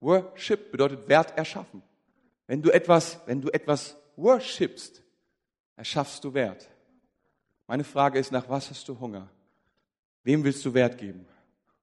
Worship 0.00 0.70
bedeutet 0.70 1.08
Wert 1.08 1.36
erschaffen. 1.36 1.82
Wenn 2.46 2.62
du 2.62 2.70
etwas, 2.70 3.20
wenn 3.26 3.40
du 3.40 3.50
etwas 3.50 3.96
worshipst, 4.16 5.02
erschaffst 5.76 6.24
du 6.24 6.32
Wert. 6.32 6.68
Meine 7.66 7.84
Frage 7.84 8.18
ist, 8.18 8.32
nach 8.32 8.48
was 8.48 8.70
hast 8.70 8.88
du 8.88 8.98
Hunger? 8.98 9.28
Wem 10.22 10.42
willst 10.42 10.64
du 10.64 10.74
Wert 10.74 10.98
geben? 10.98 11.26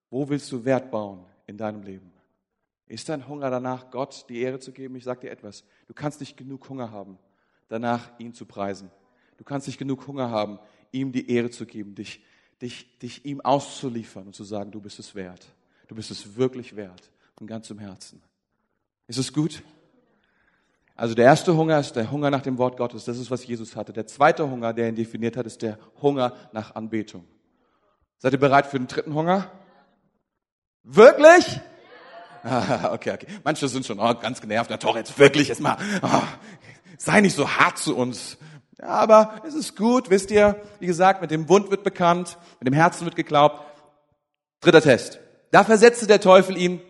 Wo 0.10 0.28
willst 0.28 0.52
du 0.52 0.64
Wert 0.66 0.92
bauen 0.92 1.26
in 1.46 1.58
deinem 1.58 1.84
Leben? 1.84 2.12
Ist 2.88 3.10
dein 3.10 3.28
Hunger 3.28 3.50
danach, 3.50 3.92
Gott 3.92 4.26
die 4.30 4.42
Ehre 4.42 4.60
zu 4.60 4.72
geben? 4.72 4.96
Ich 4.96 5.04
sage 5.04 5.22
dir 5.22 5.32
etwas. 5.32 5.64
Du 5.88 5.94
kannst 5.94 6.20
nicht 6.20 6.38
genug 6.38 6.70
Hunger 6.70 6.92
haben, 6.92 7.18
danach 7.68 8.18
ihn 8.20 8.34
zu 8.34 8.46
preisen. 8.46 8.90
Du 9.38 9.44
kannst 9.44 9.68
nicht 9.68 9.78
genug 9.78 10.08
Hunger 10.08 10.30
haben, 10.30 10.60
ihm 10.92 11.12
die 11.12 11.30
Ehre 11.30 11.50
zu 11.50 11.66
geben, 11.66 11.96
dich, 11.96 12.24
dich, 12.62 12.98
dich 13.00 13.26
ihm 13.26 13.42
auszuliefern 13.42 14.28
und 14.28 14.34
zu 14.34 14.44
sagen, 14.44 14.72
du 14.72 14.80
bist 14.80 15.00
es 15.00 15.16
wert. 15.16 15.46
Du 15.88 15.96
bist 15.96 16.12
es 16.12 16.36
wirklich 16.36 16.76
wert, 16.76 17.12
von 17.38 17.48
ganzem 17.48 17.80
Herzen. 17.80 18.22
Ist 19.08 19.20
es 19.20 19.34
gut? 19.34 19.64
Also 20.96 21.14
der 21.14 21.26
erste 21.26 21.56
Hunger 21.56 21.80
ist 21.80 21.96
der 21.96 22.10
Hunger 22.10 22.32
nach 22.32 22.42
dem 22.42 22.58
Wort 22.58 22.76
Gottes. 22.78 23.06
Das 23.06 23.20
ist, 23.20 23.30
was 23.30 23.46
Jesus 23.46 23.76
hatte. 23.76 23.94
Der 23.94 24.08
zweite 24.08 24.50
Hunger, 24.50 24.74
der 24.74 24.90
ihn 24.90 24.96
definiert 24.96 25.38
hat, 25.38 25.46
ist 25.46 25.62
der 25.62 25.78
Hunger 26.02 26.34
nach 26.54 26.74
Anbetung. 26.76 27.26
Seid 28.18 28.34
ihr 28.34 28.40
bereit 28.40 28.66
für 28.66 28.80
den 28.80 28.88
dritten 28.88 29.14
Hunger? 29.14 29.52
Wirklich? 30.84 31.62
Ah, 32.44 32.92
okay, 32.94 33.12
okay. 33.12 33.28
Manche 33.44 33.68
sind 33.68 33.86
schon 33.86 34.00
oh, 34.00 34.14
ganz 34.16 34.42
genervt. 34.42 34.70
Na 34.70 34.78
doch, 34.78 34.96
jetzt 34.96 35.18
wirklich, 35.18 35.48
jetzt 35.48 35.62
mal. 35.62 35.78
Oh, 36.02 36.22
sei 36.98 37.22
nicht 37.22 37.36
so 37.36 37.50
hart 37.50 37.78
zu 37.78 37.96
uns. 37.96 38.38
Ja, 38.80 38.88
aber 38.88 39.42
es 39.48 39.56
ist 39.56 39.76
gut, 39.76 40.10
wisst 40.10 40.30
ihr, 40.30 40.62
wie 40.80 40.86
gesagt, 40.86 41.22
mit 41.22 41.32
dem 41.32 41.50
Wund 41.50 41.72
wird 41.72 41.84
bekannt, 41.84 42.38
mit 42.60 42.68
dem 42.68 42.74
Herzen 42.74 43.06
wird 43.06 43.16
geglaubt. 43.16 43.62
Dritter 44.62 44.82
Test. 44.82 45.20
Da 45.52 45.64
versetzte 45.64 46.08
der 46.08 46.22
Teufel 46.22 46.58
ihn 46.58 46.82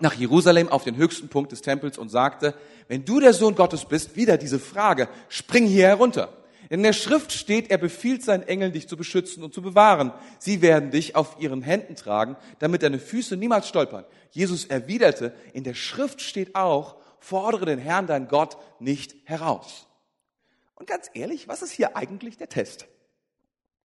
nach 0.00 0.14
Jerusalem 0.14 0.68
auf 0.68 0.84
den 0.84 0.96
höchsten 0.96 1.28
Punkt 1.28 1.52
des 1.52 1.60
Tempels 1.60 1.98
und 1.98 2.08
sagte, 2.08 2.54
wenn 2.88 3.04
du 3.04 3.20
der 3.20 3.34
Sohn 3.34 3.54
Gottes 3.54 3.84
bist, 3.84 4.16
wieder 4.16 4.38
diese 4.38 4.58
Frage, 4.58 5.08
spring 5.28 5.66
hier 5.66 5.88
herunter. 5.88 6.32
In 6.70 6.84
der 6.84 6.92
Schrift 6.92 7.32
steht, 7.32 7.68
er 7.72 7.78
befiehlt 7.78 8.22
seinen 8.22 8.44
Engeln, 8.44 8.72
dich 8.72 8.88
zu 8.88 8.96
beschützen 8.96 9.42
und 9.42 9.52
zu 9.52 9.60
bewahren. 9.60 10.12
Sie 10.38 10.62
werden 10.62 10.92
dich 10.92 11.16
auf 11.16 11.36
ihren 11.40 11.62
Händen 11.62 11.96
tragen, 11.96 12.36
damit 12.60 12.84
deine 12.84 13.00
Füße 13.00 13.36
niemals 13.36 13.66
stolpern. 13.66 14.04
Jesus 14.30 14.66
erwiderte, 14.66 15.34
in 15.52 15.64
der 15.64 15.74
Schrift 15.74 16.22
steht 16.22 16.54
auch, 16.54 16.96
fordere 17.18 17.66
den 17.66 17.80
Herrn, 17.80 18.06
dein 18.06 18.28
Gott, 18.28 18.56
nicht 18.78 19.16
heraus. 19.24 19.88
Und 20.76 20.86
ganz 20.86 21.10
ehrlich, 21.12 21.48
was 21.48 21.62
ist 21.62 21.72
hier 21.72 21.96
eigentlich 21.96 22.36
der 22.38 22.48
Test? 22.48 22.86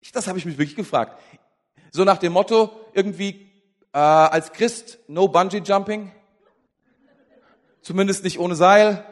Ich, 0.00 0.10
das 0.10 0.26
habe 0.26 0.38
ich 0.38 0.44
mich 0.44 0.58
wirklich 0.58 0.76
gefragt. 0.76 1.22
So 1.92 2.02
nach 2.02 2.18
dem 2.18 2.32
Motto, 2.32 2.72
irgendwie 2.94 3.48
äh, 3.92 3.98
als 3.98 4.52
Christ 4.52 4.98
no 5.06 5.28
Bungee 5.28 5.62
Jumping, 5.64 6.10
zumindest 7.80 8.24
nicht 8.24 8.40
ohne 8.40 8.56
Seil 8.56 9.06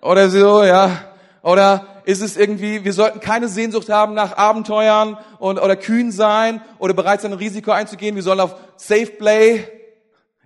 oder 0.00 0.28
so, 0.28 0.64
ja. 0.64 1.14
Oder 1.42 1.93
ist 2.04 2.20
es 2.20 2.36
irgendwie, 2.36 2.84
wir 2.84 2.92
sollten 2.92 3.20
keine 3.20 3.48
Sehnsucht 3.48 3.88
haben 3.88 4.14
nach 4.14 4.36
Abenteuern 4.36 5.18
und, 5.38 5.58
oder 5.58 5.76
kühn 5.76 6.12
sein 6.12 6.60
oder 6.78 6.94
bereit 6.94 7.20
sein, 7.20 7.32
ein 7.32 7.38
Risiko 7.38 7.70
einzugehen. 7.70 8.14
Wir 8.14 8.22
sollen 8.22 8.40
auf 8.40 8.56
Safe 8.76 9.06
Play. 9.06 9.66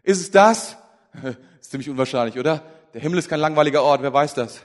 Ist 0.03 0.21
es 0.21 0.31
das? 0.31 0.77
Ist 1.61 1.71
ziemlich 1.71 1.91
unwahrscheinlich, 1.91 2.39
oder? 2.39 2.63
Der 2.95 3.03
Himmel 3.03 3.19
ist 3.19 3.29
kein 3.29 3.41
langweiliger 3.41 3.83
Ort, 3.83 4.03
wer 4.03 4.13
weiß 4.13 4.35
das? 4.35 4.61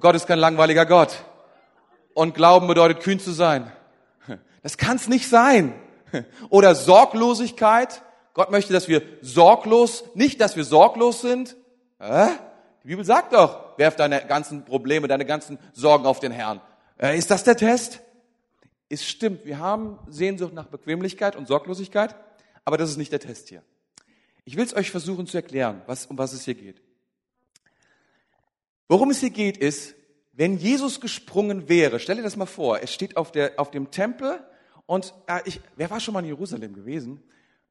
Gott 0.00 0.16
ist 0.16 0.26
kein 0.26 0.40
langweiliger 0.40 0.84
Gott. 0.84 1.24
Und 2.14 2.34
Glauben 2.34 2.66
bedeutet 2.66 3.00
kühn 3.00 3.20
zu 3.20 3.32
sein. 3.32 3.70
Das 4.62 4.76
kann 4.76 4.96
es 4.96 5.08
nicht 5.08 5.26
sein. 5.26 5.72
Oder 6.50 6.74
Sorglosigkeit. 6.74 8.02
Gott 8.34 8.50
möchte, 8.50 8.74
dass 8.74 8.88
wir 8.88 9.00
sorglos, 9.22 10.04
nicht, 10.14 10.38
dass 10.40 10.54
wir 10.54 10.64
sorglos 10.64 11.22
sind. 11.22 11.56
Die 12.82 12.88
Bibel 12.88 13.04
sagt 13.04 13.32
doch, 13.32 13.69
werf 13.80 13.96
deine 13.96 14.24
ganzen 14.26 14.64
Probleme, 14.64 15.08
deine 15.08 15.24
ganzen 15.24 15.58
Sorgen 15.72 16.06
auf 16.06 16.20
den 16.20 16.30
Herrn. 16.30 16.60
Äh, 17.00 17.18
ist 17.18 17.30
das 17.30 17.42
der 17.42 17.56
Test? 17.56 18.00
Es 18.88 19.04
stimmt, 19.04 19.44
wir 19.44 19.58
haben 19.58 19.98
Sehnsucht 20.08 20.52
nach 20.52 20.66
Bequemlichkeit 20.66 21.34
und 21.34 21.48
Sorglosigkeit, 21.48 22.14
aber 22.64 22.76
das 22.76 22.90
ist 22.90 22.98
nicht 22.98 23.10
der 23.10 23.20
Test 23.20 23.48
hier. 23.48 23.62
Ich 24.44 24.56
will 24.56 24.64
es 24.64 24.76
euch 24.76 24.90
versuchen 24.90 25.26
zu 25.26 25.36
erklären, 25.36 25.82
was, 25.86 26.06
um 26.06 26.18
was 26.18 26.32
es 26.32 26.44
hier 26.44 26.54
geht. 26.54 26.82
Worum 28.88 29.10
es 29.10 29.20
hier 29.20 29.30
geht, 29.30 29.56
ist, 29.56 29.94
wenn 30.32 30.58
Jesus 30.58 31.00
gesprungen 31.00 31.68
wäre, 31.68 32.00
stell 32.00 32.16
dir 32.16 32.22
das 32.22 32.36
mal 32.36 32.46
vor, 32.46 32.78
er 32.78 32.86
steht 32.86 33.16
auf, 33.16 33.32
der, 33.32 33.58
auf 33.58 33.70
dem 33.70 33.90
Tempel 33.90 34.44
und 34.86 35.14
äh, 35.26 35.40
ich, 35.46 35.60
wer 35.76 35.88
war 35.88 36.00
schon 36.00 36.12
mal 36.12 36.20
in 36.20 36.26
Jerusalem 36.26 36.74
gewesen? 36.74 37.22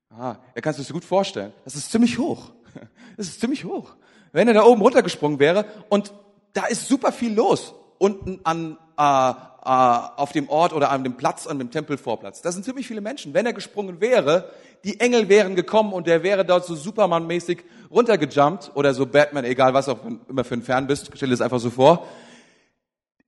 Ah, 0.10 0.38
er 0.56 0.62
kann 0.62 0.72
es 0.72 0.78
sich 0.78 0.90
gut 0.90 1.06
vorstellen. 1.06 1.54
Das 1.66 1.76
ist 1.76 1.92
ziemlich 1.92 2.18
hoch. 2.18 2.52
Das 3.18 3.28
ist 3.28 3.42
ziemlich 3.42 3.66
hoch. 3.66 3.98
Wenn 4.32 4.48
er 4.48 4.54
da 4.54 4.64
oben 4.64 4.82
runtergesprungen 4.82 5.40
wäre 5.40 5.66
und 5.90 6.14
da 6.54 6.66
ist 6.66 6.88
super 6.88 7.12
viel 7.12 7.34
los 7.34 7.74
unten 7.98 8.40
an 8.44 8.78
äh, 8.98 9.34
äh, 9.62 9.70
auf 10.16 10.32
dem 10.32 10.50
Ort 10.50 10.74
oder 10.74 10.90
an 10.90 11.04
dem 11.04 11.16
Platz, 11.16 11.46
an 11.46 11.60
dem 11.60 11.70
Tempelvorplatz. 11.70 12.42
Da 12.42 12.52
sind 12.52 12.64
ziemlich 12.64 12.88
viele 12.88 13.02
Menschen. 13.02 13.34
Wenn 13.34 13.46
er 13.46 13.54
gesprungen 13.54 14.00
wäre, 14.00 14.52
die 14.86 15.00
Engel 15.02 15.28
wären 15.28 15.56
gekommen 15.56 15.92
und 15.92 16.08
der 16.08 16.24
wäre 16.24 16.46
dort 16.46 16.66
so 16.66 16.76
Superman-mäßig 16.76 17.60
runtergejumpt 17.92 18.72
oder 18.76 18.94
so 18.94 19.06
Batman, 19.06 19.44
egal 19.44 19.74
was 19.74 19.90
auch 19.90 20.00
immer 20.30 20.46
für 20.46 20.56
ein 20.56 20.64
Fan 20.64 20.88
bist, 20.88 21.12
stell 21.14 21.28
dir 21.28 21.34
das 21.34 21.42
einfach 21.42 21.60
so 21.60 21.70
vor. 21.70 22.08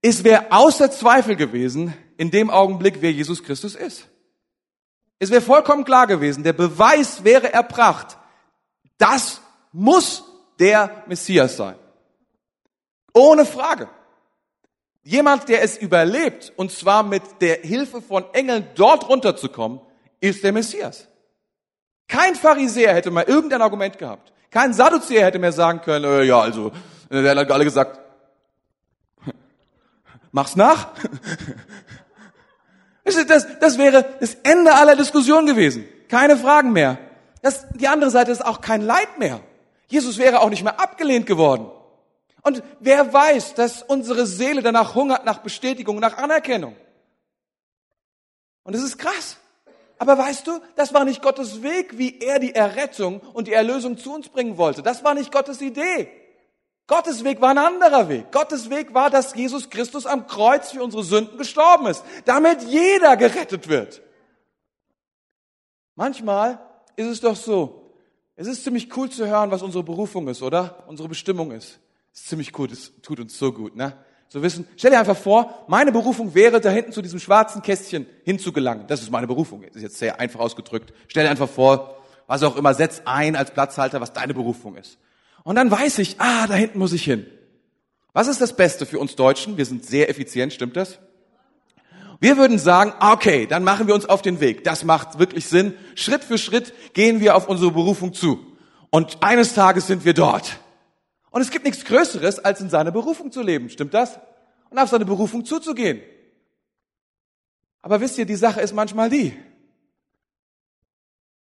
Es 0.00 0.24
wäre 0.24 0.46
außer 0.50 0.90
Zweifel 0.90 1.36
gewesen, 1.36 1.94
in 2.16 2.30
dem 2.30 2.50
Augenblick, 2.50 2.96
wer 3.00 3.12
Jesus 3.12 3.42
Christus 3.42 3.74
ist. 3.74 4.08
Es 5.18 5.30
wäre 5.30 5.42
vollkommen 5.42 5.84
klar 5.84 6.06
gewesen, 6.06 6.42
der 6.42 6.54
Beweis 6.54 7.24
wäre 7.24 7.52
erbracht. 7.52 8.16
Das 8.98 9.42
muss 9.70 10.24
der 10.62 11.02
Messias 11.08 11.56
sein. 11.56 11.74
Ohne 13.12 13.44
Frage. 13.44 13.88
Jemand, 15.02 15.48
der 15.48 15.62
es 15.62 15.76
überlebt, 15.76 16.52
und 16.54 16.70
zwar 16.70 17.02
mit 17.02 17.22
der 17.40 17.56
Hilfe 17.56 18.00
von 18.00 18.24
Engeln 18.32 18.68
dort 18.76 19.08
runterzukommen, 19.08 19.80
ist 20.20 20.44
der 20.44 20.52
Messias. 20.52 21.08
Kein 22.06 22.36
Pharisäer 22.36 22.94
hätte 22.94 23.10
mal 23.10 23.24
irgendein 23.24 23.60
Argument 23.60 23.98
gehabt. 23.98 24.32
Kein 24.52 24.72
Sadduzäer 24.72 25.24
hätte 25.24 25.40
mehr 25.40 25.50
sagen 25.50 25.80
können, 25.80 26.04
äh, 26.04 26.22
ja, 26.22 26.40
also, 26.40 26.70
der 27.10 27.34
hat 27.34 27.50
alle 27.50 27.64
gesagt, 27.64 27.98
mach's 30.32 30.56
nach. 30.56 30.90
Das, 33.04 33.46
das 33.58 33.78
wäre 33.78 34.04
das 34.20 34.36
Ende 34.44 34.72
aller 34.74 34.94
Diskussion 34.94 35.44
gewesen. 35.44 35.84
Keine 36.08 36.36
Fragen 36.36 36.72
mehr. 36.72 36.98
Das, 37.42 37.66
die 37.74 37.88
andere 37.88 38.12
Seite 38.12 38.30
ist 38.30 38.46
auch 38.46 38.60
kein 38.60 38.80
Leid 38.80 39.18
mehr. 39.18 39.40
Jesus 39.92 40.16
wäre 40.16 40.40
auch 40.40 40.48
nicht 40.48 40.62
mehr 40.62 40.80
abgelehnt 40.80 41.26
geworden. 41.26 41.70
Und 42.40 42.62
wer 42.80 43.12
weiß, 43.12 43.52
dass 43.52 43.82
unsere 43.82 44.24
Seele 44.24 44.62
danach 44.62 44.94
hungert 44.94 45.26
nach 45.26 45.40
Bestätigung, 45.40 46.00
nach 46.00 46.16
Anerkennung. 46.16 46.74
Und 48.62 48.74
es 48.74 48.82
ist 48.82 48.96
krass. 48.96 49.36
Aber 49.98 50.16
weißt 50.16 50.46
du, 50.46 50.60
das 50.76 50.94
war 50.94 51.04
nicht 51.04 51.20
Gottes 51.20 51.62
Weg, 51.62 51.98
wie 51.98 52.20
er 52.20 52.38
die 52.38 52.54
Errettung 52.54 53.20
und 53.34 53.48
die 53.48 53.52
Erlösung 53.52 53.98
zu 53.98 54.14
uns 54.14 54.30
bringen 54.30 54.56
wollte. 54.56 54.82
Das 54.82 55.04
war 55.04 55.12
nicht 55.12 55.30
Gottes 55.30 55.60
Idee. 55.60 56.08
Gottes 56.86 57.22
Weg 57.22 57.42
war 57.42 57.50
ein 57.50 57.58
anderer 57.58 58.08
Weg. 58.08 58.32
Gottes 58.32 58.70
Weg 58.70 58.94
war, 58.94 59.10
dass 59.10 59.34
Jesus 59.34 59.68
Christus 59.68 60.06
am 60.06 60.26
Kreuz 60.26 60.70
für 60.70 60.82
unsere 60.82 61.04
Sünden 61.04 61.36
gestorben 61.36 61.86
ist, 61.88 62.02
damit 62.24 62.62
jeder 62.62 63.18
gerettet 63.18 63.68
wird. 63.68 64.00
Manchmal 65.96 66.66
ist 66.96 67.08
es 67.08 67.20
doch 67.20 67.36
so, 67.36 67.81
es 68.42 68.48
ist 68.48 68.64
ziemlich 68.64 68.96
cool 68.96 69.08
zu 69.08 69.26
hören, 69.26 69.50
was 69.50 69.62
unsere 69.62 69.84
Berufung 69.84 70.26
ist, 70.28 70.42
oder? 70.42 70.84
Unsere 70.88 71.08
Bestimmung 71.08 71.52
ist. 71.52 71.78
Es 72.12 72.22
ist 72.22 72.28
ziemlich 72.28 72.58
cool, 72.58 72.68
es 72.70 72.92
tut 73.00 73.20
uns 73.20 73.38
so 73.38 73.52
gut, 73.52 73.76
ne? 73.76 73.96
So 74.28 74.42
wissen, 74.42 74.66
stell 74.76 74.90
dir 74.90 74.98
einfach 74.98 75.16
vor, 75.16 75.64
meine 75.68 75.92
Berufung 75.92 76.34
wäre, 76.34 76.60
da 76.60 76.70
hinten 76.70 76.92
zu 76.92 77.02
diesem 77.02 77.20
schwarzen 77.20 77.60
Kästchen 77.60 78.06
hinzugelangen. 78.24 78.86
Das 78.86 79.02
ist 79.02 79.10
meine 79.10 79.26
Berufung. 79.26 79.60
Das 79.60 79.76
ist 79.76 79.82
jetzt 79.82 79.98
sehr 79.98 80.18
einfach 80.20 80.40
ausgedrückt. 80.40 80.94
Stell 81.06 81.24
dir 81.24 81.30
einfach 81.30 81.50
vor, 81.50 81.98
was 82.26 82.42
auch 82.42 82.56
immer, 82.56 82.72
setz 82.72 83.02
ein 83.04 83.36
als 83.36 83.50
Platzhalter, 83.50 84.00
was 84.00 84.14
deine 84.14 84.32
Berufung 84.32 84.76
ist. 84.76 84.96
Und 85.44 85.56
dann 85.56 85.70
weiß 85.70 85.98
ich, 85.98 86.18
ah, 86.18 86.46
da 86.46 86.54
hinten 86.54 86.78
muss 86.78 86.94
ich 86.94 87.04
hin. 87.04 87.26
Was 88.14 88.26
ist 88.26 88.40
das 88.40 88.56
Beste 88.56 88.86
für 88.86 88.98
uns 88.98 89.16
Deutschen? 89.16 89.58
Wir 89.58 89.66
sind 89.66 89.84
sehr 89.84 90.08
effizient, 90.08 90.52
stimmt 90.52 90.76
das? 90.76 90.98
Wir 92.22 92.36
würden 92.36 92.60
sagen, 92.60 92.92
okay, 93.00 93.48
dann 93.48 93.64
machen 93.64 93.88
wir 93.88 93.96
uns 93.96 94.06
auf 94.06 94.22
den 94.22 94.38
Weg. 94.38 94.62
Das 94.62 94.84
macht 94.84 95.18
wirklich 95.18 95.46
Sinn. 95.46 95.74
Schritt 95.96 96.22
für 96.22 96.38
Schritt 96.38 96.72
gehen 96.94 97.18
wir 97.18 97.34
auf 97.34 97.48
unsere 97.48 97.72
Berufung 97.72 98.14
zu. 98.14 98.38
Und 98.90 99.24
eines 99.24 99.54
Tages 99.54 99.88
sind 99.88 100.04
wir 100.04 100.14
dort. 100.14 100.60
Und 101.32 101.42
es 101.42 101.50
gibt 101.50 101.64
nichts 101.64 101.84
Größeres, 101.84 102.38
als 102.38 102.60
in 102.60 102.70
seiner 102.70 102.92
Berufung 102.92 103.32
zu 103.32 103.42
leben. 103.42 103.70
Stimmt 103.70 103.92
das? 103.92 104.20
Und 104.70 104.78
auf 104.78 104.88
seine 104.88 105.04
Berufung 105.04 105.44
zuzugehen. 105.44 106.00
Aber 107.80 108.00
wisst 108.00 108.16
ihr, 108.18 108.24
die 108.24 108.36
Sache 108.36 108.60
ist 108.60 108.72
manchmal 108.72 109.10
die. 109.10 109.36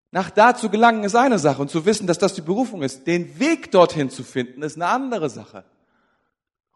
Nach 0.10 0.32
da 0.32 0.56
zu 0.56 0.72
gelangen 0.72 1.04
ist 1.04 1.16
eine 1.16 1.38
Sache 1.38 1.62
und 1.62 1.70
zu 1.70 1.86
wissen, 1.86 2.08
dass 2.08 2.18
das 2.18 2.34
die 2.34 2.42
Berufung 2.42 2.82
ist. 2.82 3.06
Den 3.06 3.38
Weg 3.40 3.70
dorthin 3.70 4.10
zu 4.10 4.24
finden 4.24 4.64
ist 4.64 4.78
eine 4.78 4.88
andere 4.88 5.30
Sache. 5.30 5.64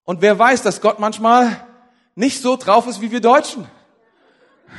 Und 0.03 0.21
wer 0.21 0.37
weiß, 0.37 0.61
dass 0.61 0.79
Gott 0.79 0.99
manchmal 0.99 1.65
nicht 2.13 2.39
so 2.39 2.55
drauf 2.55 2.85
ist 2.85 3.01
wie 3.01 3.09
wir 3.09 3.19
Deutschen. 3.19 3.67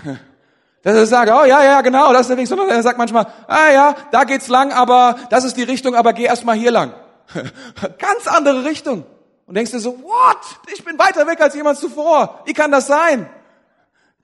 Dass 0.83 0.95
er 0.95 1.07
sagt, 1.07 1.33
oh 1.33 1.45
ja, 1.45 1.65
ja, 1.65 1.81
genau, 1.81 2.13
das 2.13 2.23
ist 2.23 2.29
der 2.29 2.37
Weg, 2.37 2.47
sondern 2.47 2.69
er 2.69 2.81
sagt 2.81 2.97
manchmal, 2.97 3.27
ah 3.49 3.73
ja, 3.73 3.97
da 4.13 4.23
geht's 4.23 4.47
lang, 4.47 4.73
aber 4.73 5.17
das 5.31 5.43
ist 5.43 5.57
die 5.57 5.65
Richtung, 5.65 5.97
aber 5.97 6.13
geh 6.13 6.23
erst 6.25 6.45
mal 6.45 6.55
hier 6.55 6.71
lang. 6.71 6.95
Ganz 7.99 8.29
andere 8.29 8.65
Richtung. 8.65 9.05
Und 9.47 9.57
denkst 9.57 9.73
dir 9.73 9.81
so, 9.81 10.01
what? 10.03 10.39
Ich 10.73 10.85
bin 10.85 10.97
weiter 10.97 11.27
weg 11.27 11.41
als 11.41 11.55
jemand 11.55 11.79
zuvor. 11.79 12.43
Wie 12.47 12.53
kann 12.53 12.71
das 12.71 12.87
sein? 12.87 13.29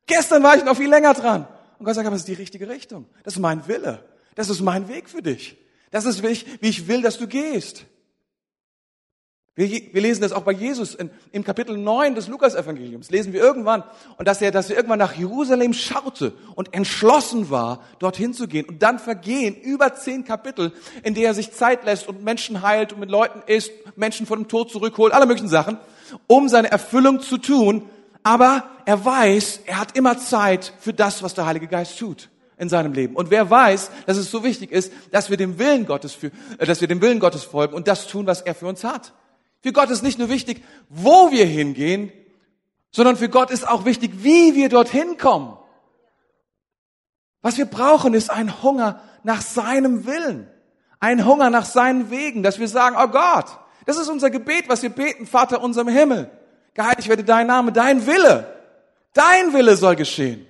Gestern 0.07 0.43
war 0.43 0.57
ich 0.57 0.65
noch 0.65 0.77
viel 0.77 0.89
länger 0.89 1.15
dran. 1.15 1.49
Und 1.79 1.87
Gott 1.87 1.97
sagt, 1.97 2.07
aber 2.07 2.15
es 2.15 2.23
ist 2.23 2.29
die 2.29 2.35
richtige 2.35 2.69
Richtung. 2.69 3.07
Das 3.25 3.35
ist 3.35 3.41
mein 3.41 3.67
Wille. 3.67 4.05
Das 4.35 4.49
ist 4.49 4.61
mein 4.61 4.89
Weg 4.89 5.11
für 5.11 5.23
dich. 5.23 5.57
Das 5.91 6.05
ist, 6.05 6.23
wie 6.23 6.29
ich, 6.29 6.47
wie 6.63 6.69
ich 6.69 6.89
will, 6.89 7.03
dass 7.03 7.19
du 7.19 7.27
gehst. 7.27 7.87
Wir, 9.55 9.69
wir 9.69 10.01
lesen 10.01 10.23
das 10.23 10.33
auch 10.33 10.45
bei 10.45 10.53
Jesus 10.53 10.95
in, 10.95 11.11
im 11.31 11.45
Kapitel 11.45 11.77
9 11.77 12.15
des 12.15 12.27
Lukas-Evangeliums. 12.27 13.11
Lesen 13.11 13.35
wir 13.35 13.41
irgendwann. 13.43 13.85
Und 14.17 14.27
dass 14.27 14.41
er, 14.41 14.51
dass 14.51 14.71
er 14.71 14.77
irgendwann 14.77 14.99
nach 14.99 15.13
Jerusalem 15.13 15.75
schaute 15.75 16.33
und 16.55 16.73
entschlossen 16.73 17.51
war, 17.51 17.83
dorthin 17.99 18.33
zu 18.33 18.49
gehen. 18.49 18.65
Und 18.65 18.83
dann 18.83 18.99
vergehen 18.99 19.55
über 19.55 19.95
zehn 19.95 20.25
Kapitel, 20.25 20.73
in 21.03 21.13
der 21.13 21.27
er 21.27 21.35
sich 21.35 21.53
Zeit 21.53 21.85
lässt 21.85 22.09
und 22.09 22.25
Menschen 22.25 22.63
heilt 22.63 22.95
und 22.95 23.01
mit 23.01 23.11
Leuten 23.11 23.43
isst, 23.47 23.73
Menschen 23.95 24.25
von 24.25 24.41
dem 24.41 24.49
Tod 24.49 24.71
zurückholt, 24.71 25.13
alle 25.13 25.27
möglichen 25.27 25.51
Sachen, 25.51 25.77
um 26.27 26.49
seine 26.49 26.71
Erfüllung 26.71 27.21
zu 27.21 27.37
tun. 27.37 27.91
Aber 28.23 28.65
er 28.87 29.05
weiß, 29.05 29.61
er 29.67 29.81
hat 29.81 29.99
immer 29.99 30.17
Zeit 30.17 30.73
für 30.79 30.95
das, 30.95 31.23
was 31.23 31.35
der 31.35 31.45
Heilige 31.45 31.67
Geist 31.67 31.99
tut 31.99 32.31
in 32.57 32.71
seinem 32.71 32.95
Leben. 32.95 33.17
Und 33.17 33.31
wer 33.31 33.51
weiß, 33.51 33.91
dass 34.07 34.17
es 34.17 34.31
so 34.31 34.45
wichtig 34.45 34.73
ist, 34.73 34.93
dass 35.11 35.29
wir 35.29 35.37
dem 35.37 35.59
Willen 35.59 35.85
Gottes 35.85 36.15
für, 36.15 36.31
äh, 36.57 36.65
dass 36.65 36.81
wir 36.81 36.89
dem 36.89 37.03
Willen 37.03 37.21
Gottes 37.21 37.45
folgen 37.45 37.75
und 37.75 37.87
das 37.87 38.07
tun, 38.07 38.27
was 38.27 38.41
er 38.41 38.55
für 38.55 38.67
uns 38.67 38.83
hat. 38.83 39.13
Für 39.63 39.73
Gott 39.73 39.91
ist 39.91 40.03
nicht 40.03 40.19
nur 40.19 40.29
wichtig, 40.29 40.63
wo 40.89 41.31
wir 41.31 41.47
hingehen, 41.47 42.13
sondern 42.91 43.17
für 43.17 43.29
Gott 43.29 43.51
ist 43.51 43.67
auch 43.67 43.85
wichtig, 43.85 44.11
wie 44.19 44.55
wir 44.55 44.69
dorthin 44.69 45.17
kommen. 45.17 45.57
Was 47.41 47.59
wir 47.59 47.67
brauchen, 47.67 48.15
ist 48.15 48.31
ein 48.31 48.63
Hunger 48.63 49.01
nach 49.23 49.41
seinem 49.41 50.07
Willen. 50.07 50.49
Ein 51.01 51.27
Hunger 51.27 51.51
nach 51.51 51.65
seinen 51.65 52.11
Wegen, 52.11 52.43
dass 52.43 52.59
wir 52.59 52.69
sagen, 52.69 52.97
oh 52.99 53.09
Gott, 53.09 53.47
das 53.87 53.97
ist 53.99 54.09
unser 54.09 54.31
Gebet, 54.31 54.69
was 54.69 54.83
wir 54.83 54.91
beten, 54.91 55.27
Vater 55.27 55.63
unserem 55.63 55.89
Himmel. 55.89 56.31
Geheiligt 56.75 57.09
werde 57.09 57.25
dein 57.25 57.47
Name, 57.47 57.73
dein 57.73 58.07
Wille. 58.07 58.57
Dein 59.13 59.53
Wille 59.53 59.77
soll 59.77 59.97
geschehen. 59.97 60.47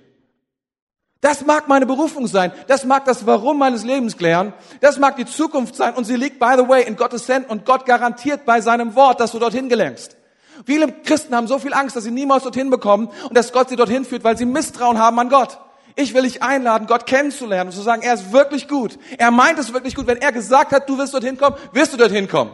Das 1.23 1.45
mag 1.45 1.69
meine 1.69 1.85
Berufung 1.85 2.27
sein. 2.27 2.51
Das 2.67 2.83
mag 2.83 3.05
das 3.05 3.25
Warum 3.25 3.57
meines 3.57 3.85
Lebens 3.85 4.17
klären. 4.17 4.51
Das 4.81 4.99
mag 4.99 5.15
die 5.15 5.25
Zukunft 5.25 5.73
sein. 5.73 5.93
Und 5.93 6.03
sie 6.03 6.17
liegt, 6.17 6.37
by 6.37 6.55
the 6.57 6.67
way, 6.67 6.83
in 6.83 6.97
Gottes 6.97 7.29
Händen. 7.29 7.49
Und 7.49 7.65
Gott 7.65 7.85
garantiert 7.85 8.43
bei 8.43 8.59
seinem 8.59 8.93
Wort, 8.93 9.21
dass 9.21 9.31
du 9.31 9.39
dorthin 9.39 9.69
gelangst. 9.69 10.17
Viele 10.65 10.91
Christen 10.91 11.33
haben 11.33 11.47
so 11.47 11.59
viel 11.59 11.73
Angst, 11.73 11.95
dass 11.95 12.03
sie 12.03 12.11
niemals 12.11 12.43
dorthin 12.43 12.69
bekommen 12.69 13.09
und 13.29 13.37
dass 13.37 13.53
Gott 13.53 13.69
sie 13.69 13.77
dorthin 13.77 14.03
führt, 14.03 14.25
weil 14.25 14.37
sie 14.37 14.45
Misstrauen 14.45 14.99
haben 14.99 15.17
an 15.17 15.29
Gott. 15.29 15.59
Ich 15.95 16.13
will 16.13 16.23
dich 16.23 16.43
einladen, 16.43 16.87
Gott 16.87 17.05
kennenzulernen 17.05 17.69
und 17.69 17.75
zu 17.75 17.81
sagen, 17.81 18.01
er 18.01 18.15
ist 18.15 18.33
wirklich 18.33 18.67
gut. 18.67 18.99
Er 19.17 19.31
meint 19.31 19.57
es 19.59 19.71
wirklich 19.71 19.95
gut. 19.95 20.07
Wenn 20.07 20.17
er 20.17 20.33
gesagt 20.33 20.73
hat, 20.73 20.89
du 20.89 20.97
wirst 20.97 21.13
dorthin 21.13 21.37
kommen, 21.37 21.55
wirst 21.71 21.93
du 21.93 21.97
dorthin 21.97 22.27
kommen. 22.27 22.51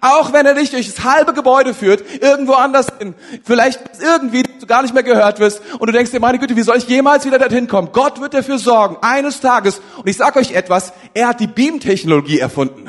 Auch 0.00 0.32
wenn 0.32 0.46
er 0.46 0.54
dich 0.54 0.70
durch 0.70 0.92
das 0.92 1.04
halbe 1.04 1.32
Gebäude 1.32 1.74
führt, 1.74 2.02
irgendwo 2.22 2.54
anders 2.54 2.86
hin, 2.98 3.14
vielleicht 3.44 3.80
irgendwie 4.00 4.42
du 4.42 4.66
gar 4.66 4.82
nicht 4.82 4.94
mehr 4.94 5.02
gehört 5.02 5.38
wirst 5.38 5.60
und 5.78 5.86
du 5.86 5.92
denkst 5.92 6.10
dir, 6.10 6.20
meine 6.20 6.38
Güte, 6.38 6.56
wie 6.56 6.62
soll 6.62 6.78
ich 6.78 6.88
jemals 6.88 7.24
wieder 7.24 7.38
dorthin 7.38 7.68
kommen? 7.68 7.90
Gott 7.92 8.20
wird 8.20 8.34
dafür 8.34 8.58
sorgen, 8.58 8.96
eines 9.02 9.40
Tages. 9.40 9.80
Und 9.98 10.08
ich 10.08 10.16
sage 10.16 10.38
euch 10.38 10.52
etwas, 10.52 10.92
er 11.14 11.28
hat 11.28 11.40
die 11.40 11.46
Beamtechnologie 11.46 12.38
erfunden. 12.38 12.88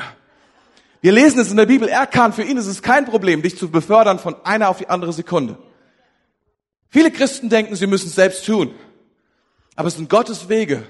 Wir 1.02 1.12
lesen 1.12 1.38
es 1.38 1.50
in 1.50 1.58
der 1.58 1.66
Bibel, 1.66 1.86
er 1.86 2.06
kann, 2.06 2.32
für 2.32 2.42
ihn 2.42 2.56
ist 2.56 2.66
es 2.66 2.80
kein 2.80 3.04
Problem, 3.04 3.42
dich 3.42 3.58
zu 3.58 3.70
befördern 3.70 4.18
von 4.18 4.36
einer 4.44 4.70
auf 4.70 4.78
die 4.78 4.88
andere 4.88 5.12
Sekunde. 5.12 5.58
Viele 6.88 7.10
Christen 7.10 7.50
denken, 7.50 7.76
sie 7.76 7.86
müssen 7.86 8.06
es 8.06 8.14
selbst 8.14 8.46
tun. 8.46 8.74
Aber 9.76 9.88
es 9.88 9.96
sind 9.96 10.08
Gottes 10.08 10.48
Wege. 10.48 10.84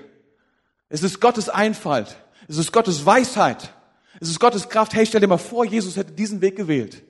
Es 0.89 1.03
ist 1.03 1.21
Gottes 1.21 1.49
Einfalt. 1.49 2.15
Es 2.47 2.59
ist 2.59 2.73
Gottes 2.73 3.05
Weisheit. 3.05 3.73
Es 4.21 4.29
ist 4.29 4.41
Gottes 4.41 4.69
Kraft. 4.69 4.95
Hey, 4.95 5.07
stell 5.07 5.21
dir 5.21 5.27
mal 5.27 5.39
vor, 5.39 5.65
Jesus 5.65 5.97
hätte 5.97 6.13
diesen 6.13 6.41
Weg 6.41 6.57
gewählt. 6.57 7.03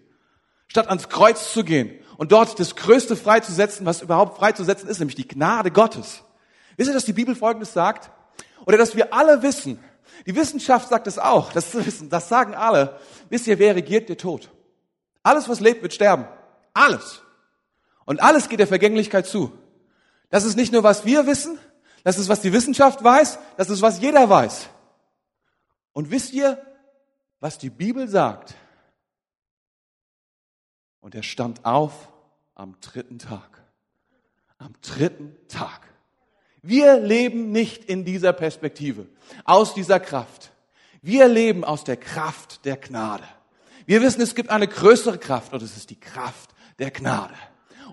Statt 0.69 0.89
ans 0.89 1.09
Kreuz 1.09 1.53
zu 1.53 1.65
gehen 1.65 1.91
und 2.17 2.33
dort 2.33 2.59
das 2.59 2.75
Größte 2.77 3.17
freizusetzen, 3.17 3.87
was 3.87 4.03
überhaupt 4.03 4.39
freizusetzen 4.39 4.89
ist, 4.89 4.99
nämlich 4.99 5.17
die 5.17 5.29
Gnade 5.29 5.71
Gottes. 5.71 6.23
Wisst 6.77 6.91
ihr, 6.91 6.95
dass 6.95 7.05
die 7.05 7.13
Bibel 7.13 7.35
Folgendes 7.35 7.73
sagt? 7.73 8.11
Oder 8.67 8.79
dass 8.79 8.97
wir 8.97 9.13
alle 9.13 9.43
wissen, 9.43 9.79
die 10.27 10.35
Wissenschaft 10.35 10.89
sagt 10.89 11.07
es 11.07 11.19
auch, 11.19 11.53
das 11.53 11.75
wissen, 11.75 12.09
das 12.09 12.29
sagen 12.29 12.55
alle. 12.55 12.99
Wisst 13.29 13.47
ihr, 13.47 13.59
wer 13.59 13.75
regiert 13.75 14.09
der 14.09 14.17
Tod? 14.17 14.51
Alles, 15.23 15.49
was 15.49 15.61
lebt, 15.61 15.83
wird 15.83 15.95
sterben. 15.95 16.27
Alles. 16.73 17.23
Und 18.05 18.23
alles 18.23 18.49
geht 18.49 18.61
der 18.61 18.67
Vergänglichkeit 18.67 19.27
zu. 19.27 19.53
Das 20.31 20.45
ist 20.45 20.57
nicht 20.57 20.73
nur, 20.73 20.83
was 20.83 21.05
wir 21.05 21.27
wissen, 21.27 21.59
das 22.05 22.19
ist, 22.19 22.29
was 22.29 22.41
die 22.41 22.53
Wissenschaft 22.53 23.03
weiß, 23.03 23.39
das 23.57 23.71
ist, 23.71 23.83
was 23.83 24.01
jeder 24.01 24.29
weiß. 24.29 24.69
Und 25.93 26.11
wisst 26.11 26.33
ihr, 26.33 26.59
was 27.45 27.59
die 27.59 27.69
Bibel 27.69 28.09
sagt? 28.09 28.55
Und 31.01 31.15
er 31.15 31.23
stand 31.23 31.67
auf 31.67 32.09
am 32.55 32.81
dritten 32.81 33.19
Tag. 33.19 33.63
Am 34.57 34.73
dritten 34.81 35.37
Tag. 35.47 35.83
Wir 36.63 36.99
leben 36.99 37.53
nicht 37.53 37.85
in 37.85 38.07
dieser 38.07 38.33
Perspektive, 38.33 39.07
aus 39.45 39.75
dieser 39.75 40.01
Kraft. 40.01 40.53
Wir 41.03 41.29
leben 41.29 41.65
aus 41.67 41.85
der 41.85 41.99
Kraft 41.99 42.65
der 42.65 42.79
Gnade. 42.79 43.29
Wir 43.85 44.01
wissen, 44.01 44.23
es 44.23 44.35
gibt 44.35 44.49
eine 44.49 44.67
größere 44.67 45.19
Kraft 45.19 45.53
und 45.53 45.63
es 45.63 45.77
ist 45.77 45.91
die 45.91 46.01
Kraft 46.01 46.55
der 46.79 46.93
Gnade. 46.93 47.35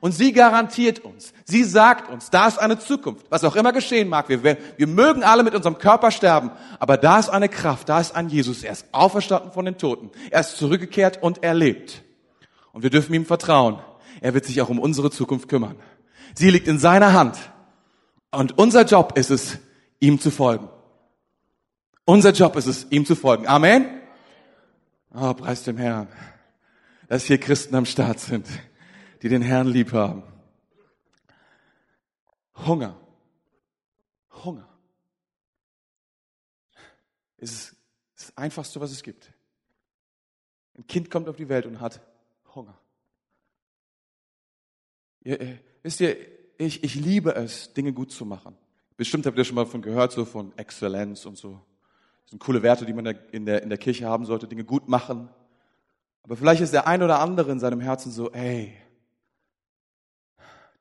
Und 0.01 0.13
sie 0.13 0.33
garantiert 0.33 0.99
uns, 0.99 1.31
sie 1.45 1.63
sagt 1.63 2.09
uns, 2.09 2.31
da 2.31 2.47
ist 2.47 2.57
eine 2.57 2.79
Zukunft, 2.79 3.27
was 3.29 3.43
auch 3.43 3.55
immer 3.55 3.71
geschehen 3.71 4.09
mag. 4.09 4.29
Wir, 4.29 4.43
wir, 4.43 4.87
mögen 4.87 5.23
alle 5.23 5.43
mit 5.43 5.53
unserem 5.53 5.77
Körper 5.77 6.09
sterben, 6.09 6.49
aber 6.79 6.97
da 6.97 7.19
ist 7.19 7.29
eine 7.29 7.47
Kraft, 7.47 7.87
da 7.87 8.01
ist 8.01 8.15
ein 8.15 8.27
Jesus. 8.27 8.63
Er 8.63 8.71
ist 8.71 8.87
auferstanden 8.91 9.51
von 9.51 9.63
den 9.63 9.77
Toten. 9.77 10.09
Er 10.31 10.39
ist 10.39 10.57
zurückgekehrt 10.57 11.21
und 11.21 11.43
er 11.43 11.53
lebt. 11.53 12.01
Und 12.73 12.81
wir 12.81 12.89
dürfen 12.89 13.13
ihm 13.13 13.27
vertrauen. 13.27 13.77
Er 14.21 14.33
wird 14.33 14.45
sich 14.45 14.59
auch 14.63 14.69
um 14.69 14.79
unsere 14.79 15.11
Zukunft 15.11 15.47
kümmern. 15.47 15.75
Sie 16.33 16.49
liegt 16.49 16.67
in 16.67 16.79
seiner 16.79 17.13
Hand. 17.13 17.37
Und 18.31 18.57
unser 18.57 18.85
Job 18.85 19.15
ist 19.19 19.29
es, 19.29 19.59
ihm 19.99 20.19
zu 20.19 20.31
folgen. 20.31 20.67
Unser 22.05 22.31
Job 22.31 22.55
ist 22.55 22.65
es, 22.65 22.87
ihm 22.89 23.05
zu 23.05 23.15
folgen. 23.15 23.45
Amen. 23.45 23.85
Oh, 25.13 25.35
preis 25.35 25.61
dem 25.61 25.77
Herrn, 25.77 26.07
dass 27.07 27.25
hier 27.25 27.37
Christen 27.37 27.75
am 27.75 27.85
Start 27.85 28.19
sind 28.19 28.47
die 29.21 29.29
den 29.29 29.41
Herrn 29.41 29.67
lieb 29.67 29.93
haben. 29.93 30.23
Hunger. 32.55 32.99
Hunger. 34.43 34.67
Ist 37.37 37.75
das 38.15 38.35
Einfachste, 38.37 38.79
was 38.79 38.91
es 38.91 39.03
gibt. 39.03 39.31
Ein 40.77 40.87
Kind 40.87 41.09
kommt 41.11 41.27
auf 41.27 41.35
die 41.35 41.49
Welt 41.49 41.65
und 41.65 41.79
hat 41.79 42.01
Hunger. 42.55 42.77
Ihr, 45.23 45.39
äh, 45.39 45.57
wisst 45.83 46.01
ihr, 46.01 46.15
ich, 46.57 46.83
ich 46.83 46.95
liebe 46.95 47.35
es, 47.35 47.73
Dinge 47.73 47.93
gut 47.93 48.11
zu 48.11 48.25
machen. 48.25 48.55
Bestimmt 48.97 49.25
habt 49.25 49.37
ihr 49.37 49.43
schon 49.43 49.55
mal 49.55 49.65
von 49.65 49.81
gehört, 49.81 50.11
so 50.11 50.25
von 50.25 50.55
Exzellenz 50.57 51.25
und 51.25 51.37
so. 51.37 51.59
Das 52.23 52.31
sind 52.31 52.39
coole 52.39 52.61
Werte, 52.61 52.85
die 52.85 52.93
man 52.93 53.05
in 53.31 53.45
der, 53.45 53.63
in 53.63 53.69
der 53.69 53.77
Kirche 53.77 54.05
haben 54.05 54.25
sollte, 54.25 54.47
Dinge 54.47 54.63
gut 54.63 54.87
machen. 54.87 55.29
Aber 56.23 56.37
vielleicht 56.37 56.61
ist 56.61 56.73
der 56.73 56.87
ein 56.87 57.01
oder 57.01 57.19
andere 57.19 57.51
in 57.51 57.59
seinem 57.59 57.79
Herzen 57.79 58.11
so, 58.11 58.31
ey, 58.31 58.73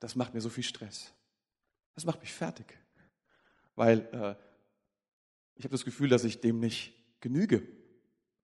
das 0.01 0.17
macht 0.17 0.35
mir 0.35 0.41
so 0.41 0.49
viel 0.49 0.65
Stress. 0.65 1.13
Das 1.95 2.05
macht 2.05 2.21
mich 2.21 2.33
fertig. 2.33 2.79
Weil 3.77 4.01
äh, 4.13 4.35
ich 5.55 5.65
habe 5.65 5.73
das 5.73 5.85
Gefühl, 5.85 6.09
dass 6.09 6.25
ich 6.25 6.41
dem 6.41 6.59
nicht 6.59 6.95
genüge, 7.21 7.67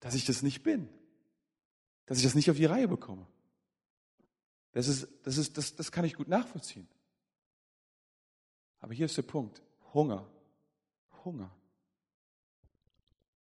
dass 0.01 0.15
ich 0.15 0.25
das 0.25 0.43
nicht 0.43 0.63
bin, 0.63 0.89
dass 2.05 2.19
ich 2.19 2.25
das 2.25 2.35
nicht 2.35 2.51
auf 2.51 2.57
die 2.57 2.67
Reihe 2.67 2.89
bekomme. 2.89 3.27
Das, 4.73 4.89
ist, 4.89 5.09
das, 5.23 5.39
ist, 5.39 5.57
das, 5.57 5.75
das 5.75 5.91
kann 5.91 6.05
ich 6.05 6.15
gut 6.15 6.29
nachvollziehen. 6.29 6.87
Aber 8.79 8.93
hier 8.93 9.07
ist 9.07 9.17
der 9.17 9.23
Punkt. 9.23 9.63
Hunger. 9.95 10.31
Hunger. 11.25 11.51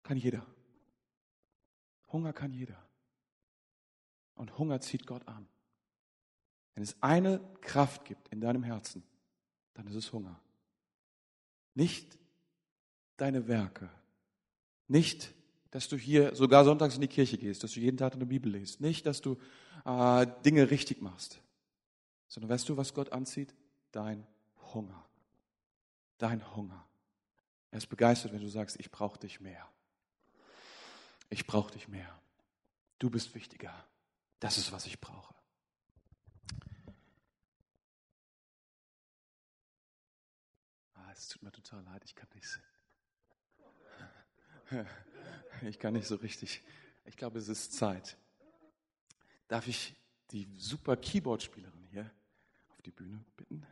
Kann 0.04 0.16
jeder. 0.16 0.46
Hunger 2.12 2.32
kann 2.32 2.52
jeder. 2.52 2.80
Und 4.36 4.56
Hunger 4.58 4.80
zieht 4.80 5.06
Gott 5.06 5.26
an. 5.26 5.48
Wenn 6.76 6.82
es 6.82 6.94
eine 7.02 7.40
Kraft 7.62 8.04
gibt 8.04 8.28
in 8.28 8.40
deinem 8.40 8.62
Herzen, 8.62 9.02
dann 9.74 9.86
ist 9.86 9.94
es 9.94 10.12
Hunger. 10.12 10.38
Nicht 11.74 12.18
deine 13.16 13.48
Werke. 13.48 13.88
Nicht, 14.86 15.32
dass 15.70 15.88
du 15.88 15.96
hier 15.96 16.34
sogar 16.36 16.66
sonntags 16.66 16.94
in 16.94 17.00
die 17.00 17.08
Kirche 17.08 17.38
gehst, 17.38 17.64
dass 17.64 17.72
du 17.72 17.80
jeden 17.80 17.96
Tag 17.96 18.12
eine 18.12 18.26
Bibel 18.26 18.52
liest. 18.52 18.82
Nicht, 18.82 19.06
dass 19.06 19.22
du 19.22 19.38
äh, 19.86 20.26
Dinge 20.44 20.70
richtig 20.70 21.00
machst. 21.00 21.40
Sondern 22.28 22.50
weißt 22.50 22.68
du, 22.68 22.76
was 22.76 22.92
Gott 22.92 23.10
anzieht? 23.10 23.54
Dein 23.90 24.26
Hunger. 24.74 25.02
Dein 26.18 26.54
Hunger. 26.54 26.86
Er 27.70 27.78
ist 27.78 27.86
begeistert, 27.86 28.34
wenn 28.34 28.42
du 28.42 28.48
sagst, 28.48 28.78
ich 28.78 28.90
brauche 28.90 29.18
dich 29.18 29.40
mehr. 29.40 29.66
Ich 31.30 31.46
brauche 31.46 31.72
dich 31.72 31.88
mehr. 31.88 32.20
Du 32.98 33.08
bist 33.08 33.34
wichtiger. 33.34 33.72
Das 34.40 34.58
ist, 34.58 34.72
was 34.72 34.84
ich 34.84 35.00
brauche. 35.00 35.34
Es 41.16 41.28
tut 41.28 41.42
mir 41.42 41.52
total 41.52 41.82
leid, 41.84 42.02
ich 42.04 42.14
kann 42.14 42.28
nicht. 42.34 42.60
Ich 45.62 45.78
kann 45.78 45.94
nicht 45.94 46.06
so 46.06 46.16
richtig. 46.16 46.60
Ich 47.06 47.16
glaube, 47.16 47.38
es 47.38 47.48
ist 47.48 47.72
Zeit. 47.72 48.18
Darf 49.48 49.66
ich 49.68 49.96
die 50.32 50.46
super 50.58 50.98
Keyboard-Spielerin 50.98 51.86
hier 51.86 52.10
auf 52.68 52.82
die 52.82 52.90
Bühne 52.90 53.24
bitten? 53.36 53.66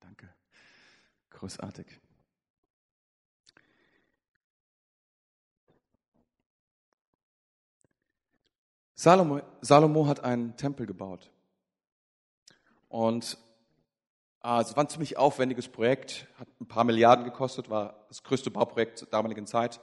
Danke. 0.00 0.34
Großartig. 1.28 2.00
Salomo, 8.94 9.42
Salomo 9.60 10.06
hat 10.06 10.20
einen 10.20 10.56
Tempel 10.56 10.86
gebaut. 10.86 11.30
Und 12.88 13.36
es 14.40 14.76
war 14.76 14.84
ein 14.84 14.88
ziemlich 14.88 15.16
aufwendiges 15.16 15.68
Projekt, 15.68 16.26
hat 16.38 16.48
ein 16.60 16.66
paar 16.66 16.84
Milliarden 16.84 17.24
gekostet, 17.24 17.68
war 17.70 18.06
das 18.08 18.22
größte 18.22 18.50
Bauprojekt 18.50 19.00
der 19.00 19.08
damaligen 19.08 19.46
Zeit. 19.46 19.80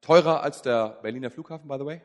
Teurer 0.00 0.42
als 0.42 0.62
der 0.62 0.98
Berliner 1.02 1.30
Flughafen, 1.30 1.68
by 1.68 1.76
the 1.78 1.84
way. 1.84 2.00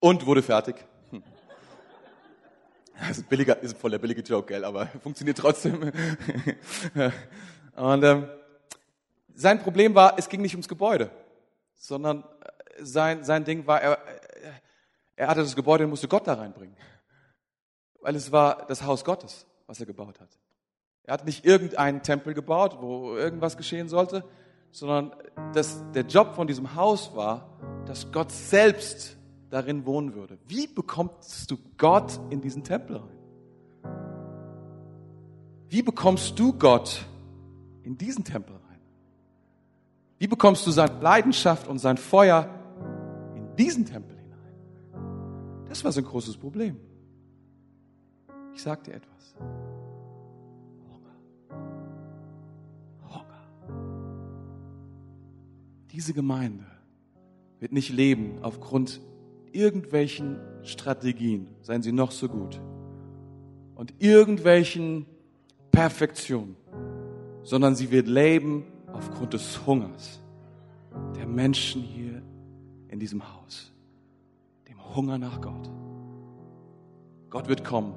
Und 0.00 0.26
wurde 0.26 0.42
fertig. 0.42 0.76
Hm. 1.10 1.22
Das 3.08 3.18
ist, 3.18 3.28
billiger, 3.28 3.58
ist 3.60 3.76
voll 3.78 3.90
der 3.90 3.98
billige 3.98 4.22
Joke, 4.22 4.46
gell, 4.46 4.64
aber 4.64 4.86
funktioniert 5.02 5.38
trotzdem. 5.38 5.80
Und 7.76 8.04
ähm, 8.04 8.28
sein 9.34 9.60
Problem 9.60 9.94
war, 9.94 10.18
es 10.18 10.28
ging 10.28 10.40
nicht 10.40 10.54
ums 10.54 10.68
Gebäude, 10.68 11.10
sondern 11.74 12.22
äh, 12.22 12.84
sein, 12.84 13.24
sein 13.24 13.44
Ding 13.44 13.66
war, 13.66 13.80
er, 13.80 13.98
er 15.16 15.28
hatte 15.28 15.40
das 15.40 15.56
Gebäude 15.56 15.84
und 15.84 15.90
musste 15.90 16.06
Gott 16.06 16.26
da 16.26 16.34
reinbringen 16.34 16.76
weil 18.02 18.16
es 18.16 18.30
war 18.32 18.66
das 18.66 18.82
Haus 18.82 19.04
Gottes, 19.04 19.46
was 19.66 19.80
er 19.80 19.86
gebaut 19.86 20.20
hat. 20.20 20.28
Er 21.04 21.14
hat 21.14 21.24
nicht 21.24 21.44
irgendeinen 21.44 22.02
Tempel 22.02 22.34
gebaut, 22.34 22.78
wo 22.80 23.16
irgendwas 23.16 23.56
geschehen 23.56 23.88
sollte, 23.88 24.24
sondern 24.70 25.12
dass 25.54 25.82
der 25.92 26.04
Job 26.04 26.34
von 26.34 26.46
diesem 26.46 26.74
Haus 26.74 27.14
war, 27.14 27.58
dass 27.86 28.12
Gott 28.12 28.30
selbst 28.30 29.16
darin 29.50 29.84
wohnen 29.86 30.14
würde. 30.14 30.38
Wie 30.46 30.66
bekommst 30.66 31.50
du 31.50 31.58
Gott 31.76 32.18
in 32.30 32.40
diesen 32.40 32.64
Tempel 32.64 32.96
rein? 32.96 33.18
Wie 35.68 35.82
bekommst 35.82 36.38
du 36.38 36.52
Gott 36.52 37.04
in 37.82 37.96
diesen 37.98 38.24
Tempel 38.24 38.54
rein? 38.54 38.80
Wie 40.18 40.26
bekommst 40.26 40.66
du 40.66 40.70
seine 40.70 41.00
Leidenschaft 41.00 41.66
und 41.66 41.78
sein 41.78 41.96
Feuer 41.96 42.48
in 43.34 43.56
diesen 43.56 43.84
Tempel 43.84 44.16
hinein? 44.16 45.66
Das 45.68 45.82
war 45.84 45.92
so 45.92 46.00
ein 46.00 46.06
großes 46.06 46.36
Problem. 46.36 46.78
Ich 48.54 48.62
sage 48.62 48.82
dir 48.84 48.94
etwas. 48.94 49.34
Hunger. 50.88 51.58
Hunger. 53.08 53.48
Diese 55.90 56.12
Gemeinde 56.12 56.64
wird 57.60 57.72
nicht 57.72 57.90
leben 57.90 58.38
aufgrund 58.42 59.00
irgendwelchen 59.52 60.38
Strategien, 60.62 61.48
seien 61.62 61.82
sie 61.82 61.92
noch 61.92 62.10
so 62.10 62.28
gut, 62.28 62.60
und 63.74 63.94
irgendwelchen 63.98 65.06
Perfektionen, 65.70 66.56
sondern 67.42 67.74
sie 67.74 67.90
wird 67.90 68.06
leben 68.08 68.64
aufgrund 68.92 69.34
des 69.34 69.66
Hungers 69.66 70.20
der 71.16 71.26
Menschen 71.26 71.82
hier 71.82 72.22
in 72.88 72.98
diesem 72.98 73.22
Haus, 73.34 73.72
dem 74.68 74.94
Hunger 74.94 75.18
nach 75.18 75.40
Gott. 75.40 75.70
Gott 77.30 77.48
wird 77.48 77.64
kommen. 77.64 77.94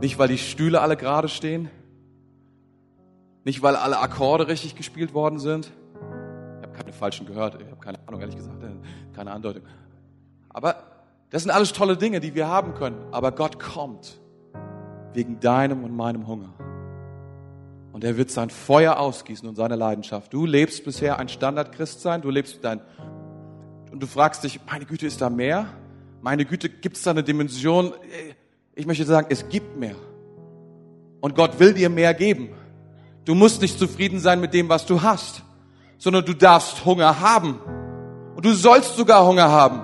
Nicht, 0.00 0.18
weil 0.18 0.28
die 0.28 0.38
Stühle 0.38 0.80
alle 0.80 0.96
gerade 0.96 1.28
stehen, 1.28 1.70
nicht, 3.44 3.62
weil 3.62 3.76
alle 3.76 4.00
Akkorde 4.00 4.48
richtig 4.48 4.74
gespielt 4.74 5.14
worden 5.14 5.38
sind. 5.38 5.70
Ich 6.58 6.66
habe 6.66 6.72
keine 6.76 6.92
falschen 6.92 7.26
gehört, 7.26 7.60
ich 7.62 7.70
habe 7.70 7.80
keine 7.80 7.98
Ahnung, 8.06 8.20
ehrlich 8.20 8.36
gesagt, 8.36 8.60
äh, 8.62 8.70
keine 9.14 9.30
Andeutung. 9.30 9.62
Aber 10.48 10.82
das 11.30 11.42
sind 11.42 11.52
alles 11.52 11.72
tolle 11.72 11.96
Dinge, 11.96 12.18
die 12.18 12.34
wir 12.34 12.48
haben 12.48 12.74
können. 12.74 12.96
Aber 13.12 13.30
Gott 13.30 13.60
kommt 13.60 14.18
wegen 15.12 15.38
deinem 15.38 15.84
und 15.84 15.94
meinem 15.94 16.26
Hunger. 16.26 16.54
Und 17.92 18.02
er 18.02 18.16
wird 18.16 18.30
sein 18.32 18.50
Feuer 18.50 18.98
ausgießen 18.98 19.48
und 19.48 19.54
seine 19.54 19.76
Leidenschaft. 19.76 20.32
Du 20.32 20.44
lebst 20.44 20.84
bisher 20.84 21.18
ein 21.18 21.28
Standardchrist 21.28 22.02
sein, 22.02 22.22
du 22.22 22.30
lebst 22.30 22.64
dein, 22.64 22.80
und 23.92 24.02
du 24.02 24.06
fragst 24.08 24.42
dich, 24.42 24.60
meine 24.70 24.86
Güte, 24.86 25.06
ist 25.06 25.20
da 25.20 25.30
mehr? 25.30 25.68
Meine 26.20 26.44
Güte, 26.44 26.68
gibt 26.68 26.96
es 26.96 27.04
da 27.04 27.12
eine 27.12 27.22
Dimension? 27.22 27.94
Ich 28.76 28.86
möchte 28.86 29.04
sagen, 29.06 29.26
es 29.30 29.48
gibt 29.48 29.76
mehr. 29.78 29.96
Und 31.20 31.34
Gott 31.34 31.58
will 31.58 31.72
dir 31.72 31.88
mehr 31.88 32.12
geben. 32.12 32.50
Du 33.24 33.34
musst 33.34 33.62
nicht 33.62 33.78
zufrieden 33.78 34.20
sein 34.20 34.38
mit 34.38 34.52
dem, 34.54 34.68
was 34.68 34.84
du 34.86 35.02
hast, 35.02 35.42
sondern 35.98 36.24
du 36.24 36.34
darfst 36.34 36.84
Hunger 36.84 37.18
haben. 37.18 37.58
Und 38.36 38.44
du 38.44 38.52
sollst 38.52 38.94
sogar 38.94 39.26
Hunger 39.26 39.50
haben 39.50 39.80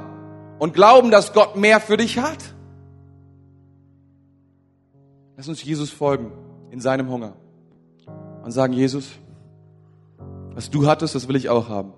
und 0.59 0.74
glauben, 0.74 1.11
dass 1.11 1.32
Gott 1.32 1.57
mehr 1.57 1.80
für 1.80 1.97
dich 1.97 2.18
hat. 2.18 2.38
Lass 5.38 5.49
uns 5.49 5.64
Jesus 5.64 5.90
folgen 5.90 6.30
in 6.70 6.80
seinem 6.80 7.09
Hunger 7.09 7.32
und 8.45 8.53
sagen, 8.53 8.74
Jesus, 8.74 9.09
was 10.55 10.68
du 10.68 10.86
hattest, 10.86 11.14
das 11.14 11.26
will 11.28 11.36
ich 11.36 11.49
auch 11.49 11.70
haben. 11.70 11.95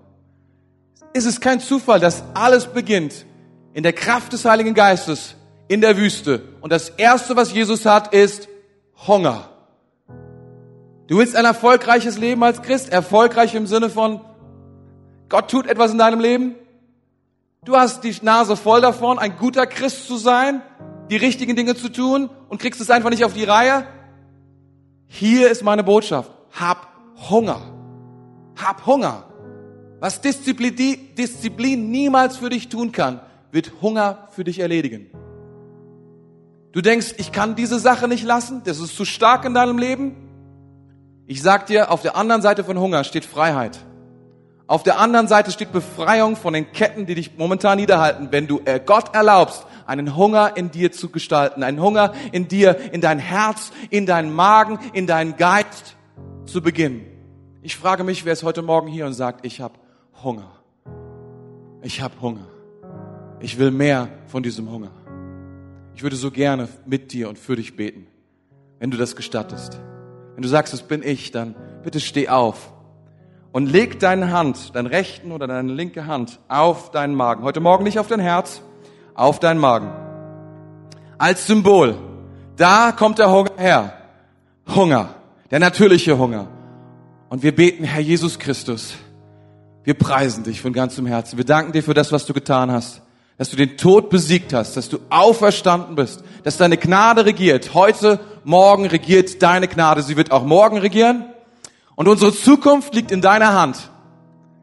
Es 1.13 1.25
ist 1.25 1.41
kein 1.41 1.59
Zufall, 1.59 1.99
dass 1.99 2.23
alles 2.33 2.67
beginnt 2.67 3.25
in 3.73 3.83
der 3.83 3.93
Kraft 3.93 4.31
des 4.31 4.45
Heiligen 4.45 4.73
Geistes 4.73 5.35
in 5.67 5.81
der 5.81 5.97
Wüste. 5.97 6.43
Und 6.61 6.71
das 6.71 6.89
Erste, 6.89 7.35
was 7.35 7.53
Jesus 7.53 7.85
hat, 7.85 8.13
ist 8.13 8.47
Hunger. 9.07 9.49
Du 11.07 11.19
willst 11.19 11.35
ein 11.35 11.45
erfolgreiches 11.45 12.17
Leben 12.17 12.43
als 12.43 12.61
Christ, 12.61 12.91
erfolgreich 12.91 13.53
im 13.55 13.67
Sinne 13.67 13.89
von, 13.89 14.21
Gott 15.29 15.49
tut 15.49 15.67
etwas 15.67 15.91
in 15.91 15.97
deinem 15.97 16.19
Leben. 16.19 16.55
Du 17.63 17.75
hast 17.75 18.03
die 18.03 18.15
Nase 18.21 18.55
voll 18.55 18.81
davon, 18.81 19.19
ein 19.19 19.37
guter 19.37 19.65
Christ 19.67 20.07
zu 20.07 20.17
sein, 20.17 20.61
die 21.09 21.15
richtigen 21.15 21.55
Dinge 21.55 21.75
zu 21.75 21.89
tun 21.89 22.29
und 22.49 22.59
kriegst 22.59 22.81
es 22.81 22.89
einfach 22.89 23.09
nicht 23.09 23.25
auf 23.25 23.33
die 23.33 23.43
Reihe. 23.43 23.85
Hier 25.07 25.49
ist 25.49 25.63
meine 25.63 25.83
Botschaft. 25.83 26.31
Hab 26.51 26.87
Hunger. 27.29 27.61
Hab 28.55 28.85
Hunger. 28.85 29.23
Was 29.99 30.21
Disziplin, 30.21 31.15
Disziplin 31.15 31.89
niemals 31.89 32.37
für 32.37 32.49
dich 32.49 32.69
tun 32.69 32.91
kann, 32.91 33.19
wird 33.51 33.73
Hunger 33.81 34.27
für 34.31 34.43
dich 34.43 34.59
erledigen. 34.59 35.09
Du 36.75 36.81
denkst, 36.81 37.13
ich 37.19 37.31
kann 37.31 37.55
diese 37.55 37.79
Sache 37.79 38.09
nicht 38.09 38.25
lassen, 38.25 38.61
das 38.65 38.81
ist 38.81 38.97
zu 38.97 39.05
stark 39.05 39.45
in 39.45 39.53
deinem 39.53 39.77
Leben. 39.77 40.13
Ich 41.25 41.41
sag 41.41 41.67
dir, 41.67 41.89
auf 41.89 42.01
der 42.01 42.17
anderen 42.17 42.41
Seite 42.41 42.65
von 42.65 42.77
Hunger 42.77 43.05
steht 43.05 43.23
Freiheit. 43.23 43.79
Auf 44.67 44.83
der 44.83 44.99
anderen 44.99 45.29
Seite 45.29 45.51
steht 45.51 45.71
Befreiung 45.71 46.35
von 46.35 46.53
den 46.53 46.73
Ketten, 46.73 47.05
die 47.05 47.15
dich 47.15 47.37
momentan 47.37 47.77
niederhalten, 47.77 48.27
wenn 48.31 48.47
du 48.47 48.59
äh, 48.65 48.81
Gott 48.85 49.15
erlaubst, 49.15 49.65
einen 49.85 50.17
Hunger 50.17 50.57
in 50.57 50.69
dir 50.69 50.91
zu 50.91 51.07
gestalten, 51.07 51.63
einen 51.63 51.79
Hunger 51.79 52.11
in 52.33 52.49
dir, 52.49 52.77
in 52.91 52.99
dein 52.99 53.19
Herz, 53.19 53.71
in 53.89 54.05
deinen 54.05 54.33
Magen, 54.35 54.77
in 54.91 55.07
deinen 55.07 55.37
Geist 55.37 55.95
zu 56.43 56.61
beginnen. 56.61 57.05
Ich 57.61 57.77
frage 57.77 58.03
mich, 58.03 58.25
wer 58.25 58.33
ist 58.33 58.43
heute 58.43 58.63
Morgen 58.63 58.89
hier 58.89 59.05
und 59.05 59.13
sagt, 59.13 59.45
ich 59.45 59.61
habe 59.61 59.75
Hunger. 60.21 60.51
Ich 61.83 62.01
habe 62.01 62.19
Hunger. 62.19 62.47
Ich 63.39 63.57
will 63.59 63.71
mehr 63.71 64.09
von 64.27 64.43
diesem 64.43 64.69
Hunger. 64.69 65.04
Ich 65.95 66.03
würde 66.03 66.17
so 66.17 66.29
gerne 66.29 66.67
mit 66.85 67.13
dir 67.13 67.29
und 67.29 67.39
für 67.39 67.55
dich 67.55 67.77
beten, 67.77 68.07
wenn 68.79 68.91
du 68.91 68.97
das 68.97 69.15
gestattest. 69.15 69.79
Wenn 70.33 70.41
du 70.41 70.49
sagst, 70.49 70.73
das 70.73 70.83
bin 70.83 71.01
ich, 71.01 71.31
dann 71.31 71.55
bitte 71.83 72.01
steh 72.01 72.27
auf 72.27 72.73
und 73.53 73.67
leg 73.67 74.01
deine 74.01 74.33
Hand, 74.33 74.75
deinen 74.75 74.87
rechten 74.87 75.31
oder 75.31 75.47
deine 75.47 75.71
linke 75.71 76.05
Hand 76.05 76.39
auf 76.49 76.91
deinen 76.91 77.15
Magen. 77.15 77.43
Heute 77.43 77.61
Morgen 77.61 77.85
nicht 77.85 77.97
auf 77.97 78.07
dein 78.07 78.19
Herz, 78.19 78.61
auf 79.13 79.39
deinen 79.39 79.61
Magen. 79.61 79.89
Als 81.17 81.47
Symbol. 81.47 81.95
Da 82.57 82.91
kommt 82.91 83.17
der 83.17 83.31
Hunger 83.31 83.51
her. 83.55 83.93
Hunger. 84.67 85.15
Der 85.49 85.59
natürliche 85.59 86.17
Hunger. 86.17 86.49
Und 87.29 87.41
wir 87.41 87.55
beten, 87.55 87.85
Herr 87.85 88.01
Jesus 88.01 88.37
Christus, 88.37 88.95
wir 89.85 89.93
preisen 89.93 90.43
dich 90.43 90.61
von 90.61 90.73
ganzem 90.73 91.05
Herzen. 91.05 91.37
Wir 91.37 91.45
danken 91.45 91.71
dir 91.71 91.83
für 91.83 91.93
das, 91.93 92.11
was 92.11 92.25
du 92.25 92.33
getan 92.33 92.69
hast. 92.69 93.01
Dass 93.37 93.49
du 93.49 93.57
den 93.57 93.77
Tod 93.77 94.09
besiegt 94.09 94.53
hast, 94.53 94.77
dass 94.77 94.87
du 94.87 94.97
auferstanden 95.09 95.95
bist, 95.95 96.23
dass 96.43 96.57
deine 96.57 96.77
Gnade 96.77 97.25
regiert. 97.25 97.73
Heute, 97.73 98.19
morgen 98.43 98.85
regiert 98.85 99.41
deine 99.43 99.67
Gnade. 99.67 100.01
Sie 100.03 100.15
wird 100.15 100.31
auch 100.31 100.45
morgen 100.45 100.77
regieren. 100.77 101.25
Und 101.95 102.07
unsere 102.07 102.33
Zukunft 102.33 102.95
liegt 102.95 103.11
in 103.11 103.21
deiner 103.21 103.53
Hand. 103.53 103.89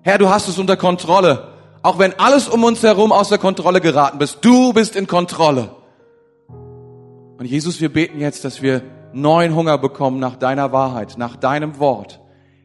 Herr, 0.02 0.18
du 0.18 0.30
hast 0.30 0.48
es 0.48 0.58
unter 0.58 0.76
Kontrolle. 0.76 1.48
Auch 1.82 1.98
wenn 1.98 2.18
alles 2.18 2.48
um 2.48 2.64
uns 2.64 2.82
herum 2.82 3.12
außer 3.12 3.38
Kontrolle 3.38 3.80
geraten 3.80 4.18
bist, 4.18 4.38
du 4.42 4.72
bist 4.72 4.96
in 4.96 5.06
Kontrolle. 5.06 5.74
Und 6.48 7.44
Jesus, 7.44 7.80
wir 7.80 7.92
beten 7.92 8.20
jetzt, 8.20 8.44
dass 8.44 8.62
wir 8.62 8.82
neuen 9.12 9.54
Hunger 9.54 9.76
bekommen 9.76 10.18
nach 10.18 10.36
deiner 10.36 10.72
Wahrheit, 10.72 11.18
nach 11.18 11.36
deinem 11.36 11.78
Wort. 11.78 12.21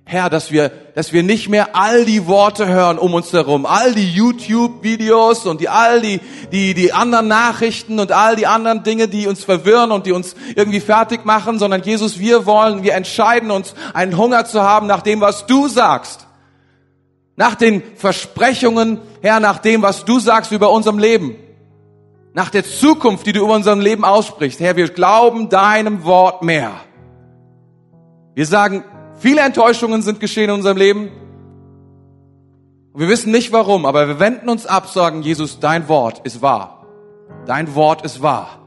Herr, 0.09 0.29
dass 0.29 0.51
wir, 0.51 0.69
dass 0.95 1.11
wir 1.11 1.21
nicht 1.21 1.49
mehr 1.49 1.75
all 1.75 2.05
die 2.05 2.27
Worte 2.27 2.65
hören 2.65 2.97
um 2.97 3.13
uns 3.13 3.33
herum, 3.33 3.65
all 3.65 3.93
die 3.93 4.09
YouTube-Videos 4.09 5.45
und 5.45 5.59
die, 5.59 5.67
all 5.67 5.99
die, 5.99 6.21
die, 6.53 6.73
die 6.73 6.93
anderen 6.93 7.27
Nachrichten 7.27 7.99
und 7.99 8.13
all 8.13 8.37
die 8.37 8.47
anderen 8.47 8.83
Dinge, 8.83 9.09
die 9.09 9.27
uns 9.27 9.43
verwirren 9.43 9.91
und 9.91 10.05
die 10.05 10.13
uns 10.13 10.37
irgendwie 10.55 10.79
fertig 10.79 11.25
machen, 11.25 11.59
sondern 11.59 11.83
Jesus, 11.83 12.19
wir 12.19 12.45
wollen, 12.45 12.83
wir 12.83 12.93
entscheiden 12.93 13.51
uns, 13.51 13.73
einen 13.93 14.15
Hunger 14.15 14.45
zu 14.45 14.61
haben 14.61 14.87
nach 14.87 15.01
dem, 15.01 15.19
was 15.19 15.45
du 15.45 15.67
sagst. 15.67 16.25
Nach 17.35 17.55
den 17.55 17.83
Versprechungen, 17.97 19.01
Herr, 19.21 19.41
nach 19.41 19.57
dem, 19.57 19.81
was 19.81 20.05
du 20.05 20.21
sagst 20.21 20.53
über 20.53 20.71
unserem 20.71 20.99
Leben. 20.99 21.35
Nach 22.31 22.49
der 22.49 22.63
Zukunft, 22.63 23.25
die 23.25 23.33
du 23.33 23.41
über 23.41 23.55
unserem 23.55 23.81
Leben 23.81 24.05
aussprichst. 24.05 24.61
Herr, 24.61 24.77
wir 24.77 24.87
glauben 24.87 25.49
deinem 25.49 26.05
Wort 26.05 26.43
mehr. 26.43 26.71
Wir 28.35 28.45
sagen, 28.45 28.85
Viele 29.17 29.41
Enttäuschungen 29.41 30.01
sind 30.03 30.19
geschehen 30.19 30.49
in 30.49 30.55
unserem 30.55 30.77
Leben. 30.77 31.11
wir 32.93 33.07
wissen 33.09 33.31
nicht 33.31 33.51
warum, 33.51 33.85
aber 33.85 34.07
wir 34.07 34.19
wenden 34.19 34.49
uns 34.49 34.65
ab, 34.65 34.87
sagen, 34.87 35.21
Jesus, 35.21 35.59
dein 35.59 35.87
Wort 35.87 36.21
ist 36.25 36.41
wahr. 36.41 36.85
Dein 37.45 37.73
Wort 37.75 38.03
ist 38.03 38.21
wahr. 38.21 38.59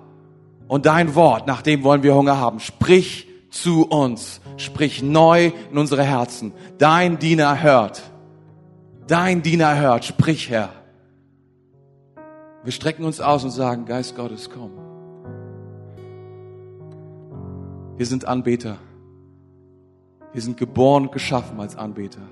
Und 0.66 0.86
dein 0.86 1.14
Wort, 1.14 1.46
nach 1.46 1.62
dem 1.62 1.82
wollen 1.82 2.02
wir 2.02 2.14
Hunger 2.14 2.38
haben. 2.38 2.60
Sprich 2.60 3.28
zu 3.50 3.86
uns. 3.86 4.40
Sprich 4.56 5.02
neu 5.02 5.52
in 5.70 5.78
unsere 5.78 6.04
Herzen. 6.04 6.52
Dein 6.78 7.18
Diener 7.18 7.62
hört. 7.62 8.02
Dein 9.06 9.42
Diener 9.42 9.76
hört. 9.76 10.04
Sprich, 10.04 10.50
Herr. 10.50 10.70
Wir 12.62 12.72
strecken 12.72 13.04
uns 13.04 13.20
aus 13.20 13.42
und 13.42 13.50
sagen, 13.50 13.86
Geist 13.86 14.16
Gottes, 14.16 14.50
komm. 14.50 14.70
Wir 17.96 18.06
sind 18.06 18.26
Anbeter. 18.26 18.76
Wir 20.32 20.42
sind 20.42 20.56
geboren 20.56 21.04
und 21.06 21.12
geschaffen 21.12 21.58
als 21.60 21.76
Anbeter. 21.76 22.22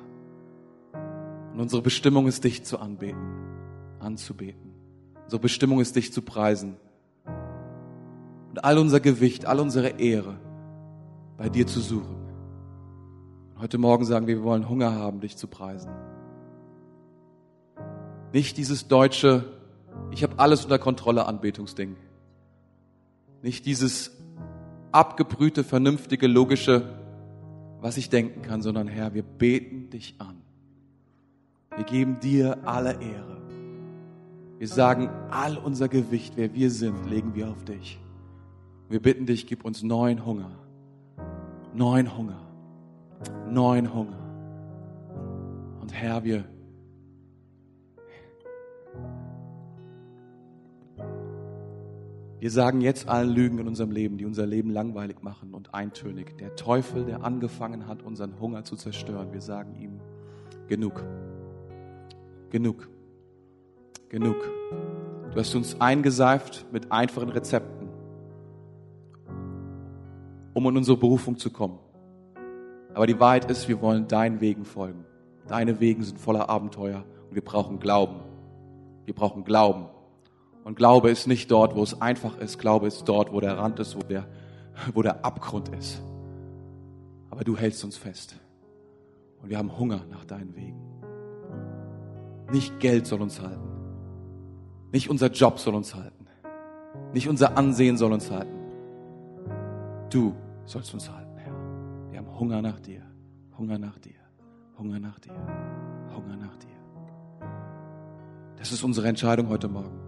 Und 1.53 1.61
unsere 1.61 1.83
Bestimmung 1.83 2.29
ist, 2.29 2.45
dich 2.45 2.65
zu 2.65 2.79
anbeten, 2.79 3.19
anzubeten. 3.99 4.73
Unsere 5.25 5.41
Bestimmung 5.41 5.81
ist, 5.81 5.97
dich 5.97 6.13
zu 6.13 6.23
preisen. 6.23 6.77
Und 8.51 8.65
all 8.65 8.79
unser 8.79 9.01
Gewicht, 9.01 9.47
all 9.47 9.59
unsere 9.59 10.01
Ehre 10.01 10.39
bei 11.37 11.49
dir 11.49 11.67
zu 11.67 11.81
suchen. 11.81 12.17
Und 13.55 13.63
heute 13.63 13.79
Morgen 13.79 14.05
sagen 14.05 14.27
wir, 14.27 14.37
wir 14.37 14.45
wollen 14.45 14.69
Hunger 14.69 14.95
haben, 14.95 15.21
dich 15.21 15.37
zu 15.37 15.49
preisen. 15.49 15.91
Nicht 18.33 18.57
dieses 18.57 18.89
deutsche, 18.89 19.45
ich 20.13 20.23
habe 20.23 20.39
alles 20.39 20.65
unter 20.65 20.79
Kontrolle 20.79 21.27
Anbetungsding. 21.27 21.97
Nicht 23.43 23.67
dieses 23.67 24.17
abgebrühte, 24.93 25.65
vernünftige, 25.65 26.27
logische, 26.27 26.99
was 27.81 27.97
ich 27.97 28.11
denken 28.11 28.43
kann, 28.43 28.63
sondern 28.63 28.89
Herr, 28.89 29.15
wir 29.15 29.23
beten 29.23 29.91
dich 29.91 30.17
an. 30.19 30.37
Wir 31.77 31.85
geben 31.85 32.19
dir 32.21 32.59
alle 32.65 32.93
Ehre. 33.01 33.39
Wir 34.59 34.67
sagen, 34.67 35.09
all 35.31 35.57
unser 35.57 35.89
Gewicht, 35.89 36.33
wer 36.37 36.53
wir 36.53 36.71
sind, 36.71 37.09
legen 37.09 37.35
wir 37.35 37.49
auf 37.49 37.65
dich. 37.65 38.01
Wir 38.89 39.01
bitten 39.01 39.27
dich, 39.27 39.47
gib 39.47 39.65
uns 39.65 39.83
neuen 39.83 40.27
Hunger. 40.27 40.51
Neuen 41.75 42.17
Hunger. 42.17 42.41
Neuen 43.49 43.95
Hunger. 43.95 44.19
Und 45.81 45.93
Herr, 45.93 46.25
wir, 46.25 46.45
Wir 52.41 52.53
sagen 52.53 52.81
jetzt 52.81 53.09
allen 53.09 53.31
Lügen 53.31 53.59
in 53.59 53.67
unserem 53.67 53.91
Leben, 53.91 54.17
die 54.17 54.25
unser 54.25 54.47
Leben 54.47 54.71
langweilig 54.71 55.23
machen 55.23 55.55
und 55.55 55.75
eintönig. 55.75 56.39
Der 56.39 56.55
Teufel, 56.55 57.05
der 57.05 57.25
angefangen 57.25 57.89
hat, 57.89 58.03
unseren 58.03 58.39
Hunger 58.39 58.63
zu 58.63 58.77
zerstören, 58.77 59.33
wir 59.33 59.41
sagen 59.41 59.75
ihm, 59.75 60.01
genug, 60.69 61.05
genug, 62.51 62.89
genug. 64.09 64.37
Du 65.33 65.41
hast 65.41 65.53
uns 65.57 65.81
eingeseift 65.81 66.67
mit 66.71 66.93
einfachen 66.93 67.31
Rezepten, 67.31 67.89
um 70.55 70.69
in 70.69 70.77
unsere 70.77 70.97
Berufung 70.97 71.39
zu 71.39 71.51
kommen. 71.51 71.81
Aber 72.95 73.09
die 73.09 73.19
Wahrheit 73.19 73.51
ist, 73.51 73.69
wir 73.69 73.81
wollen 73.81 74.07
deinen 74.07 74.41
Wegen 74.41 74.65
folgen. 74.65 75.05
Deine 75.49 75.81
Wegen 75.81 76.05
sind 76.05 76.21
voller 76.21 76.49
Abenteuer 76.49 77.05
und 77.29 77.35
wir 77.35 77.45
brauchen 77.45 77.81
Glauben. 77.81 78.21
Wir 79.07 79.15
brauchen 79.15 79.43
Glauben. 79.43 79.87
Und 80.69 80.75
Glaube 80.75 81.09
ist 81.09 81.27
nicht 81.27 81.51
dort, 81.51 81.75
wo 81.75 81.83
es 81.83 81.99
einfach 81.99 82.37
ist. 82.37 82.59
Glaube 82.59 82.89
ist 82.89 83.09
dort, 83.09 83.33
wo 83.33 83.41
der 83.41 83.57
Rand 83.57 83.81
ist, 83.81 83.97
wo 83.97 84.01
der, 84.01 84.27
wo 84.93 85.01
der 85.01 85.25
Abgrund 85.25 85.71
ist. 85.71 86.03
Aber 87.31 87.43
du 87.43 87.57
hältst 87.57 87.83
uns 87.85 87.97
fest. 87.97 88.37
Und 89.41 89.49
wir 89.49 89.57
haben 89.57 89.79
Hunger 89.79 90.03
nach 90.11 90.27
deinen 90.27 90.55
Wegen. 90.55 90.79
Nicht 92.53 92.79
Geld 92.81 93.07
soll 93.07 93.23
uns 93.23 93.41
halten. 93.41 93.67
Nicht 94.93 95.09
unser 95.09 95.29
Job 95.29 95.59
soll 95.59 95.75
uns 95.75 95.95
halten. 95.95 96.27
Nicht 97.15 97.31
unser 97.31 97.57
Ansehen 97.57 97.97
soll 97.97 98.13
uns 98.13 98.31
halten. 98.31 98.53
Du 100.11 100.35
sollst 100.67 100.93
uns 100.93 101.11
halten, 101.11 101.39
Herr. 101.39 102.11
Wir 102.11 102.19
haben 102.19 102.39
Hunger 102.39 102.61
nach 102.61 102.79
dir. 102.79 103.01
Hunger 103.57 103.79
nach 103.79 103.99
dir. 104.01 104.21
Hunger 104.79 105.01
nach 105.01 105.19
dir. 105.19 105.33
Hunger 106.15 106.37
nach 106.37 106.59
dir. 106.59 106.69
Das 108.59 108.71
ist 108.71 108.83
unsere 108.83 109.09
Entscheidung 109.09 109.49
heute 109.49 109.69
Morgen. 109.69 110.08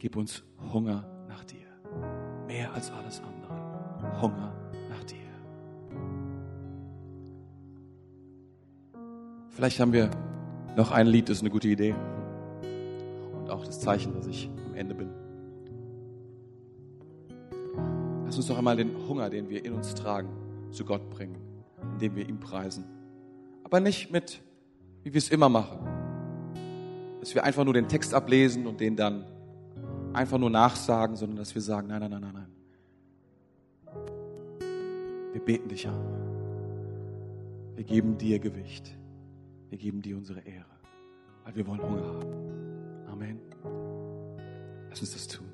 Gib 0.00 0.16
uns 0.16 0.42
Hunger 0.72 1.04
nach 1.28 1.44
dir. 1.44 1.66
Mehr 2.46 2.72
als 2.72 2.90
alles 2.90 3.20
andere. 3.20 4.22
Hunger 4.22 4.54
nach 4.88 5.04
dir. 5.04 5.18
Vielleicht 9.50 9.78
haben 9.78 9.92
wir 9.92 10.10
noch 10.74 10.90
ein 10.90 11.06
Lied, 11.06 11.28
das 11.28 11.36
ist 11.36 11.42
eine 11.42 11.50
gute 11.50 11.68
Idee. 11.68 11.94
Und 13.34 13.50
auch 13.50 13.66
das 13.66 13.78
Zeichen, 13.80 14.14
dass 14.14 14.26
ich 14.26 14.48
am 14.68 14.74
Ende 14.74 14.94
bin. 14.94 15.10
Lass 18.24 18.38
uns 18.38 18.46
doch 18.46 18.56
einmal 18.56 18.76
den 18.76 19.06
Hunger, 19.06 19.28
den 19.28 19.50
wir 19.50 19.62
in 19.66 19.74
uns 19.74 19.94
tragen, 19.94 20.30
zu 20.70 20.86
Gott 20.86 21.10
bringen, 21.10 21.36
indem 21.92 22.16
wir 22.16 22.26
ihn 22.26 22.40
preisen. 22.40 22.86
Aber 23.64 23.80
nicht 23.80 24.10
mit, 24.10 24.40
wie 25.02 25.12
wir 25.12 25.18
es 25.18 25.28
immer 25.28 25.50
machen. 25.50 25.78
Dass 27.20 27.34
wir 27.34 27.44
einfach 27.44 27.64
nur 27.64 27.74
den 27.74 27.86
Text 27.86 28.14
ablesen 28.14 28.66
und 28.66 28.80
den 28.80 28.96
dann 28.96 29.26
einfach 30.12 30.38
nur 30.38 30.50
nachsagen, 30.50 31.16
sondern 31.16 31.36
dass 31.36 31.54
wir 31.54 31.62
sagen, 31.62 31.88
nein, 31.88 32.00
nein, 32.00 32.10
nein, 32.10 32.20
nein, 32.20 32.34
nein. 32.34 32.46
Wir 35.32 35.40
beten 35.40 35.68
dich 35.68 35.86
an. 35.86 36.00
Wir 37.76 37.84
geben 37.84 38.18
dir 38.18 38.38
Gewicht. 38.38 38.96
Wir 39.70 39.78
geben 39.78 40.02
dir 40.02 40.16
unsere 40.16 40.40
Ehre, 40.40 40.64
weil 41.44 41.54
wir 41.54 41.66
wollen 41.66 41.80
Hunger 41.80 42.04
haben. 42.04 43.06
Amen. 43.10 43.40
Lass 44.90 45.00
uns 45.00 45.12
das 45.12 45.28
tun. 45.28 45.49